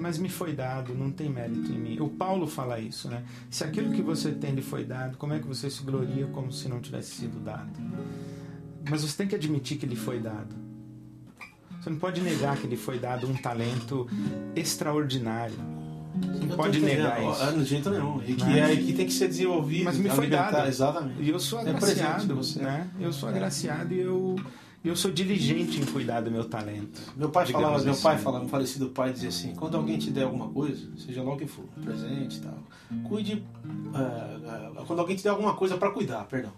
mas 0.00 0.18
me 0.18 0.28
foi 0.28 0.52
dado, 0.52 0.94
não 0.94 1.10
tem 1.10 1.28
mérito 1.28 1.70
em 1.72 1.78
mim. 1.78 2.00
O 2.00 2.08
Paulo 2.08 2.46
fala 2.46 2.80
isso, 2.80 3.08
né? 3.08 3.22
Se 3.50 3.62
aquilo 3.62 3.92
que 3.92 4.02
você 4.02 4.32
tem 4.32 4.52
lhe 4.52 4.62
foi 4.62 4.84
dado, 4.84 5.16
como 5.16 5.32
é 5.34 5.38
que 5.38 5.46
você 5.46 5.68
se 5.70 5.82
gloria 5.82 6.26
como 6.28 6.50
se 6.52 6.68
não 6.68 6.80
tivesse 6.80 7.12
sido 7.16 7.38
dado? 7.38 7.70
Mas 8.88 9.02
você 9.02 9.16
tem 9.18 9.26
que 9.28 9.34
admitir 9.34 9.76
que 9.78 9.86
lhe 9.86 9.96
foi 9.96 10.18
dado. 10.18 10.56
Você 11.80 11.90
não 11.90 11.98
pode 11.98 12.20
negar 12.20 12.56
que 12.56 12.66
lhe 12.66 12.76
foi 12.76 12.98
dado 12.98 13.26
um 13.28 13.34
talento 13.34 14.06
extraordinário. 14.56 15.54
Você 16.20 16.44
não 16.46 16.56
pode 16.56 16.80
negar 16.80 17.22
isso. 17.22 17.52
De 17.58 17.64
jeito 17.64 17.90
nenhum. 17.90 18.20
E 18.26 18.34
que, 18.34 18.58
é, 18.58 18.76
que 18.76 18.92
tem 18.92 19.06
que 19.06 19.12
ser 19.12 19.28
desenvolvido. 19.28 19.84
Mas 19.84 19.96
me 19.96 20.10
foi 20.10 20.26
dado. 20.26 20.66
Exatamente. 20.66 21.22
E 21.22 21.30
eu 21.30 21.38
sou 21.38 21.60
É 21.60 21.70
agraciado, 21.70 22.34
você. 22.34 22.58
né? 22.60 22.88
Eu 22.98 23.12
sou 23.12 23.28
agraciado 23.28 23.94
e 23.94 24.00
eu, 24.00 24.36
eu 24.82 24.96
sou 24.96 25.10
diligente 25.10 25.78
em 25.78 25.84
cuidar 25.84 26.22
do 26.22 26.30
meu 26.30 26.44
talento. 26.44 27.12
Meu 27.14 27.28
pai 27.28 27.46
falava, 27.46 27.78
meu 27.82 27.92
assim. 27.92 28.02
pai 28.02 28.18
falava, 28.18 28.44
meu 28.44 28.50
falecido 28.50 28.88
pai 28.88 29.12
dizia 29.12 29.28
assim, 29.28 29.54
quando 29.54 29.76
alguém 29.76 29.98
te 29.98 30.10
der 30.10 30.24
alguma 30.24 30.48
coisa, 30.48 30.90
seja 30.96 31.22
lá 31.22 31.34
o 31.34 31.36
que 31.36 31.46
for, 31.46 31.66
um 31.76 31.82
presente 31.82 32.38
e 32.38 32.40
tal, 32.40 32.58
cuide, 33.08 33.44
ah, 33.94 34.72
ah, 34.78 34.84
quando 34.86 35.00
alguém 35.00 35.16
te 35.16 35.22
der 35.22 35.30
alguma 35.30 35.54
coisa 35.54 35.76
para 35.76 35.90
cuidar, 35.90 36.24
perdão, 36.24 36.52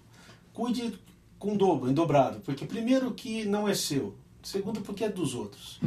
cuide 0.52 0.98
com 1.36 1.56
dobro, 1.56 1.90
em 1.90 1.94
dobrado, 1.94 2.40
porque 2.40 2.64
primeiro 2.64 3.12
que 3.12 3.44
não 3.44 3.68
é 3.68 3.74
seu, 3.74 4.14
segundo 4.42 4.80
porque 4.80 5.04
é 5.04 5.08
dos 5.08 5.34
outros. 5.34 5.78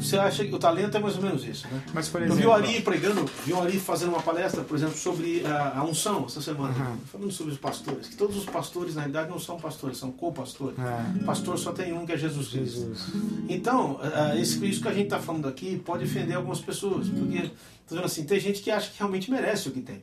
Você 0.00 0.16
acha 0.16 0.44
que 0.44 0.54
o 0.54 0.58
talento 0.58 0.96
é 0.96 1.00
mais 1.00 1.16
ou 1.16 1.22
menos 1.22 1.44
isso, 1.44 1.66
né? 1.68 1.82
Mas, 1.92 2.08
por 2.08 2.20
Eu 2.20 2.26
exemplo, 2.28 2.42
vi 2.42 2.46
o 2.48 2.52
Ari 2.52 2.80
pregando, 2.82 3.24
vi 3.44 3.52
o 3.52 3.60
Ari 3.60 3.78
fazendo 3.78 4.08
uma 4.10 4.22
palestra, 4.22 4.62
por 4.64 4.76
exemplo, 4.76 4.96
sobre 4.96 5.44
a, 5.46 5.78
a 5.78 5.84
unção 5.84 6.24
essa 6.26 6.40
semana, 6.40 6.74
Uhum. 6.74 6.96
falando 7.12 7.32
sobre 7.32 7.52
os 7.52 7.58
pastores, 7.58 8.08
que 8.08 8.16
todos 8.16 8.36
os 8.36 8.44
pastores 8.44 8.94
na 8.94 9.02
realidade 9.02 9.28
não 9.30 9.38
são 9.38 9.58
pastores, 9.58 9.96
são 9.98 10.10
co-pastores. 10.10 10.78
É. 10.78 11.24
Pastor 11.24 11.58
só 11.58 11.72
tem 11.72 11.92
um 11.92 12.04
que 12.06 12.12
é 12.12 12.16
Jesus 12.18 12.48
Cristo. 12.48 12.80
Jesus. 12.80 13.06
Então, 13.48 13.98
ah, 14.02 14.34
isso, 14.36 14.64
isso 14.64 14.80
que 14.82 14.88
a 14.88 14.92
gente 14.92 15.04
está 15.04 15.18
falando 15.18 15.46
aqui 15.48 15.78
pode 15.78 16.04
ofender 16.04 16.36
algumas 16.36 16.60
pessoas, 16.60 17.08
porque, 17.08 17.50
dizendo 17.86 18.04
assim, 18.04 18.24
tem 18.24 18.40
gente 18.40 18.60
que 18.62 18.70
acha 18.70 18.90
que 18.90 18.98
realmente 18.98 19.30
merece 19.30 19.68
o 19.68 19.72
que 19.72 19.80
tem. 19.80 20.02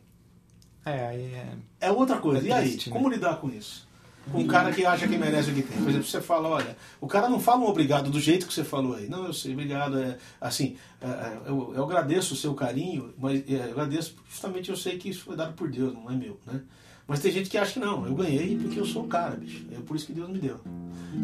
É, 0.86 1.08
aí 1.08 1.22
é. 1.34 1.54
É 1.80 1.92
outra 1.92 2.18
coisa. 2.18 2.46
É 2.46 2.50
e 2.50 2.54
aí, 2.54 2.70
triste, 2.70 2.90
né? 2.90 2.96
como 2.96 3.10
lidar 3.10 3.36
com 3.38 3.50
isso? 3.50 3.88
Com 4.32 4.42
um 4.42 4.48
cara 4.48 4.72
que 4.72 4.86
acha 4.86 5.08
que 5.08 5.18
merece 5.18 5.50
o 5.50 5.54
que 5.54 5.64
tem. 5.64 5.78
Por 5.78 5.90
exemplo, 5.90 6.08
você 6.08 6.22
fala, 6.22 6.48
olha, 6.48 6.78
o 7.00 7.08
cara 7.08 7.28
não 7.28 7.40
fala 7.40 7.62
um 7.62 7.68
obrigado 7.68 8.10
do 8.10 8.20
jeito 8.20 8.46
que 8.46 8.54
você 8.54 8.64
falou 8.64 8.96
aí. 8.96 9.10
Não, 9.10 9.26
eu 9.26 9.34
sei, 9.34 9.54
obrigado. 9.54 9.98
É, 9.98 10.18
assim, 10.40 10.76
é, 11.02 11.08
é, 11.08 11.42
eu, 11.48 11.74
eu 11.76 11.84
agradeço 11.84 12.34
o 12.34 12.38
seu 12.38 12.54
carinho, 12.54 13.14
mas 13.18 13.44
é, 13.50 13.56
eu 13.68 13.72
agradeço 13.72 14.16
justamente 14.30 14.70
eu 14.70 14.78
sei 14.78 14.98
que 14.98 15.10
isso 15.10 15.24
foi 15.24 15.36
dado 15.36 15.54
por 15.54 15.70
Deus, 15.70 15.94
não 15.94 16.10
é 16.10 16.16
meu, 16.16 16.40
né? 16.46 16.62
Mas 17.08 17.20
tem 17.20 17.32
gente 17.32 17.50
que 17.50 17.58
acha 17.58 17.74
que 17.74 17.80
não, 17.80 18.06
eu 18.06 18.14
ganhei 18.14 18.58
porque 18.58 18.80
eu 18.80 18.86
sou 18.86 19.04
o 19.04 19.08
cara, 19.08 19.36
bicho. 19.36 19.66
É 19.72 19.80
por 19.82 19.98
isso 19.98 20.06
que 20.06 20.14
Deus 20.14 20.30
me 20.30 20.38
deu. 20.40 20.60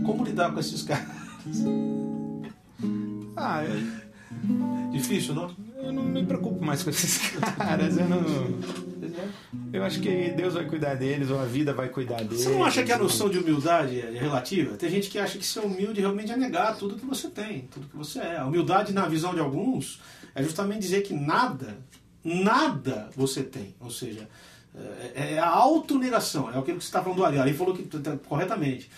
Como 0.05 0.25
lidar 0.25 0.51
com 0.51 0.59
esses 0.59 0.81
caras? 0.83 1.07
Ah, 3.35 3.63
eu, 3.63 4.07
Difícil, 4.91 5.35
não? 5.35 5.51
eu 5.77 5.91
não 5.91 6.03
me 6.03 6.25
preocupo 6.25 6.63
mais 6.63 6.83
com 6.83 6.89
esses 6.89 7.29
caras. 7.57 7.97
Eu, 7.97 8.09
não, 8.09 8.19
é. 8.19 8.96
Eu 9.73 9.83
acho 9.83 9.99
que 9.99 10.29
Deus 10.31 10.53
vai 10.53 10.65
cuidar 10.65 10.95
deles, 10.95 11.29
ou 11.29 11.39
a 11.39 11.45
vida 11.45 11.73
vai 11.73 11.89
cuidar 11.89 12.17
deles. 12.17 12.43
Você 12.43 12.49
não 12.49 12.63
acha 12.63 12.83
que 12.83 12.91
a 12.91 12.97
noção 12.97 13.29
de 13.29 13.37
humildade 13.37 13.99
é 13.99 14.11
relativa? 14.11 14.75
Tem 14.75 14.89
gente 14.89 15.09
que 15.09 15.19
acha 15.19 15.37
que 15.37 15.45
ser 15.45 15.59
humilde 15.61 15.99
realmente 15.99 16.31
é 16.31 16.37
negar 16.37 16.75
tudo 16.77 16.95
que 16.95 17.05
você 17.05 17.29
tem, 17.29 17.61
tudo 17.71 17.87
que 17.87 17.95
você 17.95 18.19
é. 18.19 18.37
A 18.37 18.45
humildade, 18.45 18.93
na 18.93 19.07
visão 19.07 19.33
de 19.33 19.39
alguns, 19.39 20.01
é 20.33 20.43
justamente 20.43 20.81
dizer 20.81 21.01
que 21.01 21.13
nada, 21.13 21.77
nada 22.23 23.09
você 23.15 23.43
tem. 23.43 23.75
Ou 23.79 23.89
seja, 23.89 24.27
é 25.15 25.33
é 25.33 25.39
a 25.39 25.47
autonegação. 25.49 26.47
É 26.49 26.57
aquilo 26.57 26.77
que 26.77 26.83
você 26.83 26.89
está 26.89 27.01
falando 27.01 27.17
do 27.17 27.25
Ari. 27.25 27.39
Ari 27.39 27.53
falou 27.53 27.75
que 27.75 27.87
corretamente. 28.27 28.89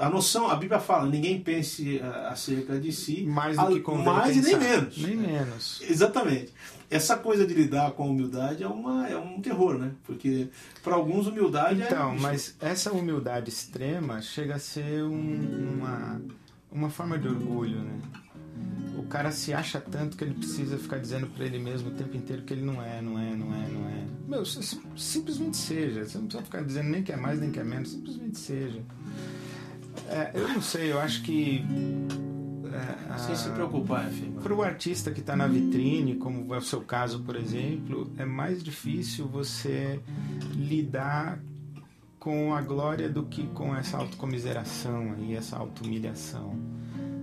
A 0.00 0.10
noção, 0.10 0.50
a 0.50 0.54
Bíblia 0.54 0.78
fala, 0.80 1.08
ninguém 1.08 1.40
pense 1.40 1.98
ah, 2.02 2.28
acerca 2.30 2.78
de 2.78 2.92
si 2.92 3.22
mais 3.22 3.56
do 3.56 3.66
que 3.68 3.80
convém 3.80 4.04
mais 4.04 4.36
e 4.36 4.40
nem 4.42 4.58
pensar. 4.58 4.68
menos. 4.76 4.98
Nem 4.98 5.16
menos. 5.16 5.80
Exatamente. 5.88 6.52
Essa 6.90 7.16
coisa 7.16 7.46
de 7.46 7.54
lidar 7.54 7.92
com 7.92 8.02
a 8.02 8.06
humildade 8.06 8.62
é, 8.62 8.68
uma, 8.68 9.08
é 9.08 9.16
um 9.16 9.40
terror, 9.40 9.78
né? 9.78 9.92
Porque 10.04 10.48
para 10.82 10.94
alguns 10.94 11.26
humildade 11.26 11.80
é. 11.82 11.86
Então, 11.86 12.14
mas 12.18 12.54
essa 12.60 12.92
humildade 12.92 13.48
extrema 13.48 14.20
chega 14.20 14.56
a 14.56 14.58
ser 14.58 15.02
um- 15.04 15.76
uma, 15.78 16.20
uma 16.70 16.90
forma 16.90 17.18
de 17.18 17.26
orgulho, 17.28 17.78
né? 17.80 17.98
O 18.98 19.04
cara 19.04 19.30
se 19.30 19.54
acha 19.54 19.80
tanto 19.80 20.16
que 20.16 20.24
ele 20.24 20.34
precisa 20.34 20.76
ficar 20.76 20.98
dizendo 20.98 21.28
pra 21.28 21.44
ele 21.46 21.58
mesmo 21.58 21.88
o 21.88 21.92
tempo 21.92 22.14
inteiro 22.16 22.42
que 22.42 22.52
ele 22.52 22.62
não 22.62 22.82
é, 22.82 23.00
não 23.00 23.18
é, 23.18 23.34
não 23.34 23.54
é, 23.54 23.68
não 23.68 23.88
é. 23.88 24.04
Meu, 24.26 24.44
sim- 24.44 24.80
simplesmente 24.96 25.56
seja. 25.56 26.04
Você 26.04 26.18
não 26.18 26.24
precisa 26.26 26.44
ficar 26.44 26.62
dizendo 26.62 26.88
nem 26.90 27.02
que 27.02 27.12
é 27.12 27.16
mais 27.16 27.40
nem 27.40 27.50
que 27.50 27.58
é 27.60 27.64
menos, 27.64 27.90
simplesmente 27.90 28.36
seja. 28.38 28.82
É, 30.08 30.30
eu 30.34 30.48
não 30.48 30.60
sei, 30.62 30.92
eu 30.92 31.00
acho 31.00 31.22
que. 31.22 31.64
É, 32.72 33.18
Sem 33.18 33.34
se 33.34 33.48
a- 33.48 33.52
preocupar, 33.52 34.06
enfim. 34.08 34.32
para 34.42 34.54
o 34.54 34.62
artista 34.62 35.10
que 35.10 35.20
está 35.20 35.34
na 35.34 35.46
vitrine, 35.46 36.16
como 36.16 36.54
é 36.54 36.58
o 36.58 36.62
seu 36.62 36.80
caso, 36.82 37.20
por 37.20 37.34
exemplo, 37.34 38.10
é 38.18 38.24
mais 38.24 38.62
difícil 38.62 39.26
você 39.26 39.98
lidar 40.54 41.38
com 42.20 42.54
a 42.54 42.60
glória 42.60 43.08
do 43.08 43.22
que 43.24 43.46
com 43.48 43.74
essa 43.74 43.96
autocomiseração 43.96 45.14
e 45.18 45.34
essa 45.34 45.56
auto-humilhação. 45.56 46.54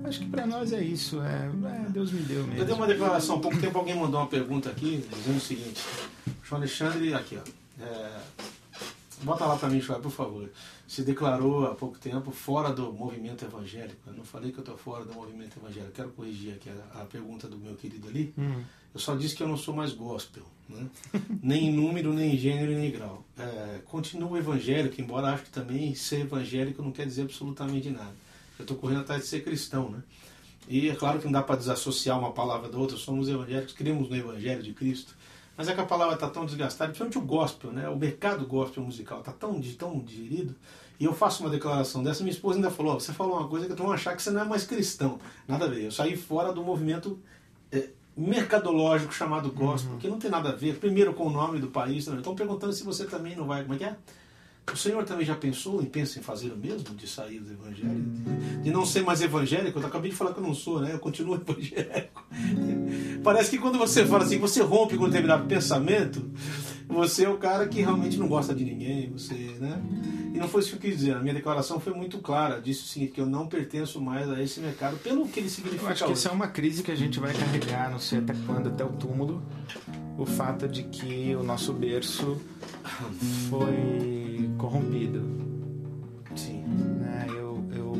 Acho 0.03 0.19
que 0.19 0.25
para 0.27 0.45
nós 0.45 0.71
é 0.73 0.81
isso, 0.83 1.21
é, 1.21 1.49
é, 1.85 1.89
Deus 1.89 2.11
me 2.11 2.21
deu 2.21 2.41
Eu 2.41 2.47
dei 2.47 2.59
mesmo. 2.63 2.75
uma 2.75 2.87
declaração, 2.87 3.37
há 3.37 3.39
pouco 3.39 3.57
tempo 3.57 3.77
alguém 3.77 3.95
mandou 3.95 4.19
uma 4.19 4.27
pergunta 4.27 4.69
aqui, 4.69 5.03
dizendo 5.15 5.37
o 5.37 5.41
seguinte, 5.41 5.81
João 6.43 6.61
Alexandre, 6.61 7.13
aqui 7.13 7.37
ó, 7.37 7.83
é, 7.83 8.11
bota 9.23 9.45
lá 9.45 9.57
para 9.57 9.69
mim, 9.69 9.79
João, 9.79 10.01
por 10.01 10.11
favor, 10.11 10.49
se 10.87 11.03
declarou 11.03 11.65
há 11.65 11.75
pouco 11.75 11.97
tempo 11.97 12.31
fora 12.31 12.71
do 12.71 12.91
movimento 12.93 13.45
evangélico, 13.45 13.99
eu 14.07 14.13
não 14.13 14.23
falei 14.23 14.51
que 14.51 14.57
eu 14.57 14.61
estou 14.63 14.77
fora 14.77 15.05
do 15.05 15.13
movimento 15.13 15.57
evangélico, 15.57 15.93
quero 15.93 16.09
corrigir 16.09 16.53
aqui 16.53 16.69
a, 16.69 17.01
a 17.01 17.05
pergunta 17.05 17.47
do 17.47 17.57
meu 17.57 17.75
querido 17.75 18.07
ali, 18.07 18.33
Hum, 18.37 18.63
eu 18.93 18.99
só 18.99 19.13
disse 19.13 19.35
que 19.35 19.43
eu 19.43 19.47
não 19.47 19.57
sou 19.57 19.75
mais 19.75 19.91
gospel, 19.91 20.43
né? 20.69 20.87
nem 21.43 21.67
em 21.67 21.73
número, 21.73 22.13
nem 22.13 22.33
em 22.33 22.37
gênero, 22.37 22.71
nem 22.71 22.87
em 22.87 22.91
grau. 22.91 23.25
É, 23.37 23.79
continuo 23.85 24.37
evangélico, 24.37 25.01
embora 25.01 25.33
acho 25.33 25.43
que 25.43 25.49
também 25.49 25.93
ser 25.93 26.21
evangélico 26.21 26.81
não 26.81 26.93
quer 26.93 27.05
dizer 27.05 27.23
absolutamente 27.23 27.89
nada. 27.89 28.15
Eu 28.57 28.63
estou 28.63 28.77
correndo 28.77 29.01
atrás 29.01 29.23
de 29.23 29.27
ser 29.27 29.43
cristão, 29.43 29.89
né? 29.89 30.01
E 30.67 30.89
é 30.89 30.95
claro 30.95 31.19
que 31.19 31.25
não 31.25 31.31
dá 31.31 31.43
para 31.43 31.57
desassociar 31.57 32.17
uma 32.17 32.31
palavra 32.31 32.69
da 32.69 32.77
outra, 32.77 32.97
somos 32.97 33.27
evangélicos, 33.27 33.73
cremos 33.73 34.09
no 34.09 34.15
evangelho 34.15 34.63
de 34.63 34.73
Cristo. 34.73 35.15
Mas 35.57 35.67
é 35.67 35.73
que 35.73 35.81
a 35.81 35.85
palavra 35.85 36.15
está 36.15 36.29
tão 36.29 36.45
desgastada, 36.45 36.91
principalmente 36.91 37.17
o 37.17 37.21
gospel, 37.21 37.71
né? 37.71 37.87
O 37.87 37.95
mercado 37.95 38.45
gospel 38.45 38.83
musical 38.83 39.19
está 39.19 39.31
tão, 39.31 39.61
tão 39.77 39.99
digerido. 39.99 40.55
E 40.99 41.05
eu 41.05 41.13
faço 41.13 41.43
uma 41.43 41.49
declaração 41.49 42.03
dessa, 42.03 42.23
minha 42.23 42.33
esposa 42.33 42.57
ainda 42.57 42.71
falou, 42.71 42.93
"Ó, 42.95 42.99
você 42.99 43.13
falou 43.13 43.37
uma 43.37 43.47
coisa 43.47 43.67
que 43.67 43.73
vão 43.73 43.91
achar 43.91 44.15
que 44.15 44.21
você 44.21 44.31
não 44.31 44.41
é 44.41 44.45
mais 44.45 44.65
cristão. 44.65 45.19
Nada 45.47 45.65
a 45.65 45.67
ver, 45.67 45.83
eu 45.85 45.91
saí 45.91 46.15
fora 46.15 46.53
do 46.53 46.63
movimento 46.63 47.19
é, 47.71 47.89
mercadológico 48.15 49.13
chamado 49.13 49.51
gospel, 49.51 49.97
que 49.97 50.07
não 50.07 50.17
tem 50.17 50.31
nada 50.31 50.49
a 50.49 50.55
ver, 50.55 50.77
primeiro 50.77 51.13
com 51.13 51.27
o 51.27 51.29
nome 51.29 51.59
do 51.59 51.67
país. 51.67 52.07
Não. 52.07 52.17
Estão 52.17 52.35
perguntando 52.35 52.71
se 52.73 52.83
você 52.83 53.05
também 53.05 53.35
não 53.35 53.45
vai. 53.45 53.63
Como 53.63 53.73
é 53.73 53.77
que 53.77 53.83
é? 53.83 53.95
O 54.73 54.75
senhor 54.75 55.03
também 55.03 55.25
já 55.25 55.35
pensou 55.35 55.81
e 55.81 55.85
pensa 55.85 56.17
em 56.17 56.23
fazer 56.23 56.51
o 56.51 56.57
mesmo, 56.57 56.95
de 56.95 57.07
sair 57.07 57.39
do 57.39 57.51
evangelho? 57.51 58.03
De 58.63 58.71
não 58.71 58.83
ser 58.83 59.03
mais 59.03 59.21
evangélico? 59.21 59.79
Eu 59.79 59.85
acabei 59.85 60.09
de 60.09 60.17
falar 60.17 60.33
que 60.33 60.39
eu 60.39 60.43
não 60.43 60.55
sou, 60.55 60.81
né? 60.81 60.91
Eu 60.91 60.99
continuo 60.99 61.35
evangélico. 61.39 62.25
Parece 63.25 63.49
que 63.49 63.57
quando 63.57 63.79
você 63.79 64.05
fala 64.05 64.23
assim, 64.23 64.37
você 64.37 64.61
rompe 64.61 64.95
com 64.95 65.05
um 65.05 65.07
determinado 65.07 65.47
pensamento, 65.47 66.29
você 66.87 67.25
é 67.25 67.29
o 67.29 67.37
cara 67.37 67.67
que 67.67 67.81
realmente 67.81 68.17
não 68.17 68.27
gosta 68.27 68.53
de 68.53 68.63
ninguém, 68.63 69.09
você, 69.09 69.33
né? 69.59 69.81
E 70.31 70.37
não 70.37 70.47
foi 70.47 70.61
isso 70.61 70.69
que 70.69 70.75
eu 70.75 70.79
quis 70.91 70.99
dizer. 70.99 71.15
A 71.15 71.19
minha 71.19 71.33
declaração 71.33 71.79
foi 71.79 71.91
muito 71.91 72.19
clara. 72.19 72.61
Disse 72.61 72.83
o 72.83 72.85
seguinte, 72.85 73.13
que 73.13 73.19
eu 73.19 73.25
não 73.25 73.47
pertenço 73.47 73.99
mais 73.99 74.29
a 74.29 74.39
esse 74.43 74.59
mercado, 74.59 74.97
pelo 74.97 75.27
que 75.27 75.39
ele 75.39 75.49
significa 75.49 75.83
Eu 75.85 75.89
acho 75.89 76.03
que 76.03 76.11
hoje. 76.11 76.19
isso 76.19 76.27
é 76.27 76.31
uma 76.31 76.47
crise 76.47 76.83
que 76.83 76.91
a 76.91 76.95
gente 76.95 77.19
vai 77.19 77.33
carregar, 77.33 77.89
não 77.89 77.97
sei 77.97 78.19
até 78.19 78.35
quando, 78.45 78.69
até 78.69 78.85
o 78.85 78.89
túmulo. 78.89 79.41
O 80.19 80.25
fato 80.27 80.67
de 80.67 80.83
que 80.83 81.35
o 81.35 81.41
nosso 81.41 81.73
berço 81.73 82.39
foi 83.49 84.47
corrompido. 84.59 85.23
Sim. 86.35 86.63
né? 86.99 87.25
Eu, 87.29 87.65
eu, 87.75 87.93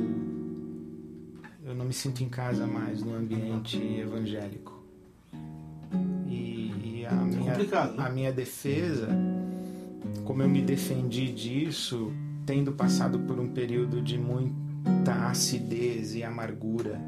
eu 1.65 1.73
não 1.73 1.85
me 1.85 1.93
sinto 1.93 2.23
em 2.23 2.29
casa 2.29 2.67
mais 2.67 3.01
no 3.01 3.15
ambiente 3.15 3.77
evangélico. 3.77 4.74
A, 7.55 7.57
minha, 7.57 7.69
complicado, 7.69 7.97
né? 7.97 8.03
a 8.05 8.09
minha 8.09 8.31
defesa, 8.31 9.07
como 10.23 10.41
eu 10.41 10.49
me 10.49 10.61
defendi 10.61 11.31
disso, 11.31 12.11
tendo 12.45 12.71
passado 12.71 13.19
por 13.19 13.39
um 13.39 13.47
período 13.47 14.01
de 14.01 14.17
muita 14.17 15.29
acidez 15.29 16.15
e 16.15 16.23
amargura, 16.23 16.99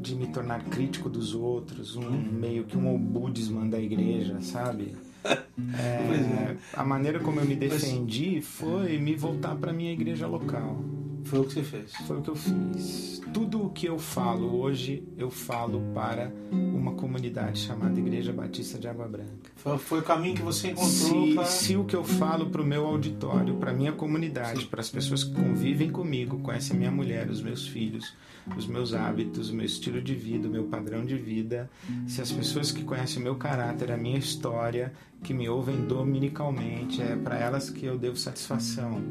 de 0.00 0.14
me 0.14 0.28
tornar 0.28 0.62
crítico 0.64 1.08
dos 1.08 1.34
outros, 1.34 1.96
um, 1.96 2.10
meio 2.10 2.64
que 2.64 2.76
um 2.76 2.94
obudisman 2.94 3.68
da 3.68 3.80
igreja, 3.80 4.40
sabe? 4.40 4.96
É, 5.78 6.52
é. 6.52 6.56
a 6.74 6.84
maneira 6.84 7.18
como 7.18 7.40
eu 7.40 7.44
me 7.44 7.56
defendi 7.56 8.40
foi 8.40 8.98
me 8.98 9.16
voltar 9.16 9.56
para 9.56 9.72
minha 9.72 9.92
igreja 9.92 10.26
local. 10.26 10.84
Foi 11.26 11.40
o 11.40 11.44
que 11.44 11.54
você 11.54 11.62
fez. 11.62 11.92
Foi 12.06 12.18
o 12.18 12.22
que 12.22 12.30
eu 12.30 12.36
fiz. 12.36 13.20
Tudo 13.34 13.64
o 13.64 13.70
que 13.70 13.86
eu 13.86 13.98
falo 13.98 14.60
hoje, 14.60 15.02
eu 15.18 15.28
falo 15.28 15.82
para 15.92 16.32
uma 16.52 16.92
comunidade 16.92 17.58
chamada 17.58 17.98
Igreja 17.98 18.32
Batista 18.32 18.78
de 18.78 18.86
Água 18.86 19.08
Branca. 19.08 19.50
Foi, 19.56 19.76
foi 19.76 19.98
o 19.98 20.02
caminho 20.02 20.36
que 20.36 20.42
você 20.42 20.68
encontrou 20.68 21.26
Se, 21.26 21.34
pra... 21.34 21.44
se 21.44 21.76
o 21.76 21.84
que 21.84 21.96
eu 21.96 22.04
falo 22.04 22.46
para 22.46 22.62
o 22.62 22.64
meu 22.64 22.86
auditório, 22.86 23.56
para 23.56 23.72
minha 23.72 23.92
comunidade, 23.92 24.66
para 24.66 24.80
as 24.80 24.88
pessoas 24.88 25.24
que 25.24 25.34
convivem 25.34 25.90
comigo, 25.90 26.38
conhecem 26.38 26.76
a 26.76 26.78
minha 26.78 26.92
mulher, 26.92 27.28
os 27.28 27.42
meus 27.42 27.66
filhos, 27.66 28.14
os 28.56 28.66
meus 28.66 28.94
hábitos, 28.94 29.50
o 29.50 29.54
meu 29.54 29.66
estilo 29.66 30.00
de 30.00 30.14
vida, 30.14 30.46
o 30.46 30.50
meu 30.50 30.64
padrão 30.64 31.04
de 31.04 31.16
vida, 31.16 31.68
se 32.06 32.22
as 32.22 32.30
pessoas 32.30 32.70
que 32.70 32.84
conhecem 32.84 33.20
o 33.20 33.24
meu 33.24 33.34
caráter, 33.34 33.90
a 33.90 33.96
minha 33.96 34.18
história, 34.18 34.92
que 35.22 35.34
me 35.34 35.48
ouvem 35.48 35.86
dominicalmente, 35.86 37.02
é 37.02 37.16
para 37.16 37.36
elas 37.36 37.68
que 37.68 37.84
eu 37.84 37.98
devo 37.98 38.16
satisfação. 38.16 39.02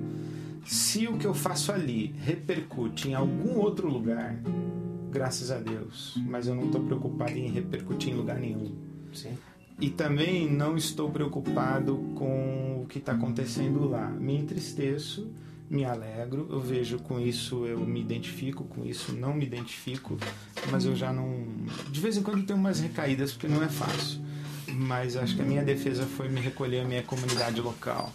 Se 0.66 1.07
o 1.07 1.18
que 1.18 1.26
eu 1.26 1.34
faço 1.34 1.72
ali 1.72 2.16
repercute 2.24 3.07
em 3.07 3.13
algum 3.13 3.59
outro 3.59 3.88
lugar, 3.88 4.36
graças 5.11 5.51
a 5.51 5.59
Deus, 5.59 6.20
mas 6.26 6.47
eu 6.47 6.55
não 6.55 6.66
estou 6.66 6.82
preocupado 6.82 7.38
em 7.38 7.47
repercutir 7.49 8.11
em 8.11 8.16
lugar 8.16 8.39
nenhum. 8.39 8.76
Sim. 9.13 9.38
E 9.80 9.89
também 9.89 10.51
não 10.51 10.76
estou 10.76 11.11
preocupado 11.11 11.97
com 12.16 12.82
o 12.84 12.88
que 12.88 12.97
está 12.97 13.11
acontecendo 13.11 13.88
lá. 13.88 14.09
Me 14.09 14.36
entristeço, 14.36 15.32
me 15.70 15.86
alegro, 15.86 16.47
eu 16.49 16.59
vejo 16.59 16.97
com 16.99 17.20
isso, 17.20 17.66
eu 17.66 17.80
me 17.80 18.01
identifico 18.01 18.63
com 18.63 18.86
isso, 18.86 19.13
não 19.13 19.34
me 19.34 19.45
identifico, 19.45 20.18
mas 20.72 20.86
eu 20.86 20.95
já 20.95 21.13
não. 21.13 21.45
De 21.91 21.99
vez 21.99 22.18
em 22.18 22.24
quando 22.24 22.45
tenho 22.45 22.57
umas 22.57 22.80
recaídas 22.80 23.34
porque 23.34 23.47
não 23.47 23.61
é 23.61 23.70
fácil. 23.70 24.22
Mas 24.68 25.16
acho 25.16 25.36
que 25.36 25.41
a 25.41 25.45
minha 25.45 25.63
defesa 25.63 26.03
foi 26.05 26.28
me 26.28 26.41
recolher 26.41 26.82
à 26.82 26.86
minha 26.86 27.03
comunidade 27.03 27.61
local. 27.61 28.11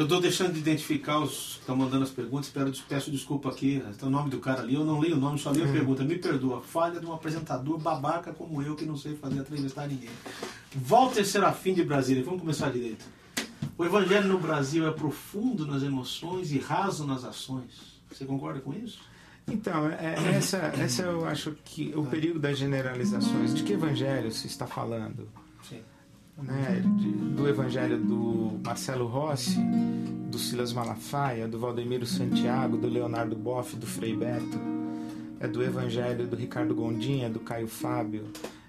Eu 0.00 0.04
estou 0.04 0.18
deixando 0.18 0.54
de 0.54 0.60
identificar 0.60 1.18
os 1.18 1.56
que 1.56 1.60
estão 1.60 1.76
mandando 1.76 2.04
as 2.04 2.10
perguntas. 2.10 2.46
Espero, 2.46 2.72
peço 2.88 3.10
desculpa 3.10 3.50
aqui. 3.50 3.84
Tem 3.98 4.08
o 4.08 4.10
nome 4.10 4.30
do 4.30 4.38
cara 4.38 4.62
ali. 4.62 4.74
Eu 4.74 4.82
não 4.82 4.98
leio 4.98 5.14
o 5.14 5.20
nome, 5.20 5.38
só 5.38 5.50
leio 5.50 5.68
a 5.68 5.70
pergunta. 5.70 6.02
Me 6.02 6.16
perdoa. 6.16 6.62
Falha 6.62 6.98
de 6.98 7.04
um 7.04 7.12
apresentador 7.12 7.76
babaca 7.76 8.32
como 8.32 8.62
eu 8.62 8.74
que 8.74 8.86
não 8.86 8.96
sei 8.96 9.14
fazer 9.14 9.40
entrevistar 9.40 9.86
ninguém. 9.86 10.08
Walter 10.74 11.22
Serafim 11.22 11.74
de 11.74 11.84
Brasília. 11.84 12.24
Vamos 12.24 12.40
começar 12.40 12.70
direito. 12.70 13.04
O 13.76 13.84
evangelho 13.84 14.26
no 14.26 14.38
Brasil 14.38 14.88
é 14.88 14.90
profundo 14.90 15.66
nas 15.66 15.82
emoções 15.82 16.50
e 16.50 16.58
raso 16.58 17.06
nas 17.06 17.22
ações. 17.22 18.00
Você 18.10 18.24
concorda 18.24 18.60
com 18.60 18.72
isso? 18.72 19.00
Então, 19.46 19.86
é, 19.86 20.14
essa, 20.34 20.56
essa 20.78 21.02
eu 21.02 21.26
acho 21.26 21.54
que 21.62 21.92
o 21.94 22.06
período 22.06 22.40
das 22.40 22.56
generalizações. 22.56 23.52
De 23.52 23.62
que 23.62 23.74
evangelho 23.74 24.32
se 24.32 24.46
está 24.46 24.66
falando? 24.66 25.28
Né, 26.42 26.82
de, 26.96 27.10
do 27.10 27.48
evangelho 27.48 27.98
do 27.98 28.58
Marcelo 28.64 29.06
Rossi, 29.06 29.58
do 30.30 30.38
Silas 30.38 30.72
Malafaia, 30.72 31.46
do 31.46 31.58
Valdemiro 31.58 32.06
Santiago, 32.06 32.76
do 32.76 32.88
Leonardo 32.88 33.36
Boff, 33.36 33.76
do 33.76 33.86
Frei 33.86 34.16
Beto, 34.16 34.58
é 35.38 35.48
do 35.48 35.62
evangelho 35.62 36.26
do 36.26 36.36
Ricardo 36.36 36.74
Gondinha, 36.74 37.28
do 37.28 37.40
Caio 37.40 37.66
Fábio, 37.66 38.24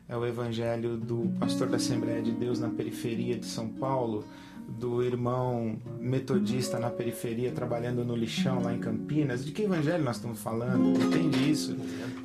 é 0.07 0.15
o 0.15 0.25
evangelho 0.25 0.97
do 0.97 1.31
pastor 1.39 1.69
da 1.69 1.77
Assembleia 1.77 2.21
de 2.21 2.31
Deus 2.31 2.59
na 2.59 2.69
periferia 2.69 3.37
de 3.37 3.45
São 3.45 3.67
Paulo, 3.67 4.25
do 4.67 5.03
irmão 5.03 5.77
metodista 5.99 6.79
na 6.79 6.89
periferia 6.89 7.51
trabalhando 7.51 8.05
no 8.05 8.15
lixão 8.15 8.61
lá 8.61 8.73
em 8.73 8.79
Campinas. 8.79 9.43
De 9.45 9.51
que 9.51 9.63
evangelho 9.63 10.03
nós 10.03 10.17
estamos 10.17 10.39
falando? 10.39 10.97
Entende 11.01 11.49
isso? 11.49 11.75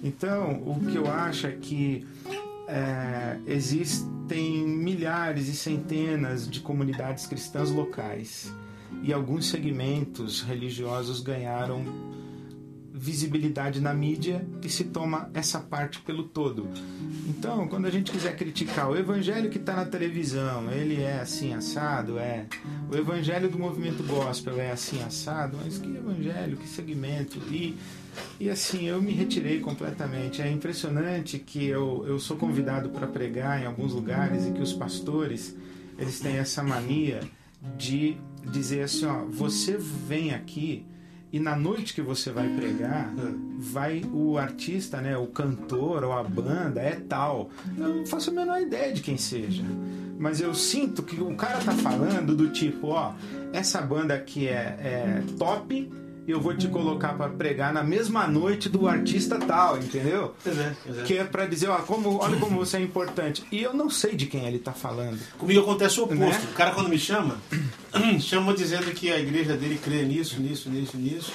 Então, 0.03 0.63
o 0.67 0.79
que 0.81 0.97
eu 0.97 1.11
acho 1.11 1.47
é 1.47 1.53
que 1.53 2.07
é, 2.69 3.39
existem 3.47 4.67
milhares 4.67 5.49
e 5.49 5.55
centenas 5.55 6.49
de 6.49 6.61
comunidades 6.61 7.27
cristãs 7.27 7.71
locais 7.71 8.53
e 9.03 9.12
alguns 9.12 9.47
segmentos 9.47 10.43
religiosos 10.43 11.21
ganharam 11.21 11.85
visibilidade 12.93 13.79
na 13.79 13.93
mídia 13.93 14.47
e 14.62 14.71
se 14.71 14.85
toma 14.85 15.31
essa 15.35 15.61
parte 15.61 16.01
pelo 16.01 16.25
todo. 16.25 16.67
Então, 17.29 17.69
quando 17.69 17.85
a 17.85 17.91
gente 17.91 18.11
quiser 18.11 18.35
criticar 18.37 18.91
o 18.91 18.97
evangelho 18.97 19.51
que 19.51 19.59
está 19.59 19.77
na 19.77 19.85
televisão, 19.85 20.71
ele 20.73 21.03
é 21.03 21.21
assim 21.21 21.53
assado, 21.53 22.19
é. 22.19 22.47
O 22.91 22.97
evangelho 22.97 23.51
do 23.51 23.59
movimento 23.59 24.03
gospel 24.03 24.59
é 24.59 24.73
assim 24.73 25.03
assado, 25.03 25.59
mas 25.62 25.77
que 25.77 25.95
evangelho, 25.95 26.57
que 26.57 26.67
segmento? 26.67 27.39
E, 27.51 27.77
e 28.39 28.51
assim, 28.51 28.87
eu 28.87 29.01
me 29.01 29.12
retirei 29.12 29.61
completamente. 29.61 30.43
É 30.43 30.51
impressionante 30.51 31.39
que 31.39 31.67
eu, 31.67 32.05
eu 32.07 32.19
sou 32.19 32.37
convidado 32.37 32.91
para 32.91 33.07
pregar 33.07 33.62
em 33.62 33.67
alguns 33.67 33.93
lugares 33.93 34.47
e 34.47 34.51
que 34.51 34.61
os 34.61 34.73
pastores, 34.73 35.57
eles 35.99 36.21
têm 36.21 36.37
essa 36.37 36.62
mania 36.62 37.21
de 37.77 38.17
dizer 38.45 38.83
assim, 38.83 39.07
ó, 39.07 39.25
você 39.25 39.77
vem 39.77 40.35
aqui 40.35 40.87
e 41.33 41.41
na 41.41 41.57
noite 41.57 41.93
que 41.93 42.01
você 42.01 42.31
vai 42.31 42.49
pregar, 42.49 43.12
vai 43.59 44.03
o 44.12 44.39
artista, 44.39 45.01
né, 45.01 45.17
o 45.17 45.27
cantor 45.27 46.05
ou 46.05 46.12
a 46.12 46.23
banda 46.23 46.81
é 46.81 47.01
tal. 47.09 47.51
Eu 47.77 47.97
não 47.97 48.07
faço 48.07 48.31
a 48.31 48.33
menor 48.33 48.61
ideia 48.62 48.93
de 48.93 49.03
quem 49.03 49.17
seja. 49.17 49.64
Mas 50.19 50.41
eu 50.41 50.55
sinto 50.55 51.03
que 51.03 51.21
o 51.21 51.35
cara 51.35 51.59
tá 51.59 51.73
falando 51.73 52.35
do 52.35 52.49
tipo, 52.51 52.89
ó, 52.89 53.12
essa 53.53 53.83
banda 53.83 54.14
aqui 54.14 54.49
é, 54.49 54.79
é 54.81 55.23
top, 55.39 55.91
eu 56.33 56.41
vou 56.41 56.57
te 56.57 56.68
colocar 56.68 57.14
para 57.14 57.31
pregar 57.31 57.72
na 57.72 57.83
mesma 57.83 58.27
noite 58.27 58.68
do 58.68 58.89
artista 58.89 59.39
tal, 59.39 59.79
entendeu? 59.79 60.35
Pois 60.43 60.59
é, 60.59 60.77
pois 60.85 60.99
é. 60.99 61.03
Que 61.03 61.18
é 61.18 61.24
para 61.24 61.47
dizer, 61.47 61.68
ó, 61.68 61.79
como, 61.79 62.18
olha 62.18 62.37
como 62.39 62.57
você 62.57 62.79
é 62.79 62.81
importante. 62.81 63.45
E 63.53 63.62
eu 63.62 63.72
não 63.72 63.89
sei 63.89 64.14
de 64.14 64.27
quem 64.27 64.47
ele 64.47 64.59
tá 64.59 64.72
falando. 64.72 65.18
Comigo 65.39 65.61
acontece 65.61 66.01
o 66.01 66.05
oposto. 66.05 66.18
Né? 66.18 66.49
O 66.53 66.55
cara 66.55 66.72
quando 66.72 66.89
me 66.89 66.99
chama, 66.99 67.37
chama 68.20 68.55
dizendo 68.55 68.91
que 68.93 69.12
a 69.12 69.18
igreja 69.18 69.57
dele 69.57 69.79
crê 69.83 70.03
nisso, 70.03 70.41
nisso, 70.41 70.68
nisso, 70.68 70.97
nisso. 70.97 71.33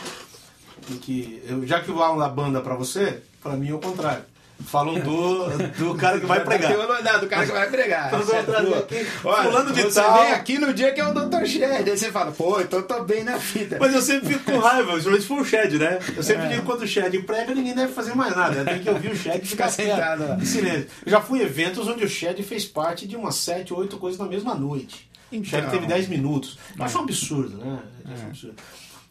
E 0.90 0.96
que 0.96 1.42
eu, 1.48 1.66
já 1.66 1.80
que 1.80 1.92
falam 1.92 2.18
da 2.18 2.28
banda 2.28 2.60
pra 2.60 2.76
você, 2.76 3.22
pra 3.42 3.56
mim 3.56 3.70
é 3.70 3.74
o 3.74 3.80
contrário. 3.80 4.24
Falam 4.66 5.00
do, 5.00 5.50
do 5.78 5.96
cara 5.96 6.20
que 6.20 6.26
vai 6.26 6.40
pregar. 6.44 6.72
Tem 6.72 6.80
o 6.80 7.20
do 7.20 7.28
cara 7.28 7.46
que 7.46 7.52
vai 7.52 7.70
pregar. 7.70 8.08
Então, 8.08 8.20
vou 8.22 8.44
trazer 8.44 8.76
aqui, 8.76 9.74
de 9.74 9.82
você 9.84 10.02
tal. 10.02 10.22
vem 10.22 10.32
aqui 10.34 10.60
no 10.60 10.74
dia 10.74 10.92
que 10.94 11.02
é 11.02 11.08
o 11.08 11.14
Dr. 11.14 11.46
Shed. 11.46 11.90
Aí 11.90 11.98
você 11.98 12.12
fala, 12.12 12.32
pô, 12.32 12.60
então 12.62 12.80
eu 12.80 12.88
tô 12.88 13.04
bem 13.04 13.24
na 13.24 13.38
vida. 13.38 13.78
Mas 13.80 13.94
eu 13.94 14.02
sempre 14.02 14.34
fico 14.34 14.52
com 14.52 14.60
raiva, 14.60 14.92
principalmente 14.92 15.26
for 15.28 15.40
o 15.42 15.46
Shed, 15.46 15.78
né? 15.78 16.00
Eu 16.16 16.24
sempre 16.24 16.46
É. 16.46 16.50
digo 16.50 16.64
quando 16.64 16.82
o 16.82 16.88
Shed 16.88 17.18
prega, 17.24 17.54
ninguém 17.54 17.74
deve 17.76 17.94
fazer 17.94 18.16
mais 18.16 18.36
nada. 18.36 18.64
Tem 18.66 18.80
que 18.80 18.90
ouvir 18.90 19.12
o 19.12 19.16
Shed 19.16 19.42
e 19.44 19.48
ficar 19.48 19.70
sentado 19.70 20.28
lá. 20.28 20.40
silêncio. 20.40 20.88
Eu 21.06 21.12
já 21.12 21.22
fui 21.22 21.40
em 21.40 21.44
eventos 21.44 21.88
onde 21.88 22.04
o 22.04 22.10
Shed 22.10 22.42
fez 22.44 22.66
parte 22.66 23.08
de 23.08 23.16
umas 23.16 23.36
7, 23.36 23.74
8 23.74 23.98
coisas 23.98 24.20
na 24.20 24.26
mesma 24.28 24.54
noite. 24.56 25.10
O 25.32 25.36
Shed 25.44 25.60
Então. 25.60 25.70
teve 25.72 25.86
10 25.88 26.08
minutos. 26.10 26.58
Eu 26.78 26.84
acho 26.86 26.98
É. 26.98 27.00
um 27.00 27.04
absurdo, 27.04 27.58
né? 27.58 27.80
Eu 28.06 28.14
acho 28.14 28.24
um 28.24 28.28
absurdo. 28.28 28.56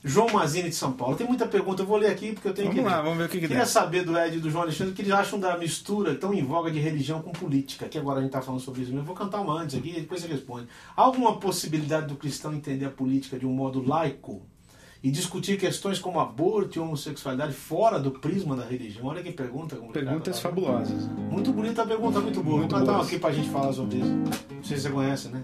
João 0.03 0.29
Mazini 0.31 0.71
de 0.71 0.75
São 0.75 0.93
Paulo. 0.93 1.15
Tem 1.17 1.27
muita 1.27 1.47
pergunta, 1.47 1.83
eu 1.83 1.87
vou 1.87 1.97
ler 1.99 2.09
aqui 2.11 2.33
porque 2.33 2.49
eu 2.49 2.55
tenho 2.55 2.69
Vamos 2.69 2.83
que. 2.83 2.89
lá, 2.89 3.03
vamos 3.03 3.19
ver 3.19 3.25
o 3.25 3.29
que 3.29 3.39
que 3.39 3.47
Queria 3.49 3.59
dá. 3.65 3.67
saber 3.67 4.03
do 4.05 4.19
Ed 4.19 4.37
e 4.37 4.41
do 4.41 4.51
João 4.51 4.63
Alexandre 4.65 4.93
o 4.93 4.97
que 4.97 5.03
eles 5.03 5.13
acham 5.13 5.39
da 5.39 5.59
mistura 5.59 6.15
tão 6.15 6.33
em 6.33 6.43
voga 6.45 6.71
de 6.71 6.79
religião 6.79 7.21
com 7.21 7.33
política, 7.33 7.87
que 7.89 7.99
agora 7.99 8.19
a 8.19 8.23
gente 8.23 8.31
está 8.31 8.41
falando 8.41 8.61
sobre 8.61 8.81
isso 8.81 8.91
mesmo. 8.91 9.03
Eu 9.03 9.07
vou 9.07 9.15
cantar 9.15 9.41
uma 9.41 9.55
antes 9.61 9.77
aqui 9.77 9.91
e 9.91 10.01
depois 10.01 10.23
você 10.23 10.29
responde. 10.29 10.69
Há 10.97 11.03
alguma 11.03 11.39
possibilidade 11.39 12.07
do 12.07 12.17
cristão 12.17 12.55
entender 12.55 12.87
a 12.87 12.91
política 12.91 13.39
de 13.39 13.47
um 13.47 13.53
modo 13.53 13.87
laico 13.87 14.43
e 15.03 15.11
discutir 15.11 15.59
questões 15.59 15.99
como 15.99 16.21
aborto 16.21 16.77
e 16.79 16.81
homossexualidade 16.81 17.53
fora 17.55 17.99
do 17.99 18.11
prisma 18.11 18.55
da 18.55 18.65
religião? 18.65 19.07
Olha 19.07 19.23
que 19.23 19.33
pergunta. 19.33 19.77
complicada, 19.77 20.07
Perguntas 20.07 20.37
né? 20.37 20.41
fabulosas. 20.43 21.09
Muito 21.31 21.53
bonita 21.53 21.83
a 21.83 21.87
pergunta, 21.87 22.21
muito 22.21 22.43
boa. 22.43 22.59
Muito 22.59 22.77
Vou 22.77 22.85
boas. 22.85 23.07
aqui 23.07 23.19
pra 23.19 23.33
gente 23.33 23.49
falar 23.49 23.73
sobre 23.73 23.99
isso. 23.99 24.13
Não 24.13 24.63
sei 24.65 24.77
se 24.77 24.83
você 24.85 24.91
conhece, 24.91 25.29
né? 25.29 25.43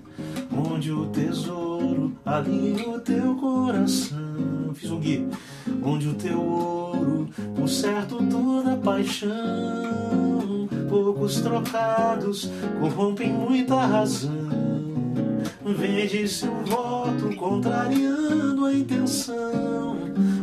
Onde 0.53 0.93
o 0.93 1.07
tesouro, 1.07 2.13
ali 2.25 2.85
o 2.87 3.01
teu 3.01 3.35
coração. 3.37 4.73
Fiz 4.75 4.91
um 4.91 5.01
guia. 5.01 5.27
Onde 5.83 6.09
o 6.09 6.15
teu 6.15 6.39
ouro, 6.41 7.29
por 7.55 7.69
certo 7.69 8.19
toda 8.29 8.77
paixão. 8.77 10.69
Poucos 10.89 11.41
trocados 11.41 12.51
corrompem 12.81 13.33
muita 13.33 13.75
razão. 13.87 14.46
Vende 15.67 16.29
seu 16.29 16.53
voto 16.65 17.35
contrariando 17.35 18.67
a 18.67 18.73
intenção. 18.73 19.97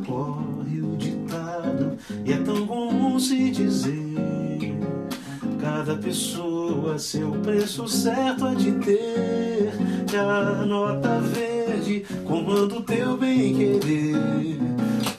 Corre 0.05 0.81
o 0.81 0.97
ditado 0.97 1.97
e 2.25 2.33
é 2.33 2.37
tão 2.39 2.67
comum 2.67 3.17
se 3.17 3.49
dizer. 3.49 4.77
Cada 5.61 5.95
pessoa 5.95 6.99
seu 6.99 7.31
preço 7.41 7.87
certo 7.87 8.47
há 8.47 8.53
de 8.53 8.73
ter. 8.73 9.71
Que 10.09 10.17
a 10.17 10.65
nota 10.65 11.21
verde 11.21 12.05
comanda 12.25 12.75
o 12.75 12.83
teu 12.83 13.15
bem 13.15 13.55
querer. 13.55 14.59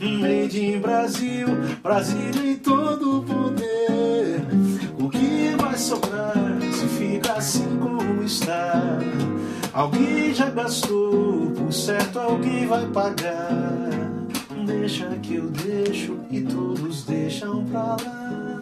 Made 0.01 0.63
in 0.63 0.81
Brasil, 0.81 1.49
Brasil 1.83 2.45
em 2.45 2.57
todo 2.57 3.21
o 3.21 3.23
poder. 3.23 4.45
O 5.01 5.09
que 5.09 5.57
vai 5.75 5.79
sobrar 5.79 6.35
se 6.73 6.87
fica 6.87 7.33
assim 7.33 7.79
como 7.79 8.23
está? 8.23 8.81
Alguém 9.73 10.33
já 10.33 10.49
gastou, 10.49 11.51
por 11.51 11.73
certo 11.73 12.21
alguém 12.21 12.65
vai 12.65 12.87
pagar. 12.87 13.73
Deixa 14.65 15.07
que 15.17 15.35
eu 15.35 15.51
deixo 15.51 16.17
e 16.31 16.43
todos 16.43 17.05
deixam 17.05 17.65
pra 17.65 17.97
lá. 18.05 18.61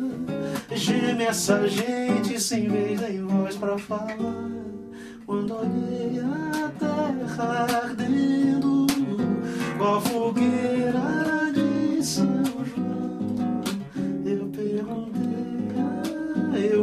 Geme 0.70 1.24
essa 1.24 1.68
gente 1.68 2.40
sem 2.40 2.70
vez 2.70 2.98
nem 2.98 3.26
voz 3.26 3.56
pra 3.56 3.76
falar. 3.76 4.48
Quando 5.26 5.54
olhei 5.54 6.18
a 6.18 6.70
terra 6.78 7.66
ardendo, 7.84 8.86
com 9.76 9.84
a 9.84 10.00
fogueira 10.00 11.52
de 11.52 12.02
São 12.02 12.51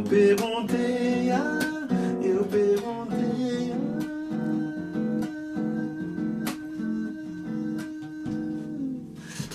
perguntei, 0.10 1.32
ah, 1.32 1.88
eu 2.24 2.44
perguntei. 2.46 3.72
ah. 3.74 5.10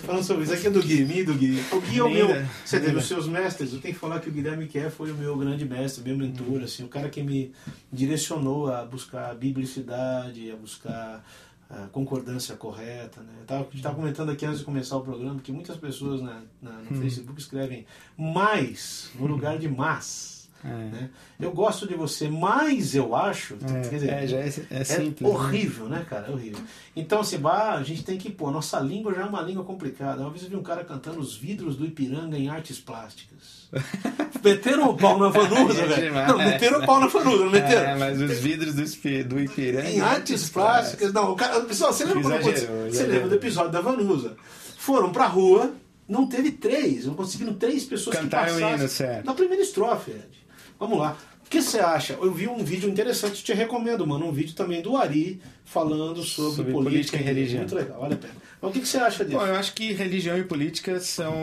Falando 0.06 0.22
sobre 0.22 0.44
isso, 0.44 0.52
aqui 0.52 0.66
é 0.66 0.70
do 0.70 0.82
Guilherme, 0.82 1.24
do 1.24 1.34
Guilherme. 1.34 1.64
O 1.72 1.80
Gui 1.80 1.98
é 1.98 2.02
o 2.02 2.10
meu. 2.10 2.26
Linda, 2.26 2.48
Você 2.64 2.78
teve 2.78 2.96
os 2.98 3.06
seus 3.06 3.26
mestres. 3.26 3.72
Eu 3.72 3.80
tenho 3.80 3.94
que 3.94 4.00
falar 4.00 4.20
que 4.20 4.28
o 4.28 4.32
Guilherme 4.32 4.66
Kerr 4.66 4.90
foi 4.90 5.10
o 5.10 5.14
meu 5.14 5.36
grande 5.36 5.64
mestre, 5.64 6.04
meu 6.04 6.16
mentor, 6.16 6.62
assim, 6.62 6.84
o 6.84 6.88
cara 6.88 7.08
que 7.08 7.22
me 7.22 7.52
direcionou 7.90 8.70
a 8.70 8.84
buscar 8.84 9.34
biblicidade, 9.34 10.50
a 10.50 10.56
buscar 10.56 11.24
a 11.70 11.86
concordância 11.86 12.54
correta. 12.54 13.22
Né? 13.22 13.32
Eu 13.48 13.56
a 13.56 13.58
gente 13.60 13.76
estava 13.76 13.94
comentando 13.94 14.30
aqui 14.30 14.44
antes 14.44 14.58
de 14.58 14.64
começar 14.66 14.98
o 14.98 15.00
programa 15.00 15.40
que 15.40 15.50
muitas 15.50 15.78
pessoas 15.78 16.20
na, 16.20 16.42
na- 16.60 16.82
no 16.90 17.00
Facebook 17.00 17.40
escrevem 17.40 17.86
mais 18.18 19.10
no 19.18 19.26
lugar 19.26 19.58
de 19.58 19.68
mas. 19.68 20.33
É. 20.64 20.68
Né? 20.68 21.10
Eu 21.38 21.52
gosto 21.52 21.86
de 21.86 21.94
você, 21.94 22.28
mas 22.28 22.94
eu 22.94 23.14
acho. 23.14 23.56
quer 23.56 23.96
dizer, 23.96 24.08
É, 24.10 24.26
já 24.26 24.38
é, 24.38 24.48
é 24.70 24.80
é 24.80 24.84
simples. 24.84 25.20
né? 25.20 25.28
horrível, 25.28 25.88
né, 25.90 26.06
cara? 26.08 26.28
É 26.28 26.30
horrível. 26.30 26.60
Então, 26.96 27.20
assim, 27.20 27.36
bah, 27.38 27.74
a 27.74 27.82
gente 27.82 28.02
tem 28.02 28.16
que 28.16 28.30
pôr. 28.30 28.50
Nossa 28.50 28.80
língua 28.80 29.12
já 29.14 29.22
é 29.22 29.24
uma 29.24 29.42
língua 29.42 29.62
complicada. 29.62 30.22
Uma 30.22 30.30
vez 30.30 30.42
eu 30.44 30.48
vi 30.48 30.56
um 30.56 30.62
cara 30.62 30.82
cantando 30.82 31.20
os 31.20 31.36
vidros 31.36 31.76
do 31.76 31.84
Ipiranga 31.84 32.38
em 32.38 32.48
artes 32.48 32.78
plásticas. 32.78 33.68
meteram 34.42 34.90
o 34.90 34.96
pau 34.96 35.18
na 35.18 35.28
vanusa, 35.28 35.82
É 35.82 35.86
velho. 35.86 36.14
Não, 36.14 36.38
meteram 36.38 36.80
o 36.80 36.86
pau 36.86 37.00
na 37.00 37.06
vanusa, 37.08 37.44
não 37.44 37.50
meteram. 37.52 37.90
É, 37.90 37.96
mas 37.96 38.20
os 38.20 38.38
vidros 38.38 38.74
do, 38.74 39.24
do 39.28 39.40
Ipiranga. 39.40 39.88
Em 39.90 40.00
artes 40.00 40.48
plásticas. 40.48 41.12
Não, 41.12 41.32
o 41.32 41.36
cara. 41.36 41.60
Pessoal, 41.62 41.92
você 41.92 42.04
lembra 42.04 42.22
quando 42.22 42.34
Exagerou, 42.36 42.50
aconteceu? 42.52 42.76
Você 42.82 42.88
exagerou. 42.88 43.12
lembra 43.12 43.28
do 43.28 43.34
episódio 43.34 43.70
da 43.72 43.80
Vanusa? 43.80 44.36
Foram 44.78 45.10
pra 45.12 45.26
rua, 45.26 45.72
não 46.08 46.26
teve 46.26 46.50
três, 46.52 47.06
não 47.06 47.14
conseguiram 47.14 47.54
três 47.54 47.84
pessoas 47.84 48.16
Cantaram 48.16 48.54
que 48.54 48.60
passassem. 48.60 48.78
hino, 48.80 48.88
certo. 48.88 49.24
Na 49.26 49.34
primeira 49.34 49.62
estrofe, 49.62 50.10
Ed. 50.10 50.43
Vamos 50.78 50.98
lá. 50.98 51.16
O 51.46 51.48
que 51.50 51.60
você 51.62 51.78
acha? 51.78 52.14
Eu 52.14 52.32
vi 52.32 52.48
um 52.48 52.64
vídeo 52.64 52.88
interessante, 52.88 53.44
te 53.44 53.52
recomendo, 53.52 54.06
mano. 54.06 54.26
Um 54.26 54.32
vídeo 54.32 54.54
também 54.54 54.80
do 54.82 54.96
Ari 54.96 55.40
falando 55.64 56.22
sobre, 56.22 56.56
Sobre 56.56 56.72
política, 56.72 56.90
política 56.90 57.16
e 57.18 57.22
religião. 57.22 57.60
Muito 57.60 57.74
legal, 57.74 58.00
vale 58.00 58.14
a 58.14 58.16
pena. 58.16 58.32
Mas 58.60 58.70
o 58.70 58.72
que 58.80 58.86
você 58.86 58.96
acha 58.98 59.24
disso? 59.24 59.38
Bom, 59.38 59.46
eu 59.46 59.54
acho 59.56 59.74
que 59.74 59.92
religião 59.92 60.36
e 60.38 60.44
política 60.44 60.98
são. 61.00 61.34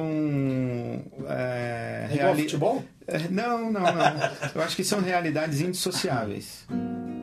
É, 1.29 2.07
É 2.09 2.13
igual 2.15 2.27
reali- 2.27 2.41
futebol? 2.43 2.83
É, 3.07 3.19
Não, 3.29 3.71
não, 3.71 3.81
não. 3.81 4.31
Eu 4.55 4.61
acho 4.61 4.75
que 4.75 4.83
são 4.83 4.99
realidades 5.01 5.61
indissociáveis. 5.61 6.65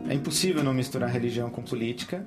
É 0.09 0.15
impossível 0.15 0.65
não 0.65 0.73
misturar 0.73 1.11
religião 1.11 1.51
com 1.51 1.61
política. 1.63 2.27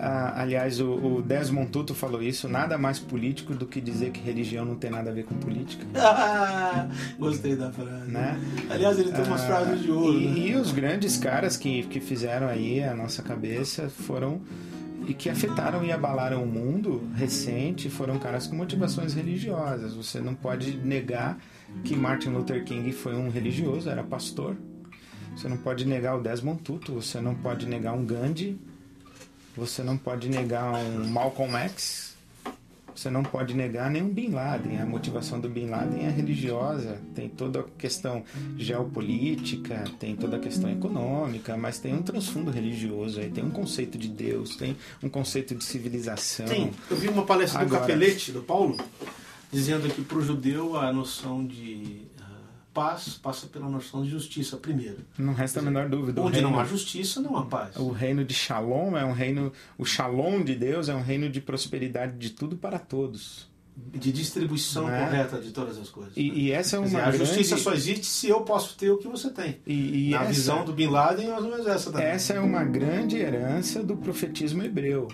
Ah, 0.00 0.42
aliás, 0.42 0.80
o, 0.80 0.90
o 0.92 1.22
Desmond 1.22 1.70
Tutu 1.70 1.94
falou 1.94 2.20
isso. 2.20 2.48
Nada 2.48 2.76
mais 2.76 2.98
político 2.98 3.54
do 3.54 3.66
que 3.66 3.80
dizer 3.80 4.10
que 4.10 4.20
religião 4.20 4.64
não 4.64 4.74
tem 4.74 4.90
nada 4.90 5.10
a 5.10 5.12
ver 5.12 5.24
com 5.24 5.34
política. 5.36 5.84
Ah, 5.96 6.88
gostei 7.18 7.54
da 7.54 7.70
frase. 7.70 8.10
Né? 8.10 8.38
Aliás, 8.68 8.98
ele 8.98 9.12
tem 9.12 9.24
umas 9.24 9.42
Ah, 9.42 9.46
frases 9.46 9.82
de 9.82 9.90
ouro. 9.90 10.20
E, 10.20 10.26
né? 10.26 10.38
e 10.48 10.56
os 10.56 10.72
grandes 10.72 11.16
caras 11.16 11.56
que, 11.56 11.84
que 11.84 12.00
fizeram 12.00 12.48
aí 12.48 12.82
a 12.82 12.94
nossa 12.94 13.22
cabeça 13.22 13.88
foram 13.88 14.40
e 15.06 15.12
que 15.14 15.28
afetaram 15.28 15.84
e 15.84 15.92
abalaram 15.92 16.42
o 16.42 16.46
mundo 16.46 17.02
recente 17.14 17.90
foram 17.90 18.18
caras 18.18 18.46
com 18.46 18.56
motivações 18.56 19.14
religiosas. 19.14 19.94
Você 19.94 20.20
não 20.20 20.34
pode 20.34 20.76
negar 20.78 21.38
que 21.84 21.94
Martin 21.94 22.30
Luther 22.30 22.64
King 22.64 22.90
foi 22.92 23.14
um 23.14 23.28
religioso, 23.28 23.88
era 23.88 24.02
pastor. 24.02 24.56
Você 25.36 25.48
não 25.48 25.56
pode 25.56 25.84
negar 25.84 26.16
o 26.16 26.22
Desmond 26.22 26.62
Tutu, 26.62 26.94
você 26.94 27.20
não 27.20 27.34
pode 27.34 27.66
negar 27.66 27.92
um 27.92 28.04
Gandhi, 28.04 28.58
você 29.56 29.82
não 29.82 29.96
pode 29.96 30.28
negar 30.28 30.72
um 30.74 31.06
Malcolm 31.08 31.54
X, 31.56 32.14
você 32.94 33.10
não 33.10 33.22
pode 33.24 33.52
negar 33.54 33.90
nenhum 33.90 34.08
Bin 34.08 34.28
Laden. 34.30 34.80
A 34.80 34.86
motivação 34.86 35.40
do 35.40 35.48
Bin 35.48 35.66
Laden 35.66 36.06
é 36.06 36.10
religiosa, 36.10 36.98
tem 37.14 37.28
toda 37.28 37.60
a 37.60 37.64
questão 37.76 38.22
geopolítica, 38.56 39.84
tem 39.98 40.14
toda 40.14 40.36
a 40.36 40.40
questão 40.40 40.70
econômica, 40.70 41.56
mas 41.56 41.78
tem 41.78 41.92
um 41.94 42.02
transfundo 42.02 42.50
religioso 42.50 43.20
aí, 43.20 43.28
tem 43.30 43.44
um 43.44 43.50
conceito 43.50 43.98
de 43.98 44.08
Deus, 44.08 44.56
tem 44.56 44.76
um 45.02 45.08
conceito 45.08 45.54
de 45.54 45.64
civilização. 45.64 46.46
Sim, 46.46 46.70
eu 46.90 46.96
vi 46.96 47.08
uma 47.08 47.24
palestra 47.24 47.58
do 47.60 47.66
Agora- 47.66 47.80
Capelete, 47.80 48.30
do 48.32 48.40
Paulo, 48.42 48.76
dizendo 49.52 49.88
que 49.92 50.02
para 50.02 50.18
o 50.18 50.22
judeu 50.22 50.76
a 50.76 50.92
noção 50.92 51.44
de 51.44 52.02
paz 52.74 53.18
passa 53.22 53.46
pela 53.46 53.68
noção 53.68 54.02
de 54.02 54.10
justiça 54.10 54.56
primeiro. 54.56 54.98
Não 55.16 55.32
resta 55.32 55.60
a 55.60 55.62
menor 55.62 55.88
dúvida. 55.88 56.20
Onde 56.20 56.40
não 56.40 56.50
reino- 56.50 56.60
há 56.62 56.64
justiça, 56.66 57.20
não 57.20 57.36
há 57.36 57.46
paz. 57.46 57.76
O 57.76 57.90
reino 57.90 58.24
de 58.24 58.34
Shalom 58.34 58.96
é 58.96 59.04
um 59.04 59.12
reino, 59.12 59.52
o 59.78 59.84
Shalom 59.84 60.42
de 60.42 60.54
Deus 60.54 60.88
é 60.88 60.94
um 60.94 61.02
reino 61.02 61.30
de 61.30 61.40
prosperidade 61.40 62.18
de 62.18 62.30
tudo 62.30 62.56
para 62.56 62.78
todos. 62.78 63.48
De 63.76 64.12
distribuição 64.12 64.86
Né? 64.86 65.04
correta 65.04 65.40
de 65.40 65.50
todas 65.50 65.76
as 65.78 65.88
coisas. 65.88 66.12
E, 66.16 66.30
e 66.44 66.52
essa 66.52 66.76
é 66.76 66.78
uma 66.78 66.86
dizer, 66.86 66.98
a 67.00 67.10
grande... 67.10 67.18
justiça 67.18 67.56
só 67.56 67.72
existe 67.72 68.06
se 68.06 68.28
eu 68.28 68.42
posso 68.42 68.76
ter 68.76 68.90
o 68.90 68.98
que 68.98 69.08
você 69.08 69.30
tem. 69.30 69.58
E, 69.66 70.08
e 70.08 70.10
Na 70.10 70.22
essa, 70.22 70.32
visão 70.32 70.64
do 70.64 70.72
Bin 70.72 70.86
Laden, 70.88 71.28
mais 71.28 71.44
ou 71.44 71.50
menos 71.50 71.66
essa 71.66 71.90
também. 71.90 72.06
essa 72.06 72.34
é 72.34 72.40
uma 72.40 72.62
grande 72.62 73.16
herança 73.16 73.82
do 73.82 73.96
profetismo 73.96 74.62
hebreu. 74.62 75.08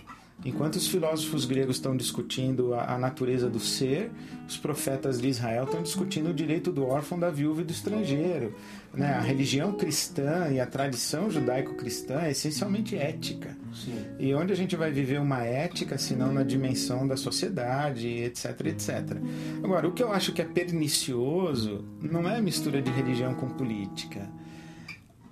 Enquanto 0.45 0.77
os 0.77 0.89
filósofos 0.89 1.45
gregos 1.45 1.77
estão 1.77 1.95
discutindo 1.95 2.73
a, 2.73 2.95
a 2.95 2.99
natureza 2.99 3.49
do 3.49 3.61
ser, 3.61 4.11
os 4.49 4.57
profetas 4.57 5.21
de 5.21 5.29
Israel 5.29 5.65
estão 5.65 5.83
discutindo 5.83 6.31
o 6.31 6.35
direito 6.35 6.73
do 6.73 6.87
órfão, 6.87 7.19
da 7.19 7.31
viúva 7.31 7.61
e 7.61 7.65
do 7.65 7.73
estrangeiro. 7.73 8.55
Né? 8.93 9.13
A 9.13 9.21
religião 9.21 9.73
cristã 9.73 10.49
e 10.51 10.59
a 10.59 10.67
tradição 10.67 11.31
judaico-cristã 11.31 12.23
é 12.23 12.31
essencialmente 12.31 12.97
ética. 12.97 13.57
Sim. 13.75 13.95
E 14.19 14.35
onde 14.35 14.53
a 14.53 14.57
gente 14.57 14.75
vai 14.77 14.91
viver 14.91 15.21
uma 15.21 15.45
ética, 15.45 15.99
se 15.99 16.17
não 16.17 16.33
na 16.33 16.43
dimensão 16.43 17.07
da 17.07 17.17
sociedade, 17.17 18.09
etc, 18.09 18.67
etc. 18.67 19.19
Agora, 19.63 19.87
o 19.87 19.93
que 19.93 20.03
eu 20.03 20.11
acho 20.11 20.33
que 20.33 20.41
é 20.41 20.45
pernicioso 20.45 21.85
não 22.01 22.29
é 22.29 22.39
a 22.39 22.43
mistura 22.43 22.81
de 22.81 22.91
religião 22.91 23.35
com 23.35 23.49
política. 23.51 24.29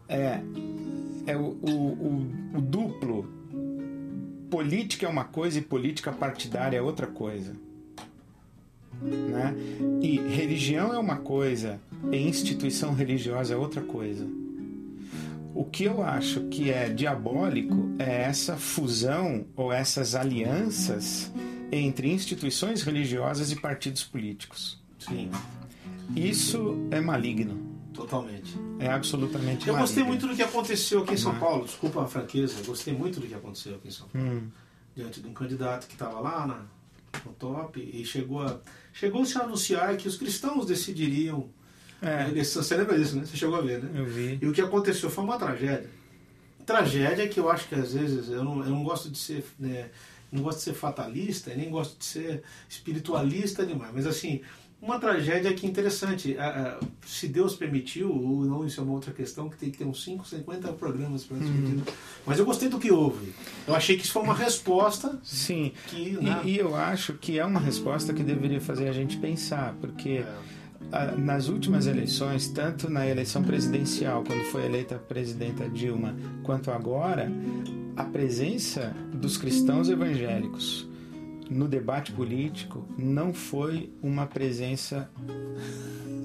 É, 0.06 0.40
é 1.26 1.36
o, 1.36 1.56
o, 1.62 1.70
o, 1.70 2.58
o 2.58 2.60
duplo. 2.60 3.37
Política 4.50 5.06
é 5.06 5.08
uma 5.08 5.24
coisa 5.24 5.58
e 5.58 5.62
política 5.62 6.12
partidária 6.12 6.78
é 6.78 6.82
outra 6.82 7.06
coisa. 7.06 7.54
Né? 9.02 9.54
E 10.02 10.18
religião 10.18 10.92
é 10.92 10.98
uma 10.98 11.16
coisa 11.16 11.80
e 12.10 12.16
instituição 12.16 12.94
religiosa 12.94 13.54
é 13.54 13.56
outra 13.56 13.82
coisa. 13.82 14.26
O 15.54 15.64
que 15.64 15.84
eu 15.84 16.02
acho 16.02 16.42
que 16.48 16.70
é 16.70 16.88
diabólico 16.88 17.90
é 17.98 18.22
essa 18.22 18.56
fusão 18.56 19.44
ou 19.56 19.72
essas 19.72 20.14
alianças 20.14 21.32
entre 21.70 22.10
instituições 22.10 22.82
religiosas 22.82 23.50
e 23.50 23.56
partidos 23.56 24.04
políticos. 24.04 24.80
Sim, 24.98 25.30
Isso 26.14 26.86
é 26.90 27.00
maligno. 27.00 27.67
Totalmente. 27.98 28.56
É 28.78 28.88
absolutamente 28.88 29.68
Eu 29.68 29.76
gostei 29.76 30.04
muito 30.04 30.26
do 30.28 30.36
que 30.36 30.42
aconteceu 30.42 31.02
aqui 31.02 31.14
em 31.14 31.16
São 31.16 31.36
Paulo, 31.38 31.64
desculpa 31.64 32.02
a 32.02 32.06
franqueza, 32.06 32.60
eu 32.60 32.64
gostei 32.64 32.94
muito 32.94 33.18
do 33.18 33.26
que 33.26 33.34
aconteceu 33.34 33.74
aqui 33.74 33.88
em 33.88 33.90
São 33.90 34.06
Paulo. 34.08 34.28
Hum, 34.28 34.48
Diante 34.94 35.20
de 35.20 35.28
um 35.28 35.32
candidato 35.32 35.86
que 35.86 35.94
estava 35.94 36.20
lá 36.20 36.46
na, 36.46 36.62
no 37.24 37.32
top 37.32 37.80
e 37.80 38.04
chegou 38.04 38.42
a, 38.42 38.60
chegou-se 38.92 39.36
a 39.36 39.42
anunciar 39.42 39.96
que 39.96 40.06
os 40.06 40.16
cristãos 40.16 40.66
decidiriam 40.66 41.48
a 42.00 42.08
é, 42.08 42.28
eleição. 42.28 42.62
Você 42.62 42.76
lembra 42.76 42.98
disso, 42.98 43.16
né? 43.16 43.24
Você 43.24 43.36
chegou 43.36 43.56
a 43.56 43.60
ver, 43.60 43.82
né? 43.82 44.00
eu 44.00 44.06
vi. 44.06 44.38
E 44.40 44.46
o 44.46 44.52
que 44.52 44.60
aconteceu 44.60 45.10
foi 45.10 45.24
uma 45.24 45.38
tragédia. 45.38 45.90
Tragédia 46.64 47.28
que 47.28 47.38
eu 47.38 47.50
acho 47.50 47.68
que 47.68 47.74
às 47.74 47.92
vezes 47.92 48.28
eu 48.28 48.44
não, 48.44 48.62
eu 48.62 48.70
não 48.70 48.82
gosto 48.84 49.10
de 49.10 49.18
ser. 49.18 49.44
né, 49.58 49.90
não 50.30 50.42
gosto 50.42 50.58
de 50.58 50.64
ser 50.64 50.74
fatalista, 50.74 51.54
nem 51.54 51.70
gosto 51.70 51.98
de 51.98 52.04
ser 52.04 52.42
espiritualista 52.68 53.64
demais. 53.64 53.92
Mas 53.94 54.06
assim, 54.06 54.42
uma 54.80 54.98
tragédia 54.98 55.52
que 55.52 55.66
é 55.66 55.68
interessante. 55.68 56.36
Se 57.04 57.26
Deus 57.26 57.54
permitiu, 57.54 58.10
ou 58.10 58.44
não, 58.44 58.64
isso 58.64 58.80
é 58.80 58.84
uma 58.84 58.92
outra 58.92 59.12
questão, 59.12 59.48
que 59.48 59.56
tem 59.56 59.70
que 59.70 59.78
ter 59.78 59.84
uns 59.84 60.04
5, 60.04 60.26
50 60.26 60.72
programas 60.74 61.24
para 61.24 61.38
discutir. 61.38 61.82
Mas 62.24 62.38
eu 62.38 62.44
gostei 62.44 62.68
do 62.68 62.78
que 62.78 62.90
houve. 62.92 63.34
Eu 63.66 63.74
achei 63.74 63.96
que 63.96 64.04
isso 64.04 64.12
foi 64.12 64.22
uma 64.22 64.34
resposta 64.34 65.18
Sim. 65.22 65.72
que. 65.88 65.96
E, 65.96 66.12
né, 66.12 66.40
e 66.44 66.56
eu 66.58 66.76
acho 66.76 67.14
que 67.14 67.38
é 67.38 67.44
uma 67.44 67.60
resposta 67.60 68.12
que 68.12 68.22
deveria 68.22 68.60
fazer 68.60 68.88
a 68.88 68.92
gente 68.92 69.16
pensar, 69.16 69.74
porque 69.80 70.24
ah, 70.92 71.12
nas 71.16 71.48
últimas 71.48 71.86
eleições, 71.86 72.48
tanto 72.48 72.88
na 72.88 73.06
eleição 73.06 73.42
presidencial, 73.42 74.22
quando 74.24 74.44
foi 74.44 74.64
eleita 74.64 74.94
a 74.94 74.98
presidenta 74.98 75.68
Dilma, 75.68 76.16
quanto 76.44 76.70
agora, 76.70 77.30
a 77.96 78.04
presença 78.04 78.94
dos 79.12 79.36
cristãos 79.36 79.88
evangélicos 79.90 80.87
no 81.50 81.66
debate 81.68 82.12
político 82.12 82.86
não 82.98 83.32
foi 83.32 83.90
uma 84.02 84.26
presença 84.26 85.08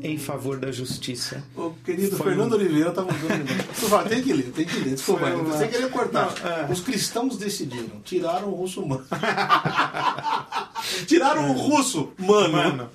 em 0.02 0.18
favor 0.18 0.60
da 0.60 0.70
justiça. 0.70 1.42
O 1.56 1.72
querido 1.86 2.18
Foi 2.18 2.28
Fernando 2.28 2.52
um- 2.52 2.56
Oliveira 2.56 2.90
mandando. 2.90 3.64
Por 3.68 3.76
favor, 3.90 4.10
tem 4.10 4.22
que 4.22 4.34
ler, 4.34 4.52
tem 4.52 4.66
que 4.66 4.80
ler. 4.80 4.96
Desculpa, 4.96 5.28
uma- 5.28 5.58
sem 5.58 5.70
querer 5.70 5.90
cortar. 5.90 6.34
Não, 6.44 6.52
é. 6.52 6.68
Os 6.70 6.82
cristãos 6.82 7.38
decidiram, 7.38 8.02
tiraram 8.04 8.50
o 8.50 8.56
russo 8.56 8.86
mano. 8.86 9.06
tiraram 11.08 11.50
o 11.52 11.54
russo 11.54 12.12
mano. 12.18 12.54
Mano. 12.54 12.90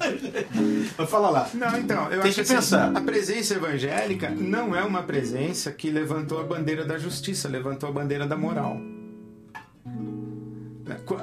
Fala 1.07 1.31
lá. 1.31 1.49
Não, 1.55 1.79
então, 1.79 2.05
eu 2.11 2.21
Tem 2.21 2.31
acho 2.31 2.35
que 2.35 2.41
assim, 2.43 2.55
pensar. 2.57 2.95
a 2.95 3.01
presença 3.01 3.55
evangélica 3.55 4.29
não 4.31 4.77
é 4.77 4.83
uma 4.85 5.03
presença 5.03 5.73
que 5.73 5.91
levantou 5.91 6.39
a 6.41 6.45
bandeira 6.45 6.85
da 6.85 6.99
justiça, 6.99 7.49
levantou 7.49 7.89
a 7.89 7.93
bandeira 7.93 8.27
da 8.27 8.37
moral. 8.37 8.79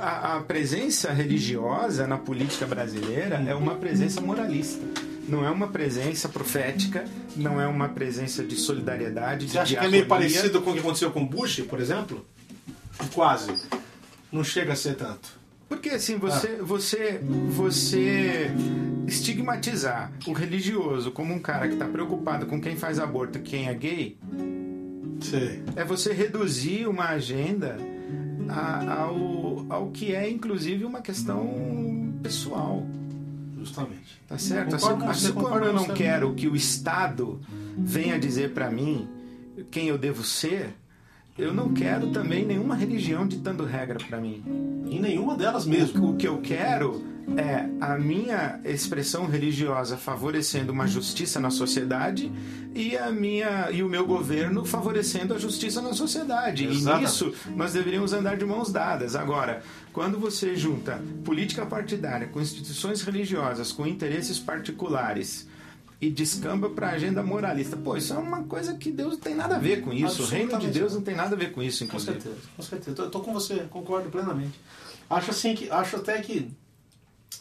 A, 0.02 0.36
a 0.38 0.40
presença 0.42 1.12
religiosa 1.12 2.06
na 2.08 2.18
política 2.18 2.66
brasileira 2.66 3.36
é 3.48 3.56
uma 3.56 3.76
presença 3.76 4.22
moralista. 4.22 4.84
não 5.28 5.46
é 5.46 5.50
uma 5.50 5.68
presença 5.70 6.30
profética, 6.30 7.06
não 7.36 7.60
é 7.60 7.68
uma 7.68 7.90
presença 7.90 8.44
de 8.44 8.56
solidariedade, 8.56 9.48
Você 9.48 9.54
de 9.54 9.58
acha 9.60 9.74
que 9.74 9.86
é 9.86 9.90
meio 9.90 10.06
diaconia. 10.06 10.30
parecido 10.30 10.62
com 10.62 10.70
o 10.70 10.74
que 10.74 10.80
aconteceu 10.80 11.12
com 11.12 11.26
Bush, 11.26 11.62
por 11.62 11.80
exemplo? 11.80 12.26
Quase. 13.14 13.54
Não 14.32 14.44
chega 14.44 14.74
a 14.74 14.76
ser 14.76 14.96
tanto. 14.96 15.30
Porque 15.68 15.90
assim, 15.90 16.18
você, 16.18 16.58
você, 16.62 17.20
você 17.50 18.52
estigmatizar 19.08 20.12
o 20.28 20.32
religioso 20.34 21.12
como 21.12 21.34
um 21.34 21.40
cara 21.40 21.68
que 21.68 21.74
está 21.74 21.86
preocupado 21.86 22.46
com 22.46 22.62
quem 22.62 22.76
faz 22.76 23.00
aborto 23.00 23.40
e 23.40 23.42
quem 23.42 23.68
é 23.68 23.74
gay, 23.74 24.18
Sei. 25.22 25.64
é 25.76 25.84
você 25.84 26.14
reduzir 26.14 26.88
uma 26.88 27.06
agenda 27.10 27.78
a- 28.50 29.02
ao, 29.02 29.66
ao 29.70 29.88
que 29.92 30.14
é 30.14 30.30
inclusive 30.30 30.86
uma 30.86 31.02
questão 31.02 32.14
pessoal. 32.22 32.86
Justamente. 33.58 34.22
Tá 34.28 34.38
certo? 34.38 34.76
Assim, 34.76 35.04
assim 35.06 35.32
como 35.34 35.56
eu 35.56 35.74
não 35.74 35.86
você. 35.86 35.94
quero 35.94 36.34
que 36.36 36.48
o 36.48 36.56
Estado 36.56 37.40
venha 37.78 38.20
dizer 38.20 38.54
para 38.54 38.70
mim 38.70 39.08
quem 39.72 39.88
eu 39.88 39.98
devo 39.98 40.24
ser, 40.24 40.76
eu 41.38 41.54
não 41.54 41.74
quero 41.74 42.12
também 42.12 42.46
nenhuma 42.46 42.76
religião 42.76 43.28
ditando 43.28 43.66
regra 43.66 43.98
para 44.08 44.20
mim. 44.22 44.44
Em 44.90 45.00
nenhuma 45.02 45.36
delas 45.36 45.66
mesmo. 45.66 46.12
O 46.12 46.16
que 46.16 46.28
eu 46.28 46.38
quero 46.42 47.04
é 47.38 47.68
a 47.82 47.98
minha 47.98 48.60
expressão 48.64 49.26
religiosa 49.26 49.98
favorecendo 49.98 50.72
uma 50.72 50.88
justiça 50.88 51.40
na 51.40 51.50
sociedade 51.50 52.32
e 52.74 52.96
a 52.98 53.12
minha 53.12 53.72
e 53.72 53.82
o 53.82 53.90
meu 53.90 54.06
governo 54.06 54.64
favorecendo 54.64 55.34
a 55.34 55.38
justiça 55.40 55.82
na 55.82 55.94
sociedade. 55.94 56.66
Exatamente. 56.66 57.02
E 57.02 57.06
nisso 57.06 57.34
nós 57.56 57.74
deveríamos 57.74 58.14
andar 58.14 58.38
de 58.38 58.46
mãos 58.46 58.72
dadas. 58.72 59.16
Agora, 59.16 59.64
quando 59.92 60.20
você 60.20 60.56
junta 60.56 61.02
política 61.24 61.66
partidária 61.66 62.28
com 62.28 62.40
instituições 62.40 63.02
religiosas, 63.02 63.72
com 63.72 63.88
interesses 63.88 64.38
particulares 64.38 65.48
e 66.00 66.10
descamba 66.10 66.70
para 66.70 66.90
a 66.90 66.92
agenda 66.92 67.24
moralista, 67.24 67.76
pô, 67.76 67.98
isso 67.98 68.14
é 68.14 68.18
uma 68.18 68.44
coisa 68.44 68.76
que 68.76 68.92
Deus 68.92 69.14
não 69.14 69.20
tem 69.20 69.34
nada 69.34 69.56
a 69.56 69.60
ver 69.60 69.82
com 69.82 69.92
isso. 69.92 70.24
O 70.24 70.26
reino 70.28 70.60
de. 70.60 70.68
Deus 70.68 70.94
não 70.94 71.02
tem 71.02 71.16
nada 71.16 71.36
a 71.36 71.38
ver 71.40 71.52
com 71.52 71.64
isso, 71.64 71.80
Com 71.80 71.86
inclusive. 71.86 72.22
certeza, 72.22 72.42
com 72.56 72.62
certeza. 72.62 72.96
Tô, 72.96 73.10
tô 73.10 73.20
com 73.22 73.34
você, 73.34 73.66
concordo 73.70 74.10
plenamente. 74.10 74.60
Acho 75.10 75.32
assim 75.32 75.56
que. 75.56 75.70
Acho 75.72 75.96
até 75.96 76.22
que. 76.22 76.52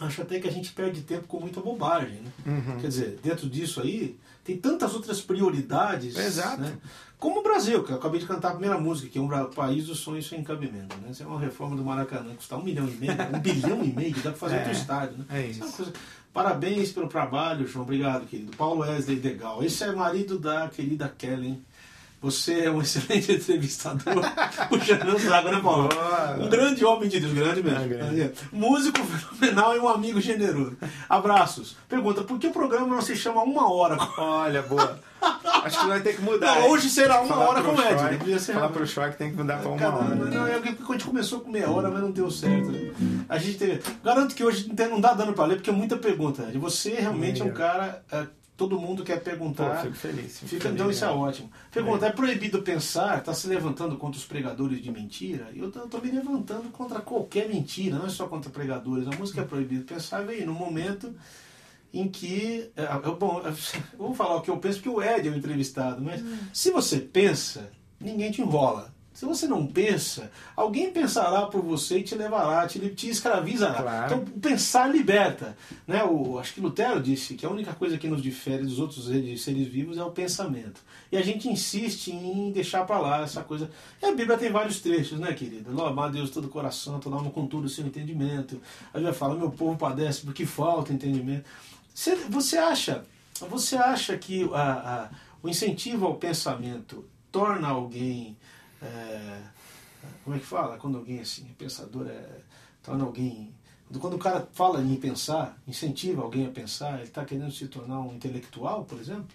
Acho 0.01 0.23
até 0.23 0.41
que 0.41 0.49
a 0.49 0.53
gente 0.53 0.73
perde 0.73 1.03
tempo 1.03 1.27
com 1.27 1.41
muita 1.41 1.61
bobagem. 1.61 2.21
Né? 2.21 2.31
Uhum. 2.47 2.81
Quer 2.81 2.89
dizer, 2.89 3.19
dentro 3.23 3.49
disso 3.49 3.81
aí, 3.81 4.17
tem 4.43 4.57
tantas 4.57 4.95
outras 4.95 5.21
prioridades. 5.21 6.17
Exato. 6.17 6.61
né? 6.63 6.77
Como 7.19 7.41
o 7.41 7.43
Brasil, 7.43 7.83
que 7.85 7.91
eu 7.93 7.97
acabei 7.97 8.21
de 8.21 8.27
cantar 8.27 8.49
a 8.49 8.53
primeira 8.53 8.79
música, 8.79 9.09
que 9.09 9.19
é 9.19 9.21
um 9.21 9.29
país 9.51 9.87
dos 9.87 9.99
sonhos 10.01 10.29
sem 10.29 10.43
cabimento. 10.43 10.95
Né? 10.99 11.09
Isso 11.11 11.23
é 11.23 11.27
uma 11.27 11.41
reforma 11.41 11.75
do 11.77 11.83
Maracanã, 11.85 12.35
custa 12.35 12.57
um 12.57 12.63
milhão 12.63 12.87
e 12.87 12.93
meio, 12.93 13.13
um 13.35 13.39
bilhão 13.41 13.85
e 13.85 13.93
meio, 13.93 14.15
dá 14.17 14.31
pra 14.31 14.33
fazer 14.33 14.57
É, 14.57 14.59
outro 14.59 14.73
estádio. 14.73 15.19
Né? 15.19 15.25
é 15.31 15.35
uma 15.35 15.47
isso. 15.47 15.73
coisa- 15.77 15.93
Parabéns 16.35 16.91
pelo 16.91 17.07
trabalho, 17.07 17.65
João. 17.65 17.85
Obrigado, 17.85 18.27
querido. 18.27 18.57
Paulo 18.57 18.81
Wesley 18.81 19.21
Degal. 19.21 19.63
Esse 19.63 19.85
é 19.85 19.93
marido 19.93 20.37
da 20.37 20.69
querida 20.69 21.09
Kellen. 21.17 21.65
Você 22.25 22.61
é 22.61 22.71
um 22.71 22.81
excelente 22.83 23.31
entrevistador. 23.33 24.25
Puxando 24.71 25.15
os 25.15 25.31
água, 25.31 25.53
né, 25.53 25.61
Paulo? 25.61 25.89
Boa. 25.89 26.37
Um 26.41 26.49
grande 26.49 26.83
homem 26.83 27.07
de 27.07 27.21
Deus, 27.21 27.35
grande 27.35 27.63
mesmo. 27.63 27.85
É, 27.85 27.87
grande. 27.87 28.33
Músico 28.51 28.99
fenomenal 29.05 29.77
e 29.77 29.79
um 29.79 29.87
amigo 29.87 30.19
generoso. 30.23 30.75
Abraços. 31.07 31.77
Pergunta, 31.87 32.23
por 32.23 32.39
que 32.39 32.47
o 32.47 32.51
programa 32.51 32.87
não 32.87 33.03
se 33.03 33.15
chama 33.15 33.43
Uma 33.43 33.71
Hora? 33.71 33.99
Olha, 34.17 34.63
boa. 34.63 34.99
Acho 35.65 35.81
que 35.81 35.87
vai 35.87 36.01
ter 36.01 36.17
que 36.17 36.23
mudar. 36.23 36.61
Não, 36.61 36.71
hoje 36.71 36.89
será 36.89 37.21
uma 37.21 37.29
Falar 37.29 37.49
hora 37.49 37.63
com 37.63 37.73
o 37.73 37.77
né? 37.77 38.17
Podia 38.19 38.39
ser 38.39 38.55
Falar 38.55 38.69
pro 38.71 38.87
Choi 38.87 39.11
que 39.11 39.19
tem 39.19 39.31
que 39.31 39.37
mudar 39.37 39.59
pra 39.59 39.69
uma 39.69 39.79
Caramba, 39.79 39.99
hora. 39.99 40.15
Não, 40.15 40.47
é 40.47 40.55
porque 40.61 40.83
a 40.83 40.93
gente 40.93 41.05
começou 41.05 41.41
com 41.41 41.51
meia 41.51 41.71
hora, 41.71 41.91
mas 41.91 42.01
não 42.01 42.11
deu 42.11 42.31
certo. 42.31 42.71
A 43.29 43.37
gente 43.37 43.59
teve... 43.59 43.83
Garanto 44.03 44.35
que 44.35 44.43
hoje 44.43 44.73
não 44.91 45.01
dá 45.01 45.13
dando 45.13 45.35
pra 45.35 45.45
ler, 45.45 45.57
porque 45.57 45.71
é 45.71 45.73
muita 45.73 45.97
pergunta. 45.97 46.43
Ed. 46.49 46.59
Você 46.59 46.91
realmente 46.91 47.43
é 47.43 47.45
um 47.45 47.53
cara. 47.53 48.03
É, 48.55 48.57
todo 48.57 48.79
mundo 48.79 49.03
quer 49.05 49.19
Pô, 49.19 49.25
perguntar. 49.25 49.83
fico 49.83 49.95
feliz. 49.95 50.39
fico 50.39 50.49
Fica, 50.49 50.63
feliz, 50.63 50.75
então 50.75 50.91
isso 50.91 51.05
é 51.05 51.09
ótimo. 51.11 51.51
Pergunta, 51.71 52.07
é 52.07 52.11
proibido 52.11 52.63
pensar, 52.63 53.19
está 53.19 53.35
se 53.35 53.47
levantando 53.49 53.97
contra 53.97 54.19
os 54.19 54.25
pregadores 54.25 54.83
de 54.83 54.91
mentira? 54.91 55.49
E 55.53 55.59
eu 55.59 55.69
estou 55.69 56.01
me 56.01 56.11
levantando 56.11 56.69
contra 56.71 57.01
qualquer 57.01 57.49
mentira, 57.49 57.99
não 57.99 58.07
é 58.07 58.11
só 58.11 58.27
contra 58.27 58.51
pregadores. 58.51 59.09
A 59.09 59.17
música 59.17 59.41
é 59.41 59.45
proibido 59.45 59.85
pensar, 59.85 60.25
veio 60.25 60.47
no 60.47 60.55
momento 60.55 61.15
em 61.93 62.09
que. 62.09 62.71
é, 62.77 62.85
eu- 63.05 63.17
bom, 63.17 63.41
eu 63.45 63.99
vou 63.99 64.15
falar 64.15 64.37
o 64.37 64.41
que 64.41 64.51
eu 64.51 64.57
penso, 64.59 64.79
porque 64.81 64.89
o 64.89 65.03
Ed 65.03 65.27
é 65.29 65.31
o 65.31 65.37
entrevistado, 65.37 66.01
mas 66.03 66.23
se 66.53 66.71
você 66.71 66.99
pensa, 66.99 67.71
ninguém 68.01 68.31
te 68.31 68.41
enrola. 68.41 68.94
Se 69.15 69.25
você 69.25 69.47
não 69.47 69.65
pensa, 69.65 70.29
alguém 70.57 70.91
pensará 70.91 71.43
por 71.47 71.63
você 71.63 71.99
e 71.99 72.03
te 72.03 72.17
levará, 72.17 72.67
te, 72.67 72.81
te 72.91 73.09
escravizará. 73.09 73.81
Claro. 73.81 74.05
Então, 74.07 74.25
pensar 74.41 74.89
liberta. 74.91 75.57
Né? 75.87 76.03
O, 76.03 76.37
acho 76.39 76.53
que 76.53 76.61
Lutero 76.61 77.01
disse 77.01 77.35
que 77.37 77.47
a 77.47 77.49
única 77.49 77.73
coisa 77.75 77.97
que 77.97 78.09
nos 78.09 78.21
difere 78.21 78.65
dos 78.65 78.81
outros 78.81 79.05
seres 79.07 79.69
vivos 79.69 79.99
é 79.99 80.03
o 80.05 80.11
pensamento. 80.11 80.81
E 81.13 81.17
a 81.17 81.23
gente 81.23 81.49
insiste 81.49 82.09
em 82.11 82.51
deixar 82.51 82.85
para 82.85 82.99
lá 82.99 83.23
essa 83.23 83.45
coisa. 83.45 83.71
E 84.03 84.05
a 84.05 84.13
Bíblia 84.13 84.37
tem 84.37 84.51
vários 84.51 84.81
trechos, 84.81 85.21
né, 85.21 85.33
querida? 85.33 85.71
Lo- 85.71 85.87
Amar 85.87 86.11
Deus 86.11 86.27
de 86.27 86.33
todo 86.35 86.47
o 86.47 86.51
coração, 86.51 86.99
toda 86.99 87.15
alma 87.15 87.31
com 87.31 87.47
todo 87.47 87.67
o 87.67 87.69
seu 87.69 87.87
entendimento. 87.87 88.61
A 88.93 88.99
Bíblia 88.99 89.15
fala: 89.15 89.37
meu 89.37 89.51
povo 89.53 89.79
padece 89.79 90.23
porque 90.23 90.45
falta 90.45 90.93
entendimento. 90.93 91.45
Você, 91.95 92.17
você 92.17 92.59
acha, 92.59 93.05
você 93.49 93.77
acha 93.77 94.19
que 94.19 94.43
a- 94.53 95.09
a- 95.09 95.11
o 95.41 95.49
incentivo 95.49 96.05
ao 96.05 96.17
pensamento 96.17 97.05
torna 97.31 97.69
alguém. 97.69 98.37
É, 98.85 99.41
como 100.23 100.37
é 100.37 100.39
que 100.39 100.47
fala? 100.47 100.77
Quando 100.77 100.99
alguém 100.99 101.21
assim, 101.21 101.47
é 101.51 101.55
pensador, 101.57 102.07
é, 102.07 102.27
torna 102.83 103.05
alguém. 103.05 103.53
Quando 104.01 104.15
o 104.15 104.19
cara 104.19 104.49
fala 104.53 104.81
em 104.83 104.97
pensar, 104.97 105.57
incentiva 105.69 106.23
alguém 106.23 106.47
a 106.47 106.51
pensar, 106.51 106.95
ele 106.95 107.05
está 107.05 107.25
querendo 107.25 107.53
se 107.53 107.67
tornar 107.69 108.01
um 108.01 108.13
intelectual, 108.15 108.85
por 108.85 108.99
exemplo? 108.99 109.27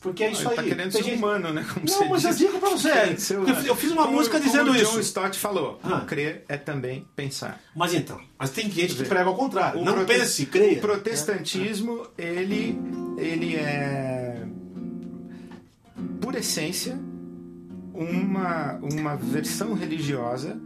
Porque 0.00 0.24
é 0.24 0.32
isso 0.32 0.40
Ele 0.42 0.48
aí. 0.48 0.56
tá 0.56 0.62
querendo 0.64 0.90
Tem 0.90 1.02
ser 1.02 1.10
gente- 1.10 1.18
humano, 1.18 1.52
né? 1.52 1.64
Como 1.72 1.86
Não, 1.86 1.94
você 1.98 2.08
mas 2.08 2.24
eu 2.24 2.30
disse. 2.30 2.46
digo 2.46 2.58
pra 2.58 2.70
você, 2.70 2.88
eu 2.90 3.76
fiz- 3.76 3.86
eu 3.86 3.92
uma 3.92 4.04
Como- 4.04 4.16
música 4.16 4.38
como 4.38 4.50
dizendo 4.50 4.72
o 4.72 4.74
isso. 4.76 4.92
John 4.92 5.00
Stott 5.00 5.38
falou: 5.38 5.78
Ah. 5.84 6.00
crer 6.00 6.44
é 6.48 6.56
também 6.56 7.06
pensar. 7.14 7.60
Mas 7.76 7.94
então, 7.94 8.20
mas 8.36 8.50
tem 8.50 8.68
gente 8.68 8.96
que 8.96 9.04
prega 9.04 9.26
ao 9.28 9.36
contrário. 9.36 9.80
O 9.80 9.84
Não 9.84 9.92
prote- 9.94 10.12
pense, 10.14 10.46
creia. 10.46 10.78
O 10.78 10.80
protestantismo, 10.80 12.04
ele, 12.18 12.76
ele 13.16 13.54
é, 13.54 14.44
por 16.20 16.34
essência, 16.34 16.98
uma, 17.94 18.74
uma 18.76 19.16
versão 19.16 19.74
religiosa 19.74 20.60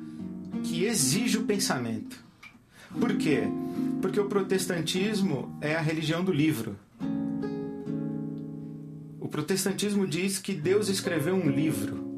que 0.65 0.85
exige 0.85 1.39
o 1.39 1.45
pensamento. 1.45 2.25
Por 2.99 3.17
quê? 3.17 3.43
Porque 4.01 4.19
o 4.19 4.27
protestantismo 4.27 5.57
é 5.61 5.75
a 5.75 5.81
religião 5.81 6.25
do 6.25 6.33
livro. 6.33 6.77
O 9.21 9.29
protestantismo 9.29 10.07
diz 10.07 10.39
que 10.39 10.55
Deus 10.55 10.89
escreveu 10.89 11.35
um 11.35 11.51
livro. 11.51 12.16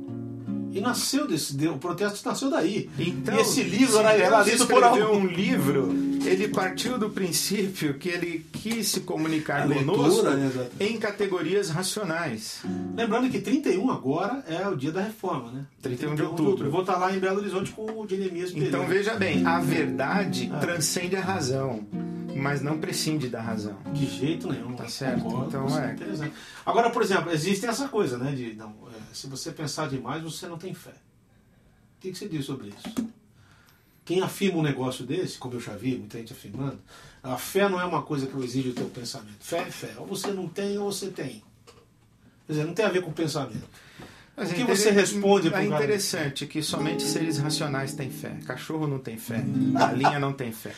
E 0.79 0.81
nasceu 0.81 1.27
desse. 1.27 1.57
de- 1.57 1.69
O 1.69 1.79
protesto 1.79 2.27
nasceu 2.29 2.51
daí. 2.51 2.89
Então, 2.99 3.37
e 3.37 3.41
esse 3.41 3.63
livro 3.63 3.99
era, 3.99 4.13
era 4.13 4.43
lido 4.43 4.67
por 4.67 4.83
algum. 4.83 5.19
um 5.19 5.27
livro, 5.27 5.93
ele 6.25 6.49
partiu 6.49 6.99
do 6.99 7.11
princípio 7.11 7.95
que 7.95 8.09
ele 8.09 8.47
quis 8.53 8.89
se 8.89 9.01
comunicar 9.01 9.63
A 9.63 9.65
leitura, 9.67 9.97
conosco 9.97 10.23
né, 10.31 10.51
em 10.81 10.97
categorias 10.99 11.71
racionais. 11.71 12.61
Lembrando 12.97 13.31
que 13.31 13.41
31 13.41 13.91
agora 13.91 14.45
é 14.49 14.67
o 14.69 14.77
dia 14.77 14.93
da 14.93 15.01
reforma, 15.03 15.51
né? 15.53 15.65
31 15.83 16.15
de 16.15 16.23
outubro. 16.23 16.67
Eu 16.67 16.71
vou 16.71 16.81
estar 16.81 16.97
lá 16.97 17.15
em 17.15 17.19
Belo 17.19 17.39
Horizonte 17.39 17.71
com 17.73 17.83
o 17.85 18.07
Jeremias 18.09 18.51
Pereira. 18.51 18.77
Então 18.77 18.87
veja 18.89 19.15
bem, 19.15 19.47
a 19.47 19.61
verdade 19.61 20.51
Ah. 20.53 20.59
transcende 20.59 21.17
a 21.17 21.21
razão, 21.21 21.87
mas 22.37 22.61
não 22.61 22.79
prescinde 22.79 23.29
da 23.29 23.41
razão. 23.41 23.77
De 23.93 24.07
jeito 24.07 24.51
nenhum. 24.53 24.75
Tá 24.75 24.87
certo, 24.89 25.23
Concordo, 25.23 25.47
então 25.49 25.79
é. 25.79 25.97
Agora, 26.65 26.91
por 26.91 27.03
exemplo, 27.03 27.33
existe 27.33 27.67
essa 27.67 27.89
coisa, 27.89 28.17
né? 28.19 28.33
De, 28.33 28.55
não, 28.55 28.69
é, 28.69 28.88
se 29.13 29.27
você 29.27 29.53
pensar 29.53 29.89
demais, 29.89 30.23
você 30.23 30.47
não 30.47 30.59
tem 30.59 30.75
fé. 30.75 30.91
O 30.91 32.01
que, 32.01 32.15
você 32.15 32.29
diz 32.29 32.45
sobre 32.45 32.69
isso? 32.69 33.09
Quem 34.05 34.23
afirma 34.23 34.59
um 34.59 34.63
negócio 34.63 35.05
desse, 35.05 35.37
como 35.37 35.55
eu 35.55 35.61
já 35.61 35.77
vi, 35.77 35.99
muita 35.99 36.19
gente 36.19 36.33
afirmando, 36.33 36.79
a 37.23 37.37
fé 37.37 37.69
não 37.69 37.81
é 37.81 37.85
uma 37.85 38.03
coisa 38.03 38.27
que 38.27 38.35
eu 38.35 38.43
exijo 38.43 38.69
do 38.71 38.75
teu 38.77 38.87
pensamento. 38.87 39.37
Fé 39.41 39.59
é 39.59 39.71
fé. 39.71 39.95
Ou 39.99 40.07
você 40.07 40.29
não 40.29 40.49
tem, 40.49 40.79
ou 40.79 40.91
você 40.91 41.09
tem. 41.09 41.43
Quer 42.47 42.53
dizer, 42.53 42.65
não 42.65 42.73
tem 42.73 42.85
a 42.87 42.89
ver 42.89 43.03
com 43.03 43.11
o 43.11 43.15
pensamento. 43.15 43.69
Mas 44.37 44.51
O 44.51 44.53
é 44.53 44.55
que 44.55 44.65
você 44.65 44.91
responde 44.91 45.53
É 45.53 45.65
interessante 45.65 46.47
que 46.47 46.63
somente 46.63 47.03
seres 47.03 47.39
racionais 47.39 47.95
têm 47.95 48.09
fé. 48.09 48.37
Cachorro 48.47 48.87
não 48.87 49.01
tem 49.01 49.19
fé. 49.19 49.43
Galinha 49.75 50.21
não 50.21 50.33
tem 50.33 50.53
fé. 50.53 50.73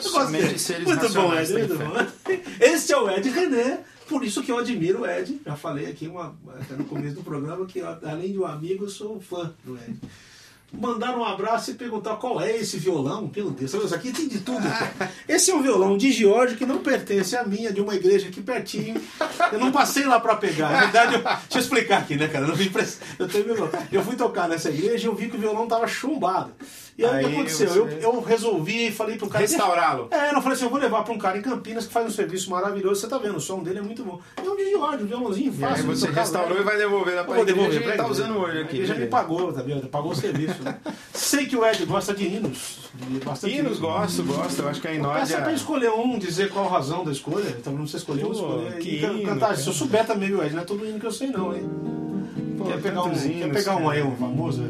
Somente 0.00 0.58
seres 0.58 0.84
Muito 0.84 1.08
bom, 1.14 1.28
racionais 1.28 1.50
Ed. 1.50 1.66
têm 1.66 1.76
Muito 1.78 2.12
fé. 2.22 2.36
bom. 2.36 2.42
Esse 2.60 2.92
é 2.92 2.96
o 2.98 3.10
Ed 3.10 3.28
René. 3.30 3.80
Por 4.08 4.24
isso 4.24 4.42
que 4.42 4.50
eu 4.50 4.58
admiro 4.58 5.02
o 5.02 5.06
Ed. 5.06 5.40
Já 5.44 5.56
falei 5.56 5.86
aqui 5.86 6.08
uma, 6.08 6.34
até 6.60 6.74
no 6.74 6.84
começo 6.84 7.16
do 7.16 7.22
programa 7.22 7.66
que, 7.66 7.80
além 7.80 8.32
de 8.32 8.38
um 8.38 8.46
amigo, 8.46 8.84
eu 8.84 8.88
sou 8.88 9.16
um 9.16 9.20
fã 9.20 9.52
do 9.64 9.76
Ed. 9.76 9.98
Mandar 10.70 11.16
um 11.16 11.24
abraço 11.24 11.70
e 11.70 11.74
perguntar 11.74 12.16
qual 12.16 12.38
é 12.42 12.54
esse 12.54 12.76
violão. 12.76 13.30
Meu 13.34 13.50
Deus, 13.50 13.72
isso 13.72 13.94
aqui 13.94 14.12
tem 14.12 14.28
de 14.28 14.40
tudo. 14.40 14.60
cara. 14.60 15.10
Esse 15.26 15.50
é 15.50 15.54
um 15.54 15.62
violão 15.62 15.96
de 15.96 16.12
Giorgio 16.12 16.58
que 16.58 16.66
não 16.66 16.80
pertence 16.80 17.34
à 17.34 17.42
minha, 17.42 17.72
de 17.72 17.80
uma 17.80 17.94
igreja 17.94 18.28
aqui 18.28 18.42
pertinho. 18.42 19.00
Eu 19.50 19.58
não 19.58 19.72
passei 19.72 20.04
lá 20.04 20.20
para 20.20 20.36
pegar. 20.36 20.70
Na 20.70 20.80
verdade, 20.80 21.14
eu, 21.14 21.22
deixa 21.22 21.46
eu 21.54 21.60
explicar 21.60 22.00
aqui, 22.00 22.16
né, 22.16 22.28
cara? 22.28 22.46
Eu, 22.46 22.54
eu, 23.18 23.28
tenho 23.28 23.70
eu 23.90 24.04
fui 24.04 24.14
tocar 24.14 24.46
nessa 24.46 24.68
igreja 24.68 25.06
e 25.06 25.06
eu 25.06 25.14
vi 25.14 25.30
que 25.30 25.36
o 25.36 25.40
violão 25.40 25.66
tava 25.66 25.86
chumbado. 25.86 26.52
E 26.98 27.04
aí, 27.04 27.10
o 27.10 27.18
que 27.20 27.26
Aí 27.26 27.34
aconteceu? 27.36 27.68
você- 27.68 27.78
Eu, 27.78 28.14
eu 28.14 28.20
resolvi 28.20 28.88
e 28.88 28.90
falei 28.90 29.16
pro 29.16 29.28
cara. 29.28 29.42
Restaurá-lo. 29.42 30.08
É, 30.10 30.30
eu 30.34 30.42
falei 30.42 30.52
assim, 30.56 30.64
eu 30.64 30.70
vou 30.70 30.80
levar 30.80 31.04
pra 31.04 31.14
um 31.14 31.18
cara 31.18 31.38
em 31.38 31.42
Campinas 31.42 31.86
que 31.86 31.92
faz 31.92 32.04
um 32.04 32.10
serviço 32.10 32.50
maravilhoso. 32.50 33.00
Você 33.00 33.06
tá 33.06 33.18
vendo, 33.18 33.36
o 33.36 33.40
som 33.40 33.62
dele 33.62 33.78
é 33.78 33.82
muito 33.82 34.02
bom. 34.02 34.18
É 34.36 34.40
um 34.42 34.56
Digimod, 34.56 35.04
um 35.04 35.06
violãozinho 35.06 35.46
E 35.56 35.64
aí 35.64 35.70
fácil. 35.70 35.84
de 35.84 35.88
você 36.00 36.10
restaurou 36.10 36.54
né? 36.56 36.60
e 36.60 36.64
vai 36.64 36.76
devolver 36.76 37.14
lá 37.14 37.20
Eu 37.20 37.24
pra 37.26 37.36
vou 37.36 37.44
devolver 37.44 37.80
e 37.80 37.84
pra 37.84 37.96
tá 37.96 38.06
usando 38.08 38.36
hoje 38.36 38.58
aqui. 38.62 38.76
Ele 38.78 38.86
já 38.86 38.94
me 38.94 39.00
beleza. 39.00 39.16
pagou, 39.16 39.52
tá 39.52 39.62
vendo? 39.62 39.86
Pagou 39.86 40.10
o 40.10 40.16
serviço. 40.16 40.60
né? 40.64 40.76
Sei 41.14 41.46
que 41.46 41.54
o 41.56 41.64
Ed 41.64 41.86
gosta 41.86 42.12
de 42.12 42.24
hinos. 42.24 42.78
de 42.94 43.48
Hinos, 43.48 43.78
gosto, 43.78 44.24
gosto. 44.24 44.60
Eu 44.62 44.68
acho 44.68 44.80
que 44.80 44.88
a 44.88 44.90
Peça 44.90 45.00
Inódia... 45.00 45.36
pra 45.42 45.52
escolher 45.52 45.90
um, 45.90 46.18
dizer 46.18 46.50
qual 46.50 46.66
a 46.66 46.70
razão 46.70 47.04
da 47.04 47.12
escolha. 47.12 47.48
Então 47.60 47.72
não 47.74 47.82
precisa 47.82 47.98
escolher 47.98 48.24
um, 48.24 48.32
Pô, 48.32 48.32
escolher. 48.32 48.78
que 48.80 48.88
e 48.90 49.04
hino, 49.04 49.22
cantar. 49.22 49.40
cara. 49.50 49.56
Se 49.56 49.68
eu 49.68 49.72
souber 49.72 50.04
também, 50.04 50.34
o 50.34 50.42
Ed, 50.42 50.52
não 50.52 50.62
é 50.62 50.64
todo 50.64 50.84
hino 50.84 50.98
que 50.98 51.06
eu 51.06 51.12
sei 51.12 51.28
não, 51.28 51.54
hein? 51.54 51.62
Pô, 52.58 52.64
quer 52.64 52.82
pegar 52.82 53.04
um, 53.04 53.10
quer 53.12 53.52
pegar 53.52 53.76
um 53.76 53.88
aí, 53.88 54.02
um 54.02 54.16
famoso? 54.16 54.64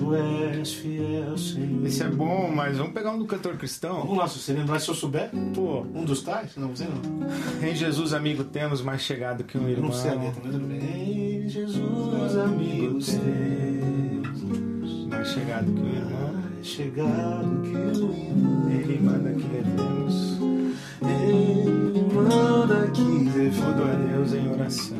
Tu 0.00 0.14
és 0.14 0.72
fiel, 0.72 1.36
Senhor. 1.36 1.86
Esse 1.86 2.02
é 2.02 2.08
bom, 2.08 2.50
mas 2.50 2.78
vamos 2.78 2.94
pegar 2.94 3.10
um 3.12 3.18
do 3.18 3.26
cantor 3.26 3.56
cristão. 3.58 4.00
Vamos 4.00 4.16
lá, 4.16 4.26
se 4.26 4.38
você 4.38 4.54
lembrar, 4.54 4.78
se 4.80 4.88
eu 4.88 4.94
souber, 4.94 5.30
Pô, 5.54 5.82
um 5.94 6.04
dos 6.04 6.22
tais? 6.22 6.56
Não, 6.56 6.68
você 6.74 6.86
não. 6.86 7.68
em 7.68 7.74
Jesus, 7.74 8.14
amigo, 8.14 8.42
temos 8.44 8.80
mais 8.80 9.02
chegado 9.02 9.44
que 9.44 9.58
um 9.58 9.64
Eu 9.64 9.68
irmão. 9.70 9.90
não 9.90 9.92
sei 9.94 10.10
a 10.12 10.14
letra, 10.14 10.40
mas 10.42 10.56
bem. 10.56 11.42
Em 11.44 11.48
Jesus, 11.50 12.36
amigos 12.38 13.06
teus, 13.08 15.06
Mais 15.08 15.28
chegado 15.28 15.66
que 15.66 15.80
um 15.82 15.88
irmão. 15.88 16.32
mais 16.32 16.66
chegado 16.66 17.60
que 17.62 17.76
o 17.76 18.12
irmão. 18.12 18.70
Ele 18.70 19.00
manda 19.02 19.30
que 19.32 19.46
levemos 19.48 20.38
Ele 21.02 22.14
manda 22.14 22.86
que 22.88 23.02
tudo 23.02 23.82
a 23.84 23.94
Deus 24.14 24.32
em 24.32 24.50
oração. 24.50 24.96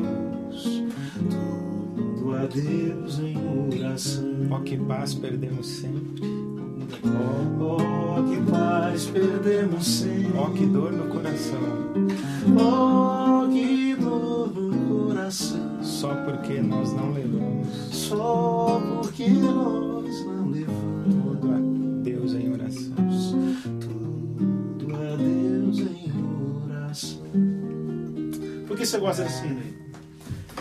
Tudo 2.31 2.37
a 2.37 2.47
Deus 2.47 3.19
em 3.19 3.37
oração. 3.83 4.49
Ó 4.51 4.61
que 4.61 4.77
paz 4.77 5.15
perdemos 5.15 5.67
sempre. 5.67 6.23
Oh, 7.61 8.23
que 8.23 8.51
paz 8.51 9.07
perdemos 9.07 9.87
sempre. 9.87 10.33
Ó 10.37 10.51
que 10.51 10.67
dor 10.67 10.93
no 10.93 11.09
coração. 11.09 11.59
Oh, 12.57 13.49
que 13.49 13.97
dor 13.97 14.53
no 14.55 15.07
coração. 15.07 15.83
Só 15.83 16.15
porque 16.25 16.61
nós 16.61 16.93
não 16.93 17.13
levamos 17.13 17.69
Só 17.91 18.81
porque 19.03 19.29
nós 19.29 20.25
não 20.27 20.51
levamos 20.51 21.15
tudo 21.15 21.53
a 21.53 22.03
Deus 22.03 22.35
em 22.35 22.53
oração. 22.53 22.95
tudo 23.81 24.95
a 24.95 25.17
Deus 25.17 25.79
em 25.79 26.13
oração. 26.65 27.23
Por 28.67 28.77
que 28.77 28.87
você 28.87 28.99
gosta 28.99 29.25
desse 29.25 29.47
hino 29.47 29.61
aí? 29.61 29.80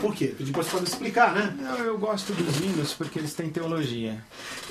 Por 0.01 0.15
quê? 0.15 0.27
Porque 0.27 0.45
Depois 0.45 0.67
você 0.67 0.71
pode 0.71 0.89
explicar, 0.89 1.33
né? 1.33 1.55
Não, 1.59 1.77
eu 1.79 1.97
gosto 1.97 2.33
dos 2.33 2.57
hinos 2.59 2.93
porque 2.93 3.19
eles 3.19 3.33
têm 3.33 3.49
teologia. 3.49 4.23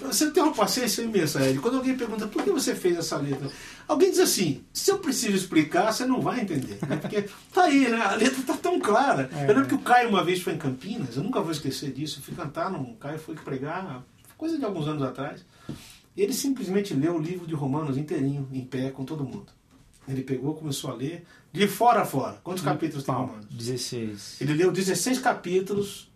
Você 0.03 0.31
tem 0.31 0.43
uma 0.43 0.55
paciência 0.55 1.03
imensa, 1.03 1.47
Ed. 1.47 1.59
Quando 1.59 1.76
alguém 1.76 1.97
pergunta 1.97 2.26
por 2.26 2.43
que 2.43 2.51
você 2.51 2.74
fez 2.74 2.97
essa 2.97 3.16
letra, 3.16 3.51
alguém 3.87 4.11
diz 4.11 4.20
assim: 4.20 4.62
se 4.72 4.91
eu 4.91 4.99
preciso 4.99 5.37
explicar, 5.37 5.93
você 5.93 6.07
não 6.07 6.20
vai 6.20 6.41
entender. 6.41 6.79
Né? 6.87 6.97
Porque 6.97 7.29
tá 7.53 7.64
aí, 7.64 7.89
né? 7.89 8.01
A 8.01 8.14
letra 8.14 8.43
tá 8.43 8.57
tão 8.57 8.81
clara. 8.81 9.29
É. 9.33 9.45
Eu 9.45 9.55
lembro 9.55 9.66
que 9.66 9.74
o 9.74 9.81
Caio 9.81 10.09
uma 10.09 10.24
vez 10.24 10.41
foi 10.41 10.55
em 10.55 10.59
Campinas, 10.59 11.16
eu 11.16 11.22
nunca 11.22 11.41
vou 11.41 11.53
esquecer 11.53 11.93
disso. 11.93 12.20
Eu 12.20 12.22
fui 12.22 12.35
cantar, 12.35 12.70
num, 12.70 12.93
o 12.93 12.97
Caio 12.97 13.18
foi 13.18 13.35
pregar, 13.35 14.03
coisa 14.37 14.59
de 14.59 14.64
alguns 14.64 14.89
anos 14.89 15.03
atrás. 15.03 15.45
E 16.16 16.22
ele 16.22 16.33
simplesmente 16.33 16.95
leu 16.95 17.14
o 17.14 17.20
livro 17.20 17.47
de 17.47 17.55
Romanos 17.55 17.97
inteirinho, 17.97 18.49
em 18.53 18.64
pé, 18.64 18.91
com 18.91 19.05
todo 19.05 19.24
mundo. 19.24 19.47
Ele 20.09 20.22
pegou, 20.22 20.55
começou 20.55 20.91
a 20.91 20.95
ler, 20.95 21.24
de 21.53 21.66
fora 21.66 22.03
a 22.03 22.05
fora. 22.05 22.38
Quantos 22.44 22.62
capítulos 22.62 23.05
tem 23.05 23.14
Romanos? 23.14 23.46
16. 23.51 24.40
Ele 24.40 24.55
leu 24.55 24.70
16 24.72 25.18
capítulos, 25.18 26.11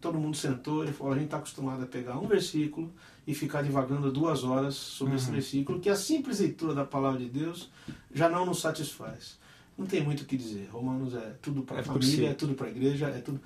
todo 0.00 0.18
mundo 0.18 0.36
sentou, 0.36 0.82
ele 0.82 0.92
falou, 0.92 1.12
a 1.12 1.16
gente 1.16 1.26
está 1.26 1.38
acostumado 1.38 1.82
a 1.82 1.86
pegar 1.86 2.18
um 2.18 2.26
versículo 2.26 2.92
e 3.26 3.34
ficar 3.34 3.62
divagando 3.62 4.12
duas 4.12 4.44
horas 4.44 4.74
sobre 4.74 5.16
esse 5.16 5.26
Uhum. 5.26 5.32
versículo, 5.32 5.80
que 5.80 5.88
a 5.88 5.96
simples 5.96 6.40
leitura 6.40 6.74
da 6.74 6.84
palavra 6.84 7.18
de 7.18 7.28
Deus 7.28 7.70
já 8.12 8.28
não 8.28 8.44
nos 8.46 8.60
satisfaz. 8.60 9.38
Não 9.76 9.86
tem 9.86 10.04
muito 10.04 10.20
o 10.22 10.24
que 10.24 10.36
dizer. 10.36 10.68
Romanos 10.70 11.14
é 11.14 11.34
tudo 11.42 11.62
para 11.62 11.78
a 11.78 11.80
É 11.80 11.82
família, 11.82 12.30
é 12.30 12.34
tudo 12.34 12.54
para 12.54 12.66
a 12.68 12.70
igreja, 12.70 13.06
é 13.08 13.18
tudo. 13.18 13.40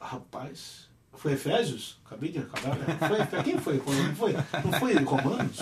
Rapaz, 0.00 0.86
foi 1.14 1.32
Efésios? 1.32 1.98
Acabei 2.06 2.30
de 2.30 2.38
acabar. 2.38 2.76
Né? 2.78 2.86
Foi, 3.28 3.42
quem 3.42 3.58
foi? 3.58 3.76
Não 3.78 4.14
foi, 4.14 4.32
não 4.32 4.72
foi 4.78 4.94
Romanos? 5.02 5.58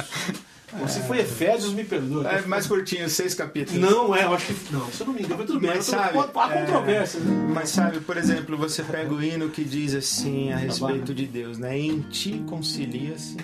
Ou 0.79 0.89
Se 0.89 1.01
foi 1.01 1.18
Efésios, 1.18 1.73
me 1.73 1.85
perdoa. 1.85 2.29
É 2.31 2.43
mais 2.43 2.66
curtinho, 2.66 3.09
seis 3.09 3.35
capítulos. 3.35 3.81
Não, 3.81 4.14
é, 4.14 4.25
eu 4.25 4.35
acho 4.35 4.47
que. 4.47 4.73
Não, 4.73 4.91
se 4.91 5.01
eu 5.01 5.07
não 5.07 5.14
me 5.14 5.21
engano, 5.21 5.39
mas 5.39 5.47
tudo 5.47 5.61
bem. 5.61 5.71
Mas 5.71 5.85
sabe, 5.85 6.18
há 6.18 6.53
é, 6.53 6.61
controvérsias, 6.61 7.25
né? 7.25 7.51
Mas 7.53 7.68
sabe, 7.71 8.01
por 8.01 8.16
exemplo, 8.16 8.57
você 8.57 8.83
pega 8.83 9.12
o 9.12 9.23
hino 9.23 9.49
que 9.51 9.64
diz 9.64 9.95
assim 9.95 10.53
a 10.53 10.57
respeito 10.57 11.14
de 11.14 11.27
Deus, 11.27 11.59
né? 11.59 11.79
Em 11.79 12.01
ti 12.03 12.43
concilia-se 12.47 13.37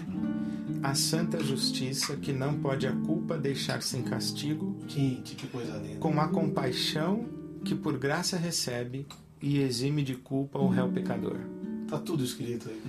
a 0.82 0.94
santa 0.94 1.42
justiça 1.42 2.16
que 2.16 2.32
não 2.32 2.54
pode 2.54 2.86
a 2.86 2.92
culpa 2.92 3.36
deixar 3.36 3.82
sem 3.82 4.02
castigo, 4.02 4.76
Gente, 4.86 5.34
que 5.34 5.46
coisa 5.48 5.76
linda. 5.78 5.98
com 5.98 6.20
a 6.20 6.28
compaixão 6.28 7.26
que 7.64 7.74
por 7.74 7.98
graça 7.98 8.36
recebe 8.36 9.06
e 9.42 9.60
exime 9.60 10.02
de 10.02 10.14
culpa 10.14 10.58
o 10.58 10.68
réu 10.68 10.88
pecador. 10.88 11.38
Tá 11.88 11.98
tudo 11.98 12.24
escrito 12.24 12.68
aí. 12.68 12.80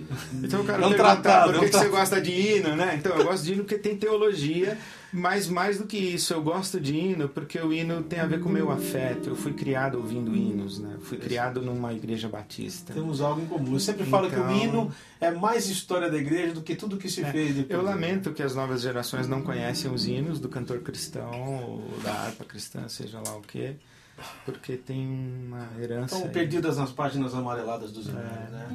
Então 0.44 0.62
eu 0.62 0.66
quero 0.66 0.82
É 0.84 0.86
um 0.86 0.90
perguntar 0.90 1.16
tratado, 1.22 1.54
por 1.54 1.56
é 1.58 1.66
que, 1.66 1.72
que 1.72 1.78
você 1.78 1.88
gosta 1.90 2.20
de 2.22 2.32
hino, 2.32 2.76
né? 2.76 2.96
Então 2.98 3.16
eu 3.16 3.26
gosto 3.26 3.44
de 3.44 3.54
hino 3.54 3.64
porque 3.64 3.78
tem 3.78 3.96
teologia, 3.96 4.78
mas 5.14 5.48
mais 5.48 5.78
do 5.78 5.86
que 5.86 5.98
isso, 5.98 6.34
eu 6.34 6.42
gosto 6.42 6.80
de 6.80 6.96
hino 6.96 7.30
porque 7.30 7.60
o 7.60 7.72
hino 7.72 8.02
tem 8.02 8.20
a 8.20 8.26
ver 8.26 8.40
com 8.40 8.50
o 8.50 8.52
meu 8.52 8.72
afeto. 8.72 9.30
Eu 9.30 9.36
fui 9.36 9.54
criado 9.54 9.98
ouvindo 10.00 10.36
hinos, 10.36 10.80
né? 10.80 10.96
Fui 11.02 11.18
criado 11.18 11.62
numa 11.62 11.94
igreja 11.94 12.28
batista. 12.28 12.94
Temos 12.94 13.22
algo 13.22 13.40
em 13.42 13.46
comum. 13.46 13.74
Eu 13.74 13.80
sempre 13.80 14.06
falo 14.06 14.30
que 14.30 14.36
o 14.36 14.40
Então- 14.40 14.58
hino 14.58 14.92
é 15.22 15.30
mais 15.32 15.68
história 15.70 16.10
da 16.10 16.18
igreja 16.18 16.54
do 16.54 16.62
que 16.62 16.76
tudo 16.76 16.98
que 16.98 17.08
se 17.10 17.24
fez 17.24 17.54
depois. 17.56 17.70
Eu 17.80 17.84
lamento 17.86 18.32
que 18.34 18.42
as 18.42 18.56
novas 18.56 18.82
gerações 18.82 19.28
não 19.28 19.42
conhecem 19.44 19.92
os 19.92 20.08
hinos 20.08 20.40
do 20.40 20.50
cantor 20.50 20.80
cristão, 20.80 21.30
ou 21.64 21.84
da 22.04 22.12
harpa 22.14 22.44
cristã, 22.44 22.88
seja 22.88 23.20
lá 23.24 23.36
o 23.38 23.42
que, 23.42 23.76
porque 24.46 24.78
tem 24.78 25.08
uma 25.48 25.68
herança. 25.82 26.16
Estão 26.16 26.30
perdidas 26.32 26.78
nas 26.78 26.92
páginas 26.92 27.34
amareladas 27.36 27.92
dos 27.92 28.08
e-mails, 28.08 28.50
né? 28.52 28.68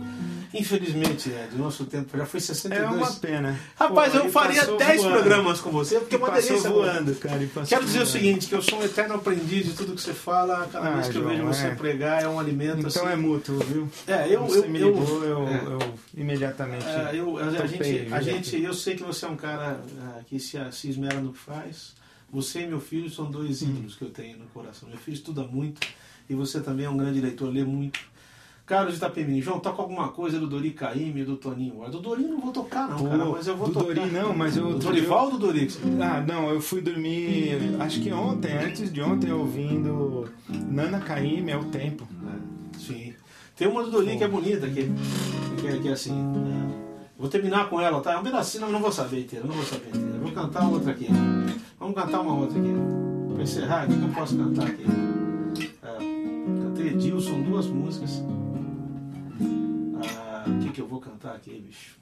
Infelizmente, 0.54 1.30
Ed, 1.30 1.54
o 1.54 1.58
nosso 1.58 1.84
tempo 1.86 2.16
já 2.16 2.26
foi 2.26 2.38
62. 2.40 2.82
É 2.82 2.86
uma 2.94 3.12
pena. 3.14 3.58
Rapaz, 3.74 4.12
Pô, 4.12 4.18
eu 4.18 4.28
faria 4.30 4.60
passou 4.60 4.76
10 4.76 5.00
voando. 5.02 5.14
programas 5.16 5.60
com 5.60 5.70
você, 5.70 5.98
porque 5.98 6.14
é 6.14 6.18
uma 6.18 6.30
delícia. 6.30 6.70
voando, 6.70 7.14
cara. 7.16 7.38
Quero 7.66 7.84
dizer 7.86 7.98
o 8.02 8.04
voando. 8.04 8.06
seguinte, 8.06 8.46
que 8.48 8.54
eu 8.54 8.60
sou 8.62 8.78
um 8.80 8.84
eterno 8.84 9.14
aprendiz 9.14 9.64
de 9.66 9.72
tudo 9.74 9.94
que 9.94 10.02
você 10.02 10.12
fala, 10.12 10.68
cada 10.70 10.88
Ah, 10.88 10.94
vez 10.96 11.08
que 11.08 11.16
eu 11.16 11.22
João, 11.22 11.34
vejo 11.34 11.46
você 11.46 11.66
é. 11.68 11.74
pregar 11.74 12.22
é 12.22 12.28
um 12.28 12.38
alimento 12.38 12.86
Então 12.86 13.04
assim. 13.04 13.12
é 13.12 13.16
mútuo, 13.16 13.58
viu? 13.60 13.88
É, 14.06 14.28
eu, 14.28 14.44
Você 14.46 14.58
eu, 14.58 14.68
me 14.68 14.80
eu, 14.80 14.88
ligou, 14.92 15.24
eu, 15.24 15.48
é. 15.48 15.54
eu 15.64 15.94
imediatamente. 16.14 16.84
É, 16.86 17.10
eu, 17.14 17.38
a, 17.38 17.66
gente, 17.66 18.08
a 18.14 18.20
gente, 18.20 18.62
eu 18.62 18.74
sei 18.74 18.94
que 18.94 19.02
você 19.02 19.24
é 19.24 19.28
um 19.28 19.36
cara 19.36 19.80
ah, 20.02 20.20
que 20.26 20.38
se, 20.38 20.58
se 20.70 20.88
esmera 20.90 21.18
no 21.20 21.32
que 21.32 21.38
faz. 21.38 21.94
Você 22.32 22.62
e 22.62 22.66
meu 22.66 22.80
filho 22.80 23.10
são 23.10 23.30
dois 23.30 23.62
Hum. 23.62 23.66
ídolos 23.70 23.94
que 23.94 24.02
eu 24.04 24.10
tenho 24.10 24.38
no 24.38 24.46
coração. 24.46 24.88
Meu 24.88 24.98
filho 24.98 25.14
estuda 25.14 25.42
muito 25.44 25.86
e 26.30 26.34
você 26.34 26.60
também 26.60 26.86
é 26.86 26.90
um 26.90 26.96
grande 26.96 27.20
leitor, 27.20 27.50
lê 27.52 27.64
muito. 27.64 28.00
Carlos 28.64 28.96
Itapemini, 28.96 29.42
João, 29.42 29.58
toca 29.60 29.82
alguma 29.82 30.08
coisa 30.08 30.38
do 30.38 30.46
Dori 30.46 30.70
Caymmi 30.70 31.20
e 31.22 31.24
do 31.24 31.36
Toninho. 31.36 31.74
Do 31.90 32.00
Dori 32.00 32.22
eu 32.22 32.28
não 32.30 32.40
vou 32.40 32.52
tocar, 32.52 32.88
não, 32.88 32.96
Pô, 32.96 33.04
cara, 33.08 33.24
mas 33.26 33.46
eu 33.48 33.56
vou 33.56 33.66
do 33.68 33.74
tocar. 33.74 33.94
Dori 33.94 34.10
não, 34.10 34.32
mas 34.34 34.56
eu- 34.56 34.70
Do 34.72 34.78
Dorival 34.78 35.24
ou 35.26 35.30
do 35.32 35.38
Dori? 35.38 35.68
Ah, 36.00 36.20
não, 36.26 36.48
eu 36.48 36.60
fui 36.60 36.80
dormir, 36.80 37.58
acho 37.80 38.00
que 38.00 38.10
ontem, 38.12 38.52
antes 38.56 38.90
de 38.90 39.02
ontem, 39.02 39.30
ouvindo 39.32 40.26
Nana 40.48 41.00
Caymmi, 41.00 41.50
é 41.50 41.56
o 41.58 41.64
tempo. 41.64 42.08
É, 42.24 42.78
sim. 42.78 43.12
Tem 43.56 43.66
uma 43.68 43.82
do 43.82 43.90
Dori 43.90 44.16
que 44.16 44.24
é 44.24 44.28
bonita, 44.28 44.66
que, 44.68 44.88
que, 45.60 45.66
é- 45.66 45.78
que 45.78 45.88
é 45.88 45.92
assim. 45.92 46.12
né? 46.14 46.81
Vou 47.22 47.30
terminar 47.30 47.68
com 47.68 47.80
ela, 47.80 48.00
tá? 48.00 48.14
É 48.14 48.18
um 48.18 48.22
pedacinho, 48.24 48.64
não, 48.64 48.72
não 48.72 48.80
vou 48.80 48.90
saber 48.90 49.20
inteira, 49.20 49.46
não 49.46 49.54
vou 49.54 49.64
saber 49.64 49.90
inteira. 49.90 50.18
Vou 50.18 50.32
cantar 50.32 50.68
outra 50.68 50.90
aqui. 50.90 51.06
Vamos 51.78 51.94
cantar 51.94 52.20
uma 52.20 52.34
outra 52.34 52.58
aqui. 52.58 52.70
Pra 53.32 53.42
encerrar, 53.44 53.84
o 53.84 53.96
que, 53.96 54.02
eu 54.02 54.08
posso 54.08 54.36
cantar 54.36 54.66
aqui? 54.66 54.84
É, 55.84 56.62
cantei 56.64 56.88
Edilson, 56.88 57.42
duas 57.42 57.68
músicas. 57.68 58.24
Ah, 60.18 60.44
O 60.48 60.58
que, 60.64 60.70
que 60.70 60.80
eu 60.80 60.88
vou 60.88 61.00
cantar 61.00 61.36
aqui, 61.36 61.64
bicho? 61.64 61.96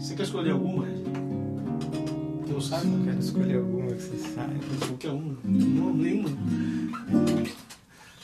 Você 0.00 0.16
quer 0.16 0.24
escolher 0.24 0.50
alguma? 0.50 0.84
Que 2.44 2.50
eu 2.50 2.60
saiba? 2.60 2.96
Eu 2.96 3.04
quero 3.04 3.18
escolher 3.20 3.58
alguma 3.58 3.92
que 3.92 4.02
você 4.02 4.28
saiba. 4.28 4.54
Qualquer 4.88 5.10
uma. 5.10 5.36
Não, 5.44 5.94
nenhuma. 5.94 6.30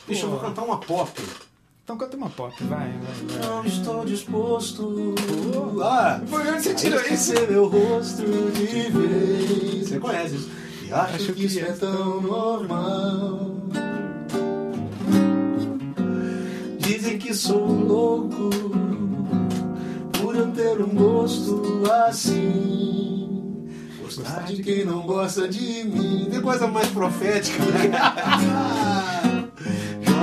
Bicho, 0.09 0.27
eu 0.27 0.31
vou 0.31 0.41
cantar 0.41 0.65
uma 0.65 0.79
pop. 0.79 1.13
Então 1.89 1.97
canta 1.97 2.19
uma 2.19 2.29
pop, 2.29 2.53
vai, 2.65 2.81
vai, 2.81 3.39
vai. 3.39 3.49
Não 3.49 3.65
estou 3.65 4.05
disposto. 4.05 5.15
Ah! 5.83 6.21
Foi 6.27 6.47
onde 6.47 6.63
você 6.63 6.75
tirou 6.75 7.01
isso? 7.01 7.33
meu 7.51 7.67
rosto 7.67 8.23
de 8.53 8.91
vez. 8.91 9.89
Você 9.89 9.99
conhece 9.99 10.35
isso? 10.37 10.51
E 10.87 10.93
acho, 10.93 11.15
Acho 11.15 11.27
que 11.29 11.33
que 11.33 11.45
isso 11.47 11.61
é 11.61 11.63
é 11.63 11.73
tão 11.73 12.21
normal. 12.21 13.55
Dizem 16.79 17.17
que 17.17 17.33
sou 17.33 17.67
louco 17.67 18.51
por 20.21 20.37
eu 20.37 20.53
ter 20.53 20.83
um 20.83 20.95
gosto 20.95 21.91
assim. 22.07 23.67
Gostar 24.03 24.43
de 24.43 24.63
quem 24.63 24.85
não 24.85 25.07
gosta 25.07 25.49
de 25.49 25.85
mim. 25.85 26.29
Tem 26.31 26.43
coisa 26.43 26.67
mais 26.67 26.89
profética. 26.89 27.65
né? 27.65 29.05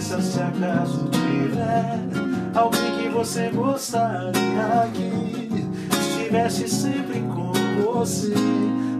se 0.00 0.40
acaso 0.40 1.08
tiver 1.10 1.98
alguém 2.54 2.98
que 2.98 3.08
você 3.08 3.50
gostaria 3.50 4.88
que 4.94 5.96
estivesse 5.98 6.68
sempre 6.68 7.20
com 7.22 7.52
você. 7.82 8.34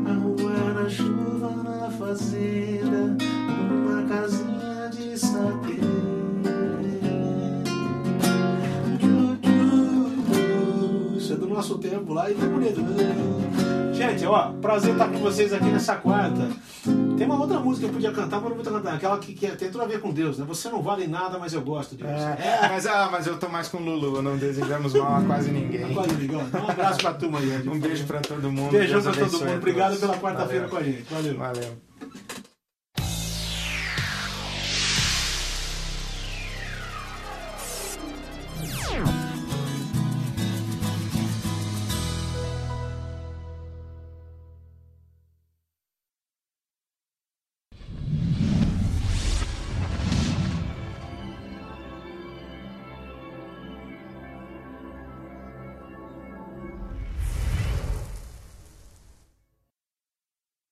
Na 0.02 0.14
rua, 0.14 0.82
na 0.82 0.88
chuva, 0.88 1.50
na 1.62 1.90
fazenda, 1.90 3.16
numa 3.70 4.08
casinha 4.08 4.90
de 4.90 5.18
saber. 5.18 5.78
É 11.30 11.34
do 11.36 11.46
nosso 11.46 11.76
tempo 11.76 12.14
lá 12.14 12.30
e 12.30 12.34
tá 12.34 12.46
bonito. 12.46 12.80
Gente, 13.98 14.24
ó, 14.26 14.52
prazer 14.62 14.92
estar 14.92 15.08
com 15.08 15.18
vocês 15.18 15.52
aqui 15.52 15.64
nessa 15.64 15.96
quarta. 15.96 16.48
Tem 17.16 17.26
uma 17.26 17.40
outra 17.40 17.58
música 17.58 17.88
que 17.88 17.90
eu 17.90 17.94
podia 17.94 18.12
cantar, 18.12 18.40
mas 18.40 18.50
não 18.50 18.62
vou 18.62 18.72
cantar. 18.72 18.94
Aquela 18.94 19.18
que, 19.18 19.34
que 19.34 19.48
tem 19.48 19.72
tudo 19.72 19.82
a 19.82 19.86
ver 19.86 20.00
com 20.00 20.12
Deus, 20.12 20.38
né? 20.38 20.44
Você 20.46 20.68
não 20.68 20.80
vale 20.80 21.08
nada, 21.08 21.36
mas 21.36 21.52
eu 21.52 21.60
gosto 21.62 21.96
de 21.96 22.04
você. 22.04 22.08
É, 22.12 22.68
mas, 22.68 22.86
ah, 22.86 23.08
mas 23.10 23.26
eu 23.26 23.36
tô 23.40 23.48
mais 23.48 23.66
com 23.66 23.78
o 23.78 23.80
Lulu, 23.80 24.22
não 24.22 24.36
desejamos 24.36 24.94
mal 24.94 25.16
a 25.16 25.22
quase 25.22 25.50
ninguém. 25.50 25.88
Quase 25.98 26.14
ninguém. 26.14 26.40
Então, 26.40 26.64
um 26.64 26.70
abraço 26.70 26.98
pra 27.00 27.14
turma 27.14 27.40
aí. 27.40 27.48
Um 27.68 27.80
beijo 27.80 28.04
pra 28.04 28.20
todo 28.20 28.52
mundo. 28.52 28.70
Beijão 28.70 29.00
Deus 29.00 29.16
pra 29.16 29.26
todo 29.26 29.38
mundo. 29.40 29.50
a 29.50 29.56
Obrigado 29.56 29.98
pela 29.98 30.16
quarta-feira 30.16 30.68
com 30.68 30.76
a 30.76 30.82
gente. 30.82 31.02
Valeu. 31.12 31.36
Valeu. 31.36 31.87